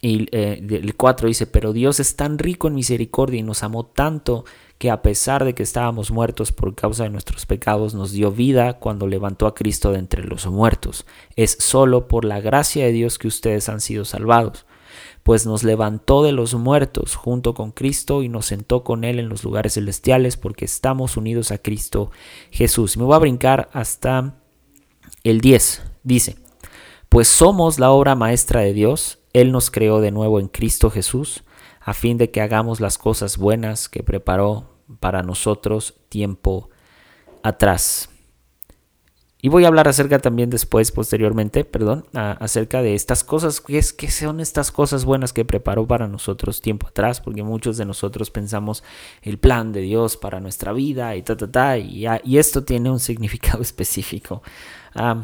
Y 0.00 0.28
eh, 0.30 0.64
el 0.70 0.94
4 0.94 1.26
dice, 1.26 1.46
pero 1.46 1.72
Dios 1.72 1.98
es 1.98 2.14
tan 2.14 2.38
rico 2.38 2.68
en 2.68 2.74
misericordia 2.74 3.40
y 3.40 3.42
nos 3.42 3.64
amó 3.64 3.86
tanto 3.86 4.44
que 4.78 4.92
a 4.92 5.02
pesar 5.02 5.44
de 5.44 5.54
que 5.54 5.64
estábamos 5.64 6.12
muertos 6.12 6.52
por 6.52 6.76
causa 6.76 7.02
de 7.02 7.10
nuestros 7.10 7.46
pecados, 7.46 7.94
nos 7.94 8.12
dio 8.12 8.30
vida 8.30 8.74
cuando 8.74 9.08
levantó 9.08 9.48
a 9.48 9.54
Cristo 9.54 9.90
de 9.90 9.98
entre 9.98 10.22
los 10.22 10.46
muertos. 10.46 11.04
Es 11.34 11.56
solo 11.58 12.06
por 12.06 12.24
la 12.24 12.40
gracia 12.40 12.84
de 12.84 12.92
Dios 12.92 13.18
que 13.18 13.26
ustedes 13.26 13.68
han 13.68 13.80
sido 13.80 14.04
salvados, 14.04 14.66
pues 15.24 15.46
nos 15.46 15.64
levantó 15.64 16.22
de 16.22 16.30
los 16.30 16.54
muertos 16.54 17.16
junto 17.16 17.54
con 17.54 17.72
Cristo 17.72 18.22
y 18.22 18.28
nos 18.28 18.46
sentó 18.46 18.84
con 18.84 19.02
Él 19.02 19.18
en 19.18 19.28
los 19.28 19.42
lugares 19.42 19.74
celestiales 19.74 20.36
porque 20.36 20.64
estamos 20.64 21.16
unidos 21.16 21.50
a 21.50 21.58
Cristo 21.58 22.12
Jesús. 22.52 22.96
Me 22.96 23.02
voy 23.02 23.16
a 23.16 23.18
brincar 23.18 23.68
hasta 23.72 24.36
el 25.24 25.40
10. 25.40 25.82
Dice, 26.04 26.36
pues 27.08 27.26
somos 27.26 27.80
la 27.80 27.90
obra 27.90 28.14
maestra 28.14 28.60
de 28.60 28.72
Dios 28.72 29.17
él 29.40 29.52
nos 29.52 29.70
creó 29.70 30.00
de 30.00 30.10
nuevo 30.10 30.40
en 30.40 30.48
Cristo 30.48 30.90
Jesús, 30.90 31.44
a 31.80 31.94
fin 31.94 32.18
de 32.18 32.30
que 32.30 32.40
hagamos 32.40 32.80
las 32.80 32.98
cosas 32.98 33.36
buenas 33.38 33.88
que 33.88 34.02
preparó 34.02 34.78
para 35.00 35.22
nosotros 35.22 35.94
tiempo 36.08 36.70
atrás. 37.42 38.10
Y 39.40 39.50
voy 39.50 39.64
a 39.64 39.68
hablar 39.68 39.86
acerca 39.86 40.18
también 40.18 40.50
después, 40.50 40.90
posteriormente, 40.90 41.64
perdón, 41.64 42.06
acerca 42.12 42.82
de 42.82 42.96
estas 42.96 43.22
cosas, 43.22 43.60
¿qué, 43.60 43.78
es, 43.78 43.92
¿qué 43.92 44.10
son 44.10 44.40
estas 44.40 44.72
cosas 44.72 45.04
buenas 45.04 45.32
que 45.32 45.44
preparó 45.44 45.86
para 45.86 46.08
nosotros 46.08 46.60
tiempo 46.60 46.88
atrás? 46.88 47.20
Porque 47.20 47.44
muchos 47.44 47.76
de 47.76 47.84
nosotros 47.84 48.32
pensamos 48.32 48.82
el 49.22 49.38
plan 49.38 49.70
de 49.72 49.82
Dios 49.82 50.16
para 50.16 50.40
nuestra 50.40 50.72
vida 50.72 51.14
y 51.14 51.22
ta, 51.22 51.36
ta, 51.36 51.48
ta, 51.48 51.78
y, 51.78 52.04
y 52.24 52.38
esto 52.38 52.64
tiene 52.64 52.90
un 52.90 52.98
significado 52.98 53.62
específico. 53.62 54.42
Ah, 54.92 55.22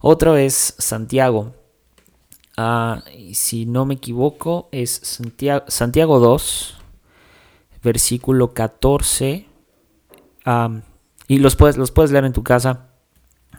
otro 0.00 0.36
es 0.36 0.74
Santiago, 0.76 1.54
Ah, 2.56 3.02
si 3.32 3.66
no 3.66 3.84
me 3.84 3.94
equivoco, 3.94 4.68
es 4.70 5.00
Santiago, 5.02 5.64
Santiago 5.68 6.20
2, 6.20 6.76
versículo 7.82 8.54
14. 8.54 9.46
y 11.28 11.38
los 11.38 11.56
puedes, 11.56 11.76
los 11.76 11.90
puedes 11.90 12.10
leer 12.12 12.24
en 12.24 12.32
tu 12.32 12.42
casa. 12.42 12.90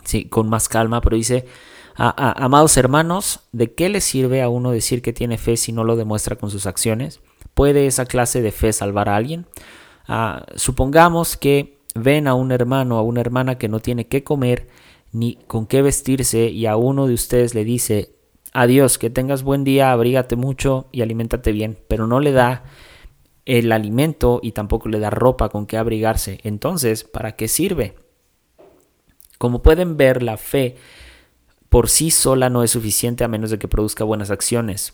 sí, 0.04 0.26
con 0.26 0.50
más 0.50 0.70
calma, 0.70 1.02
pero 1.02 1.18
dice, 1.18 1.46
amados 1.98 2.78
hermanos, 2.78 3.42
¿de 3.52 3.74
qué 3.74 3.90
le 3.90 4.02
sirve 4.02 4.42
a 4.42 4.50
uno 4.50 4.72
decir 4.72 5.02
que 5.02 5.14
tiene 5.14 5.38
fe 5.38 5.58
si 5.58 5.72
no 5.72 5.84
lo 5.84 5.96
demuestra 5.96 6.36
con 6.36 6.50
sus 6.50 6.66
acciones? 6.66 7.22
¿Puede 7.54 7.88
esa 7.88 8.06
clase 8.06 8.42
de 8.42 8.52
fe 8.52 8.74
salvar 8.74 9.10
a 9.10 9.16
alguien? 9.16 9.46
Ah, 10.08 10.46
supongamos 10.56 11.38
que 11.38 11.80
ven 11.96 12.28
a 12.28 12.34
un 12.34 12.52
hermano 12.52 12.98
a 12.98 13.02
una 13.02 13.22
hermana 13.22 13.58
que 13.58 13.70
no 13.70 13.80
tiene 13.80 14.08
qué 14.08 14.24
comer 14.24 14.68
ni 15.14 15.36
con 15.48 15.66
qué 15.66 15.82
vestirse 15.82 16.50
y 16.50 16.66
a 16.66 16.76
uno 16.76 17.08
de 17.08 17.14
ustedes 17.14 17.56
le 17.56 17.64
dice, 17.64 18.15
adiós, 18.56 18.98
que 18.98 19.10
tengas 19.10 19.44
buen 19.44 19.66
día, 19.66 19.92
abrígate 19.92 20.38
mucho 20.38 20.88
y 20.94 21.02
aliméntate 21.02 21.52
bien, 21.52 21.78
pero 21.90 22.08
no 22.08 22.22
le 22.22 22.32
da 22.32 22.64
el 23.46 23.74
alimento 23.74 24.40
y 24.42 24.54
tampoco 24.54 24.88
le 24.88 25.00
da 25.00 25.10
ropa 25.10 25.50
con 25.50 25.66
que 25.66 25.78
abrigarse. 25.78 26.40
Entonces, 26.44 27.04
¿para 27.04 27.36
qué 27.36 27.50
sirve? 27.50 27.96
Como 29.38 29.62
pueden 29.62 29.98
ver, 29.98 30.24
la 30.24 30.38
fe 30.38 30.78
por 31.68 31.90
sí 31.90 32.12
sola 32.12 32.50
no 32.50 32.64
es 32.64 32.72
suficiente 32.72 33.26
a 33.26 33.28
menos 33.28 33.52
de 33.52 33.60
que 33.60 33.68
produzca 33.68 34.06
buenas 34.06 34.32
acciones. 34.32 34.94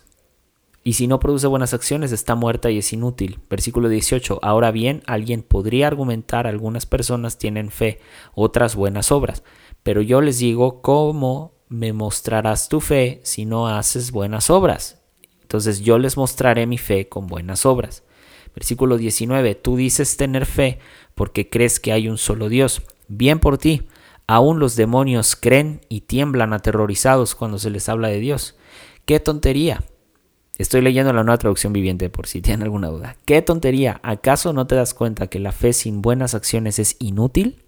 Y 0.84 0.94
si 0.94 1.06
no 1.06 1.20
produce 1.20 1.46
buenas 1.46 1.76
acciones, 1.76 2.12
está 2.12 2.34
muerta 2.34 2.72
y 2.72 2.80
es 2.80 2.92
inútil. 2.92 3.42
Versículo 3.48 3.90
18. 3.90 4.40
Ahora 4.42 4.72
bien, 4.72 5.04
alguien 5.06 5.44
podría 5.44 5.86
argumentar, 5.86 6.48
algunas 6.48 6.88
personas 6.88 7.38
tienen 7.38 7.70
fe, 7.70 8.00
otras 8.34 8.76
buenas 8.76 9.12
obras. 9.12 9.44
Pero 9.84 10.02
yo 10.02 10.20
les 10.20 10.40
digo, 10.40 10.82
¿cómo 10.82 11.61
me 11.72 11.94
mostrarás 11.94 12.68
tu 12.68 12.82
fe 12.82 13.22
si 13.24 13.46
no 13.46 13.70
haces 13.70 14.12
buenas 14.12 14.50
obras? 14.50 15.02
Entonces 15.42 15.80
yo 15.80 15.98
les 15.98 16.18
mostraré 16.18 16.68
mi 16.68 16.78
fe 16.78 17.08
con 17.08 17.28
buenas 17.28 17.66
obras. 17.66 18.04
Versículo 18.54 18.98
19, 18.98 19.56
tú 19.56 19.78
dices 19.78 20.18
tener 20.18 20.46
fe 20.46 20.80
porque 21.16 21.50
crees 21.50 21.80
que 21.80 21.94
hay 21.94 22.10
un 22.10 22.18
solo 22.18 22.50
Dios. 22.50 22.82
Bien 23.08 23.40
por 23.40 23.58
ti. 23.58 23.88
Aún 24.28 24.60
los 24.60 24.76
demonios 24.76 25.36
creen 25.36 25.82
y 25.88 26.02
tiemblan 26.02 26.54
aterrorizados 26.54 27.36
cuando 27.36 27.58
se 27.58 27.70
les 27.70 27.88
habla 27.90 28.10
de 28.10 28.20
Dios. 28.20 28.56
¡Qué 29.06 29.20
tontería! 29.20 29.84
Estoy 30.58 30.82
leyendo 30.82 31.12
la 31.14 31.24
nueva 31.24 31.38
traducción 31.38 31.74
viviente 31.74 32.10
por 32.10 32.28
si 32.28 32.42
tienen 32.42 32.64
alguna 32.64 32.90
duda. 32.90 33.16
¡Qué 33.26 33.42
tontería! 33.42 34.00
¿Acaso 34.04 34.52
no 34.54 34.68
te 34.68 34.76
das 34.76 34.94
cuenta 34.94 35.28
que 35.28 35.40
la 35.40 35.54
fe 35.54 35.74
sin 35.74 36.02
buenas 36.02 36.36
acciones 36.36 36.80
es 36.80 36.98
inútil? 37.00 37.64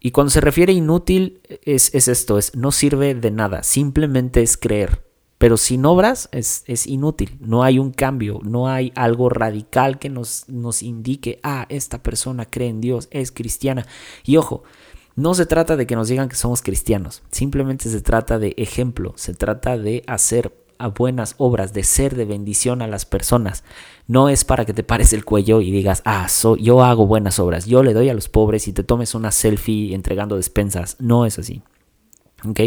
Y 0.00 0.12
cuando 0.12 0.30
se 0.30 0.40
refiere 0.40 0.72
inútil 0.72 1.40
es, 1.64 1.94
es 1.94 2.08
esto, 2.08 2.38
es 2.38 2.56
no 2.56 2.72
sirve 2.72 3.14
de 3.14 3.30
nada, 3.30 3.62
simplemente 3.62 4.42
es 4.42 4.56
creer. 4.56 5.04
Pero 5.36 5.56
sin 5.56 5.86
obras 5.86 6.28
es, 6.32 6.64
es, 6.66 6.86
inútil, 6.86 7.38
no 7.40 7.62
hay 7.62 7.78
un 7.78 7.92
cambio, 7.92 8.40
no 8.42 8.68
hay 8.68 8.92
algo 8.94 9.30
radical 9.30 9.98
que 9.98 10.10
nos, 10.10 10.46
nos 10.48 10.82
indique, 10.82 11.40
ah, 11.42 11.64
esta 11.70 12.02
persona 12.02 12.44
cree 12.44 12.68
en 12.68 12.82
Dios, 12.82 13.08
es 13.10 13.32
cristiana. 13.32 13.86
Y 14.22 14.36
ojo, 14.36 14.64
no 15.16 15.32
se 15.32 15.46
trata 15.46 15.76
de 15.76 15.86
que 15.86 15.96
nos 15.96 16.08
digan 16.08 16.28
que 16.28 16.36
somos 16.36 16.60
cristianos, 16.60 17.22
simplemente 17.30 17.88
se 17.88 18.02
trata 18.02 18.38
de 18.38 18.54
ejemplo, 18.58 19.14
se 19.16 19.32
trata 19.32 19.78
de 19.78 20.04
hacer 20.06 20.52
a 20.80 20.88
buenas 20.88 21.34
obras, 21.38 21.72
de 21.72 21.84
ser 21.84 22.16
de 22.16 22.24
bendición 22.24 22.82
a 22.82 22.88
las 22.88 23.06
personas. 23.06 23.62
No 24.06 24.28
es 24.28 24.44
para 24.44 24.64
que 24.64 24.72
te 24.72 24.82
pares 24.82 25.12
el 25.12 25.24
cuello 25.24 25.60
y 25.60 25.70
digas, 25.70 26.02
ah, 26.04 26.26
yo 26.58 26.82
hago 26.82 27.06
buenas 27.06 27.38
obras, 27.38 27.66
yo 27.66 27.82
le 27.82 27.94
doy 27.94 28.08
a 28.08 28.14
los 28.14 28.28
pobres 28.28 28.66
y 28.66 28.72
te 28.72 28.82
tomes 28.82 29.14
una 29.14 29.30
selfie 29.30 29.94
entregando 29.94 30.36
despensas. 30.36 30.96
No 30.98 31.26
es 31.26 31.38
así. 31.38 31.62
¿Ok? 32.44 32.60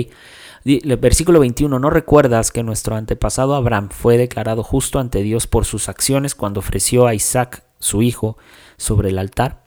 Versículo 0.64 1.42
21, 1.42 1.78
¿no 1.78 1.90
recuerdas 1.90 2.52
que 2.52 2.64
nuestro 2.64 2.96
antepasado 2.96 3.56
Abraham 3.56 3.90
fue 3.90 4.18
declarado 4.18 4.64
justo 4.64 5.00
ante 5.00 5.22
Dios 5.22 5.46
por 5.46 5.66
sus 5.66 5.90
acciones 5.90 6.36
cuando 6.36 6.60
ofreció 6.62 7.06
a 7.06 7.14
Isaac, 7.14 7.66
su 7.80 8.02
hijo, 8.02 8.38
sobre 8.78 9.10
el 9.10 9.20
altar? 9.20 9.64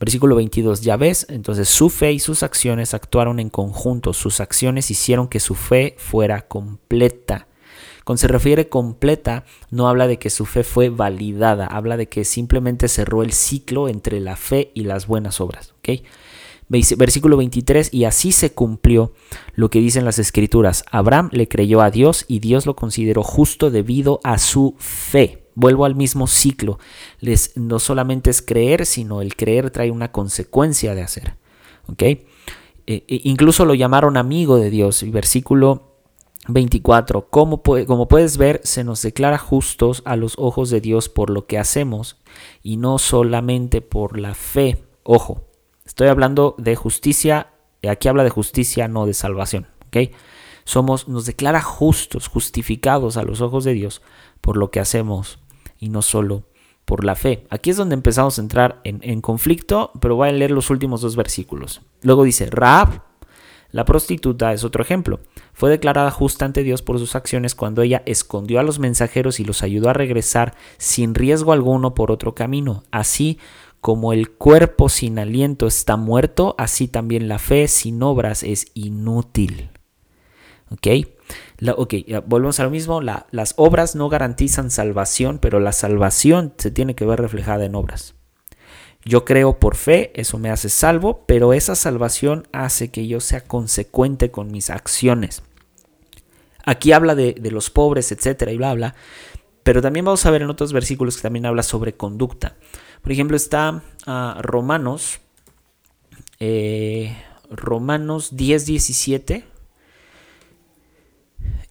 Versículo 0.00 0.34
22, 0.34 0.80
ya 0.80 0.96
ves, 0.96 1.26
entonces 1.28 1.68
su 1.68 1.88
fe 1.88 2.10
y 2.10 2.18
sus 2.18 2.42
acciones 2.42 2.92
actuaron 2.92 3.38
en 3.38 3.50
conjunto, 3.50 4.12
sus 4.12 4.40
acciones 4.40 4.90
hicieron 4.90 5.28
que 5.28 5.38
su 5.38 5.54
fe 5.54 5.94
fuera 5.96 6.48
completa. 6.48 7.46
Cuando 8.04 8.18
se 8.18 8.28
refiere 8.28 8.68
completa, 8.68 9.44
no 9.70 9.88
habla 9.88 10.06
de 10.06 10.18
que 10.18 10.30
su 10.30 10.46
fe 10.46 10.64
fue 10.64 10.88
validada, 10.88 11.66
habla 11.66 11.96
de 11.96 12.08
que 12.08 12.24
simplemente 12.24 12.88
cerró 12.88 13.22
el 13.22 13.32
ciclo 13.32 13.88
entre 13.88 14.20
la 14.20 14.36
fe 14.36 14.72
y 14.74 14.84
las 14.84 15.06
buenas 15.06 15.40
obras. 15.40 15.74
Versículo 16.96 17.36
23, 17.36 17.92
y 17.92 18.04
así 18.04 18.32
se 18.32 18.52
cumplió 18.54 19.12
lo 19.54 19.68
que 19.68 19.80
dicen 19.80 20.04
las 20.04 20.18
escrituras. 20.18 20.84
Abraham 20.90 21.28
le 21.32 21.46
creyó 21.46 21.82
a 21.82 21.90
Dios 21.90 22.24
y 22.28 22.38
Dios 22.38 22.64
lo 22.64 22.76
consideró 22.76 23.22
justo 23.22 23.70
debido 23.70 24.20
a 24.24 24.38
su 24.38 24.74
fe. 24.78 25.44
Vuelvo 25.54 25.84
al 25.84 25.94
mismo 25.94 26.26
ciclo. 26.26 26.78
No 27.56 27.78
solamente 27.78 28.30
es 28.30 28.40
creer, 28.40 28.86
sino 28.86 29.20
el 29.20 29.36
creer 29.36 29.70
trae 29.70 29.90
una 29.90 30.12
consecuencia 30.12 30.94
de 30.94 31.02
hacer. 31.02 31.36
¿ok? 31.88 32.02
E, 32.02 32.24
e, 32.86 33.04
incluso 33.24 33.64
lo 33.64 33.74
llamaron 33.74 34.16
amigo 34.16 34.56
de 34.56 34.70
Dios. 34.70 35.04
Versículo 35.10 35.91
24. 36.48 37.28
Como, 37.30 37.62
puedes 37.62 38.36
ver, 38.36 38.60
se 38.64 38.84
nos 38.84 39.02
declara 39.02 39.38
justos 39.38 40.02
a 40.04 40.16
los 40.16 40.34
ojos 40.38 40.70
de 40.70 40.80
Dios 40.80 41.08
por 41.08 41.30
lo 41.30 41.46
que 41.46 41.58
hacemos 41.58 42.16
y 42.62 42.76
no 42.76 42.98
solamente 42.98 43.80
por 43.80 44.18
la 44.18 44.34
fe. 44.34 44.84
Ojo, 45.04 45.42
Estoy 45.92 46.08
hablando 46.08 46.54
de 46.58 46.76
justicia, 46.76 47.48
aquí 47.86 48.08
habla 48.08 48.24
de 48.24 48.30
justicia, 48.30 48.88
no 48.88 49.04
de 49.04 49.14
salvación. 49.14 49.66
¿ok? 49.88 50.10
Somos, 50.64 51.08
nos 51.08 51.26
declara 51.26 51.60
justos, 51.60 52.28
justificados 52.28 53.16
a 53.16 53.24
los 53.24 53.40
ojos 53.40 53.64
de 53.64 53.74
Dios 53.74 54.00
por 54.40 54.56
lo 54.56 54.70
que 54.70 54.80
hacemos 54.80 55.38
y 55.78 55.88
no 55.88 56.00
solo 56.00 56.44
por 56.84 57.04
la 57.04 57.14
fe. 57.14 57.46
Aquí 57.50 57.68
es 57.68 57.76
donde 57.76 57.94
empezamos 57.94 58.38
a 58.38 58.42
entrar 58.42 58.80
en, 58.84 59.00
en 59.02 59.20
conflicto, 59.20 59.90
pero 60.00 60.16
voy 60.16 60.30
a 60.30 60.32
leer 60.32 60.52
los 60.52 60.70
últimos 60.70 61.00
dos 61.00 61.14
versículos. 61.14 61.82
Luego 62.00 62.24
dice, 62.24 62.46
Raab, 62.46 63.02
la 63.72 63.86
prostituta 63.86 64.52
es 64.52 64.64
otro 64.64 64.82
ejemplo. 64.82 65.20
Fue 65.54 65.70
declarada 65.70 66.10
justa 66.10 66.44
ante 66.44 66.62
Dios 66.62 66.82
por 66.82 66.98
sus 66.98 67.16
acciones 67.16 67.54
cuando 67.54 67.82
ella 67.82 68.02
escondió 68.06 68.60
a 68.60 68.62
los 68.62 68.78
mensajeros 68.78 69.40
y 69.40 69.44
los 69.44 69.62
ayudó 69.62 69.88
a 69.88 69.94
regresar 69.94 70.54
sin 70.76 71.14
riesgo 71.14 71.52
alguno 71.52 71.94
por 71.94 72.12
otro 72.12 72.34
camino. 72.34 72.84
Así 72.90 73.38
como 73.80 74.12
el 74.12 74.30
cuerpo 74.30 74.88
sin 74.88 75.18
aliento 75.18 75.66
está 75.66 75.96
muerto, 75.96 76.54
así 76.58 76.86
también 76.86 77.28
la 77.28 77.38
fe 77.38 77.66
sin 77.66 78.02
obras 78.02 78.42
es 78.42 78.66
inútil. 78.74 79.70
¿Ok? 80.70 80.86
volvemos 82.26 82.60
a 82.60 82.64
lo 82.64 82.70
mismo. 82.70 83.00
las 83.00 83.54
obras 83.56 83.94
no 83.96 84.08
garantizan 84.08 84.70
salvación, 84.70 85.38
pero 85.38 85.60
la 85.60 85.72
salvación 85.72 86.52
se 86.58 86.70
tiene 86.70 86.94
que 86.94 87.06
ver 87.06 87.20
reflejada 87.20 87.64
en 87.64 87.74
obras. 87.74 88.14
Yo 89.04 89.24
creo 89.24 89.58
por 89.58 89.76
fe, 89.76 90.12
eso 90.14 90.38
me 90.38 90.50
hace 90.50 90.68
salvo, 90.68 91.24
pero 91.26 91.52
esa 91.52 91.74
salvación 91.74 92.46
hace 92.52 92.90
que 92.90 93.06
yo 93.06 93.20
sea 93.20 93.42
consecuente 93.42 94.30
con 94.30 94.52
mis 94.52 94.70
acciones. 94.70 95.42
Aquí 96.64 96.92
habla 96.92 97.16
de, 97.16 97.34
los 97.50 97.70
pobres, 97.70 98.12
etcétera, 98.12 98.52
y 98.52 98.56
bla, 98.56 98.74
bla. 98.74 98.94
Pero 99.64 99.82
también 99.82 100.04
vamos 100.04 100.24
a 100.24 100.30
ver 100.30 100.42
en 100.42 100.50
otros 100.50 100.72
versículos 100.72 101.16
que 101.16 101.22
también 101.22 101.46
habla 101.46 101.64
sobre 101.64 101.94
conducta. 101.94 102.56
Por 103.02 103.10
ejemplo, 103.10 103.36
está 103.36 103.82
ah, 104.06 104.38
Romanos, 104.40 105.20
eh, 106.38 107.16
Romanos 107.50 108.36
10, 108.36 108.66
17. 108.66 109.44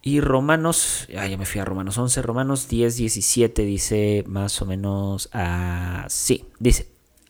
Y 0.02 0.20
Romanos, 0.20 1.08
ah, 1.16 1.26
ya 1.26 1.38
me 1.38 1.46
fui 1.46 1.60
a 1.60 1.64
Romanos 1.64 1.96
11, 1.96 2.20
Romanos 2.22 2.68
10, 2.68 2.96
17 2.96 3.62
dice 3.62 4.24
más 4.26 4.60
o 4.60 4.66
menos 4.66 5.30
así. 5.32 6.44
dice, 6.58 6.88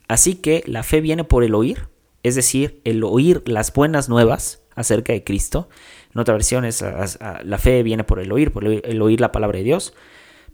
así 0.08 0.34
que 0.34 0.62
la 0.66 0.82
fe 0.82 1.00
viene 1.00 1.24
por 1.24 1.44
el 1.44 1.54
oír, 1.54 1.88
es 2.22 2.34
decir, 2.34 2.80
el 2.84 3.02
oír 3.04 3.42
las 3.46 3.72
buenas 3.72 4.08
nuevas 4.08 4.62
acerca 4.74 5.12
de 5.12 5.24
Cristo. 5.24 5.68
En 6.14 6.20
otra 6.20 6.34
versión 6.34 6.64
es, 6.64 6.82
la 6.82 7.58
fe 7.58 7.82
viene 7.82 8.04
por 8.04 8.20
el 8.20 8.32
oír, 8.32 8.52
por 8.52 8.64
el 8.64 9.02
oír 9.02 9.20
la 9.20 9.32
palabra 9.32 9.58
de 9.58 9.64
Dios. 9.64 9.94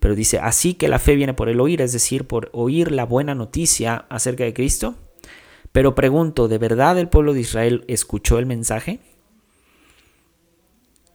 Pero 0.01 0.15
dice, 0.15 0.39
así 0.39 0.75
que 0.75 0.89
la 0.89 0.99
fe 0.99 1.17
viene 1.17 1.35
por 1.35 1.49
el 1.49 1.61
oír, 1.61 1.83
es 1.83 1.93
decir, 1.93 2.27
por 2.27 2.51
oír 2.53 2.93
la 2.93 3.05
buena 3.05 3.35
noticia 3.35 4.07
acerca 4.09 4.45
de 4.45 4.55
Cristo. 4.55 4.95
Pero 5.73 5.95
pregunto, 5.95 6.49
¿de 6.49 6.59
verdad 6.59 6.99
el 6.99 7.09
pueblo 7.09 7.35
de 7.35 7.41
Israel 7.41 7.85
escuchó 7.89 8.39
el 8.39 8.47
mensaje? 8.47 9.01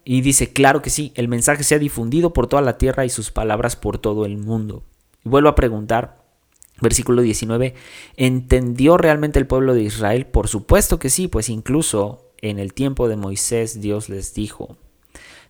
Y 0.06 0.22
dice, 0.22 0.52
claro 0.52 0.82
que 0.82 0.90
sí, 0.90 1.14
el 1.16 1.30
mensaje 1.30 1.64
se 1.64 1.76
ha 1.76 1.80
difundido 1.80 2.34
por 2.34 2.48
toda 2.48 2.62
la 2.62 2.78
tierra 2.78 3.06
y 3.06 3.10
sus 3.10 3.32
palabras 3.32 3.78
por 3.78 3.98
todo 3.98 4.26
el 4.26 4.38
mundo. 4.38 4.84
Y 5.24 5.30
vuelvo 5.30 5.48
a 5.48 5.56
preguntar, 5.56 6.23
versículo 6.84 7.22
19, 7.24 7.74
¿entendió 8.16 8.98
realmente 8.98 9.40
el 9.40 9.48
pueblo 9.48 9.74
de 9.74 9.82
Israel? 9.82 10.28
Por 10.28 10.48
supuesto 10.48 11.00
que 11.00 11.10
sí, 11.10 11.28
pues 11.28 11.50
incluso 11.50 12.32
en 12.42 12.60
el 12.60 12.74
tiempo 12.74 13.08
de 13.08 13.16
Moisés 13.16 13.82
Dios 13.82 14.10
les 14.10 14.34
dijo, 14.36 14.78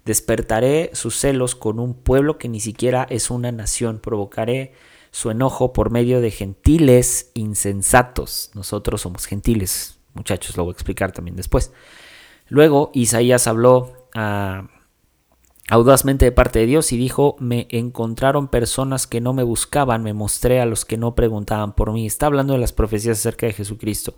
Despertaré 0.05 0.89
sus 0.93 1.15
celos 1.15 1.55
con 1.55 1.79
un 1.79 1.93
pueblo 1.93 2.37
que 2.37 2.49
ni 2.49 2.59
siquiera 2.59 3.07
es 3.09 3.29
una 3.29 3.51
nación. 3.51 3.99
Provocaré 3.99 4.73
su 5.11 5.31
enojo 5.31 5.71
por 5.71 5.91
medio 5.91 6.19
de 6.19 6.31
gentiles 6.31 7.31
insensatos. 7.35 8.51
Nosotros 8.53 9.01
somos 9.01 9.25
gentiles, 9.25 9.99
muchachos, 10.13 10.57
lo 10.57 10.65
voy 10.65 10.71
a 10.71 10.73
explicar 10.73 11.13
también 11.13 11.37
después. 11.37 11.71
Luego 12.49 12.91
Isaías 12.93 13.47
habló 13.47 14.09
ah, 14.13 14.67
audazmente 15.69 16.25
de 16.25 16.31
parte 16.31 16.59
de 16.59 16.65
Dios 16.65 16.91
y 16.91 16.97
dijo, 16.97 17.35
me 17.39 17.67
encontraron 17.69 18.47
personas 18.47 19.07
que 19.07 19.21
no 19.21 19.33
me 19.33 19.43
buscaban, 19.43 20.03
me 20.03 20.13
mostré 20.13 20.59
a 20.59 20.65
los 20.65 20.85
que 20.85 20.97
no 20.97 21.15
preguntaban 21.15 21.73
por 21.73 21.91
mí. 21.93 22.05
Está 22.05 22.25
hablando 22.25 22.53
de 22.53 22.59
las 22.59 22.73
profecías 22.73 23.19
acerca 23.19 23.45
de 23.45 23.53
Jesucristo. 23.53 24.13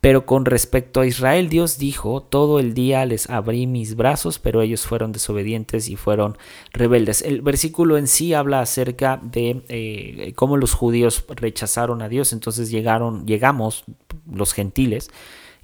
Pero 0.00 0.26
con 0.26 0.44
respecto 0.44 1.00
a 1.00 1.06
Israel, 1.06 1.48
Dios 1.48 1.76
dijo, 1.76 2.22
todo 2.22 2.60
el 2.60 2.72
día 2.72 3.04
les 3.04 3.28
abrí 3.28 3.66
mis 3.66 3.96
brazos, 3.96 4.38
pero 4.38 4.62
ellos 4.62 4.86
fueron 4.86 5.10
desobedientes 5.10 5.88
y 5.88 5.96
fueron 5.96 6.38
rebeldes. 6.72 7.20
El 7.22 7.42
versículo 7.42 7.98
en 7.98 8.06
sí 8.06 8.32
habla 8.32 8.60
acerca 8.60 9.18
de 9.20 9.64
eh, 9.68 10.32
cómo 10.36 10.56
los 10.56 10.72
judíos 10.72 11.24
rechazaron 11.28 12.00
a 12.00 12.08
Dios, 12.08 12.32
entonces 12.32 12.70
llegaron, 12.70 13.26
llegamos 13.26 13.84
los 14.32 14.52
gentiles 14.52 15.10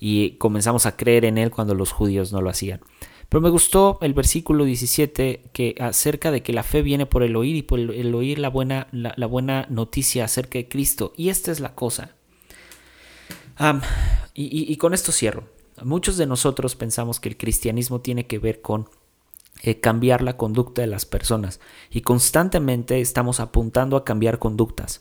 y 0.00 0.32
comenzamos 0.32 0.86
a 0.86 0.96
creer 0.96 1.24
en 1.26 1.38
Él 1.38 1.52
cuando 1.52 1.76
los 1.76 1.92
judíos 1.92 2.32
no 2.32 2.42
lo 2.42 2.50
hacían. 2.50 2.80
Pero 3.28 3.40
me 3.40 3.50
gustó 3.50 3.98
el 4.02 4.14
versículo 4.14 4.64
17 4.64 5.50
que 5.52 5.74
acerca 5.80 6.30
de 6.30 6.42
que 6.42 6.52
la 6.52 6.62
fe 6.62 6.82
viene 6.82 7.06
por 7.06 7.22
el 7.22 7.36
oír 7.36 7.56
y 7.56 7.62
por 7.62 7.78
el, 7.78 8.14
oír 8.14 8.38
la 8.38 8.48
buena, 8.48 8.88
la, 8.92 9.26
buena 9.26 9.66
noticia 9.70 10.24
acerca 10.24 10.58
de 10.58 10.68
Cristo. 10.68 11.12
Y 11.16 11.28
esta 11.28 11.50
es 11.50 11.60
la 11.60 11.74
cosa. 11.74 12.14
y, 14.34 14.76
con 14.76 14.94
esto 14.94 15.12
cierro. 15.12 15.44
Muchos 15.82 16.16
de 16.16 16.26
nosotros 16.26 16.76
pensamos 16.76 17.18
que 17.18 17.28
el 17.28 17.36
cristianismo 17.36 18.00
tiene 18.00 18.26
que 18.26 18.38
ver 18.38 18.60
con 18.62 18.88
eh, 19.62 19.80
cambiar 19.80 20.22
la 20.22 20.36
conducta 20.36 20.82
de 20.82 20.86
las 20.86 21.04
personas 21.04 21.58
y 21.90 22.02
constantemente 22.02 23.00
estamos 23.00 23.40
apuntando 23.40 23.96
a 23.96 24.04
cambiar 24.04 24.38
conductas 24.38 25.00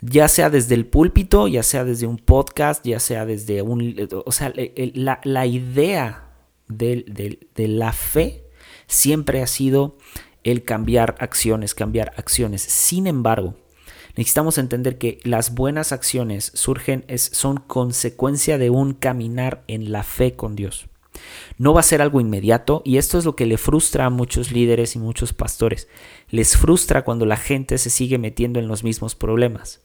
ya 0.00 0.28
sea 0.28 0.50
desde 0.50 0.74
el 0.74 0.86
púlpito, 0.86 1.48
ya 1.48 1.62
sea 1.62 1.84
desde 1.84 2.06
un 2.06 2.18
podcast, 2.18 2.84
ya 2.84 3.00
sea 3.00 3.24
desde 3.24 3.62
un... 3.62 4.08
O 4.24 4.32
sea, 4.32 4.52
la, 4.94 5.20
la 5.24 5.46
idea 5.46 6.25
de, 6.68 7.38
la 7.56 7.92
fe 7.92 8.44
siempre 8.86 9.42
ha 9.42 9.46
sido 9.46 9.96
el 10.44 10.64
cambiar 10.64 11.16
acciones, 11.18 11.74
cambiar 11.74 12.12
acciones. 12.16 12.62
Sin 12.62 13.06
embargo, 13.06 13.54
necesitamos 14.16 14.58
entender 14.58 14.98
que 14.98 15.18
las 15.24 15.54
buenas 15.54 15.92
acciones 15.92 16.52
surgen, 16.54 17.04
es, 17.08 17.22
son 17.22 17.58
consecuencia 17.58 18.58
de 18.58 18.70
un 18.70 18.94
caminar 18.94 19.64
en 19.66 19.92
la 19.92 20.02
fe 20.02 20.34
con 20.34 20.56
Dios. 20.56 20.86
No 21.58 21.72
va 21.72 21.80
a 21.80 21.84
ser 21.84 22.02
algo 22.02 22.20
inmediato 22.20 22.82
y 22.84 22.98
esto 22.98 23.18
es 23.18 23.24
lo 23.24 23.36
que 23.36 23.46
le 23.46 23.56
frustra 23.56 24.04
a 24.04 24.10
muchos 24.10 24.52
líderes 24.52 24.96
y 24.96 24.98
muchos 24.98 25.32
pastores. 25.32 25.88
Les 26.28 26.56
frustra 26.56 27.04
cuando 27.04 27.26
la 27.26 27.36
gente 27.36 27.78
se 27.78 27.90
sigue 27.90 28.18
metiendo 28.18 28.60
en 28.60 28.68
los 28.68 28.84
mismos 28.84 29.14
problemas. 29.14 29.80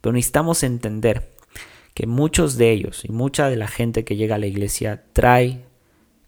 Pero 0.00 0.12
necesitamos 0.12 0.62
entender 0.62 1.32
que 1.94 2.06
muchos 2.06 2.56
de 2.58 2.72
ellos 2.72 3.04
y 3.04 3.12
mucha 3.12 3.48
de 3.48 3.56
la 3.56 3.68
gente 3.68 4.04
que 4.04 4.16
llega 4.16 4.34
a 4.34 4.38
la 4.38 4.46
iglesia 4.46 5.04
trae 5.12 5.64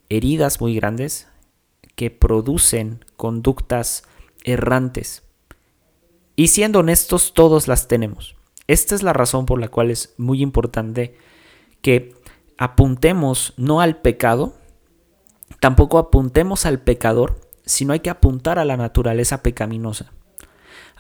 heridas 0.08 0.60
muy 0.60 0.74
grandes 0.76 1.28
que 1.94 2.10
producen 2.10 3.04
conductas 3.16 4.04
errantes. 4.44 5.22
Y 6.36 6.48
siendo 6.48 6.80
honestos, 6.80 7.32
todos 7.34 7.66
las 7.66 7.88
tenemos. 7.88 8.36
Esta 8.66 8.94
es 8.94 9.02
la 9.02 9.12
razón 9.12 9.46
por 9.46 9.60
la 9.60 9.68
cual 9.68 9.90
es 9.90 10.14
muy 10.18 10.42
importante 10.42 11.16
que 11.80 12.14
apuntemos 12.58 13.54
no 13.56 13.80
al 13.80 13.96
pecado, 13.98 14.54
tampoco 15.60 15.98
apuntemos 15.98 16.66
al 16.66 16.80
pecador, 16.80 17.40
sino 17.64 17.92
hay 17.92 18.00
que 18.00 18.10
apuntar 18.10 18.58
a 18.58 18.64
la 18.64 18.76
naturaleza 18.76 19.42
pecaminosa. 19.42 20.12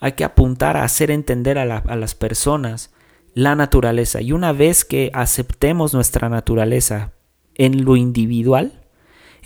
Hay 0.00 0.12
que 0.12 0.24
apuntar 0.24 0.76
a 0.76 0.84
hacer 0.84 1.10
entender 1.10 1.58
a, 1.58 1.78
a 1.78 1.96
las 1.96 2.14
personas 2.14 2.92
la 3.34 3.54
naturaleza. 3.54 4.22
Y 4.22 4.32
una 4.32 4.52
vez 4.52 4.84
que 4.84 5.10
aceptemos 5.12 5.92
nuestra 5.92 6.28
naturaleza 6.28 7.12
en 7.54 7.84
lo 7.84 7.96
individual, 7.96 8.85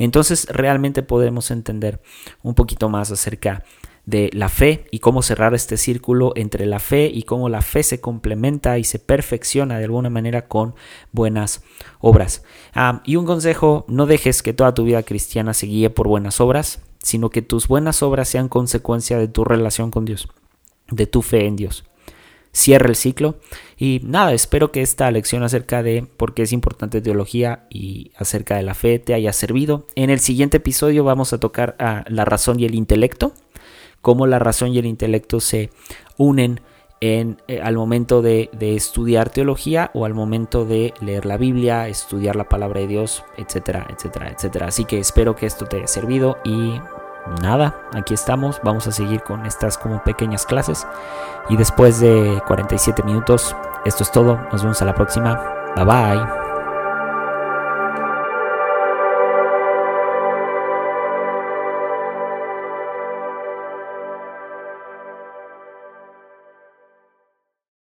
entonces 0.04 0.46
realmente 0.48 1.02
podemos 1.02 1.50
entender 1.50 2.00
un 2.42 2.54
poquito 2.54 2.88
más 2.88 3.10
acerca 3.10 3.64
de 4.06 4.30
la 4.32 4.48
fe 4.48 4.86
y 4.90 5.00
cómo 5.00 5.22
cerrar 5.22 5.54
este 5.54 5.76
círculo 5.76 6.32
entre 6.34 6.66
la 6.66 6.78
fe 6.78 7.10
y 7.12 7.24
cómo 7.24 7.48
la 7.48 7.62
fe 7.62 7.82
se 7.82 8.00
complementa 8.00 8.78
y 8.78 8.84
se 8.84 8.98
perfecciona 8.98 9.78
de 9.78 9.84
alguna 9.84 10.10
manera 10.10 10.48
con 10.48 10.74
buenas 11.12 11.62
obras. 12.00 12.42
Ah, 12.74 13.02
y 13.04 13.16
un 13.16 13.26
consejo, 13.26 13.84
no 13.88 14.06
dejes 14.06 14.42
que 14.42 14.54
toda 14.54 14.74
tu 14.74 14.84
vida 14.84 15.02
cristiana 15.02 15.54
se 15.54 15.66
guíe 15.66 15.90
por 15.90 16.08
buenas 16.08 16.40
obras, 16.40 16.80
sino 17.02 17.30
que 17.30 17.42
tus 17.42 17.68
buenas 17.68 18.02
obras 18.02 18.28
sean 18.28 18.48
consecuencia 18.48 19.18
de 19.18 19.28
tu 19.28 19.44
relación 19.44 19.90
con 19.90 20.06
Dios, 20.06 20.28
de 20.90 21.06
tu 21.06 21.22
fe 21.22 21.46
en 21.46 21.56
Dios 21.56 21.84
cierra 22.52 22.88
el 22.88 22.96
ciclo. 22.96 23.36
Y 23.76 24.00
nada, 24.04 24.32
espero 24.32 24.72
que 24.72 24.82
esta 24.82 25.10
lección 25.10 25.42
acerca 25.42 25.82
de 25.82 26.06
por 26.16 26.34
qué 26.34 26.42
es 26.42 26.52
importante 26.52 27.00
teología 27.00 27.66
y 27.70 28.12
acerca 28.16 28.56
de 28.56 28.62
la 28.62 28.74
fe 28.74 28.98
te 28.98 29.14
haya 29.14 29.32
servido. 29.32 29.86
En 29.94 30.10
el 30.10 30.20
siguiente 30.20 30.58
episodio 30.58 31.04
vamos 31.04 31.32
a 31.32 31.38
tocar 31.38 31.76
la 31.78 32.24
razón 32.24 32.60
y 32.60 32.64
el 32.64 32.74
intelecto, 32.74 33.32
cómo 34.00 34.26
la 34.26 34.38
razón 34.38 34.72
y 34.72 34.78
el 34.78 34.86
intelecto 34.86 35.40
se 35.40 35.70
unen 36.16 36.60
en, 37.00 37.40
eh, 37.48 37.60
al 37.62 37.76
momento 37.76 38.20
de, 38.22 38.50
estudiar 38.60 39.30
teología 39.30 39.90
o 39.94 40.04
al 40.04 40.14
momento 40.14 40.64
de 40.64 40.92
leer 41.00 41.24
la 41.24 41.38
Biblia, 41.38 41.88
estudiar 41.88 42.36
la 42.36 42.48
palabra 42.48 42.80
de 42.80 42.86
Dios, 42.86 43.24
etcétera, 43.38 43.86
etcétera, 43.90 44.30
etcétera. 44.30 44.66
Así 44.66 44.84
que 44.84 44.98
espero 44.98 45.34
que 45.34 45.46
esto 45.46 45.64
te 45.64 45.78
haya 45.78 45.86
servido 45.86 46.36
y 46.44 46.74
nada, 47.42 47.74
aquí 47.94 48.14
estamos, 48.14 48.60
vamos 48.62 48.86
a 48.86 48.92
seguir 48.92 49.22
con 49.22 49.46
estas 49.46 49.78
como 49.78 50.02
pequeñas 50.02 50.46
clases 50.46 50.86
y 51.48 51.56
después 51.56 52.00
de 52.00 52.42
47 52.46 53.02
minutos, 53.02 53.54
esto 53.84 54.02
es 54.02 54.10
todo, 54.10 54.40
nos 54.52 54.62
vemos 54.62 54.80
a 54.82 54.84
la 54.84 54.94
próxima, 54.94 55.40
bye 55.76 55.84
bye. 55.84 56.39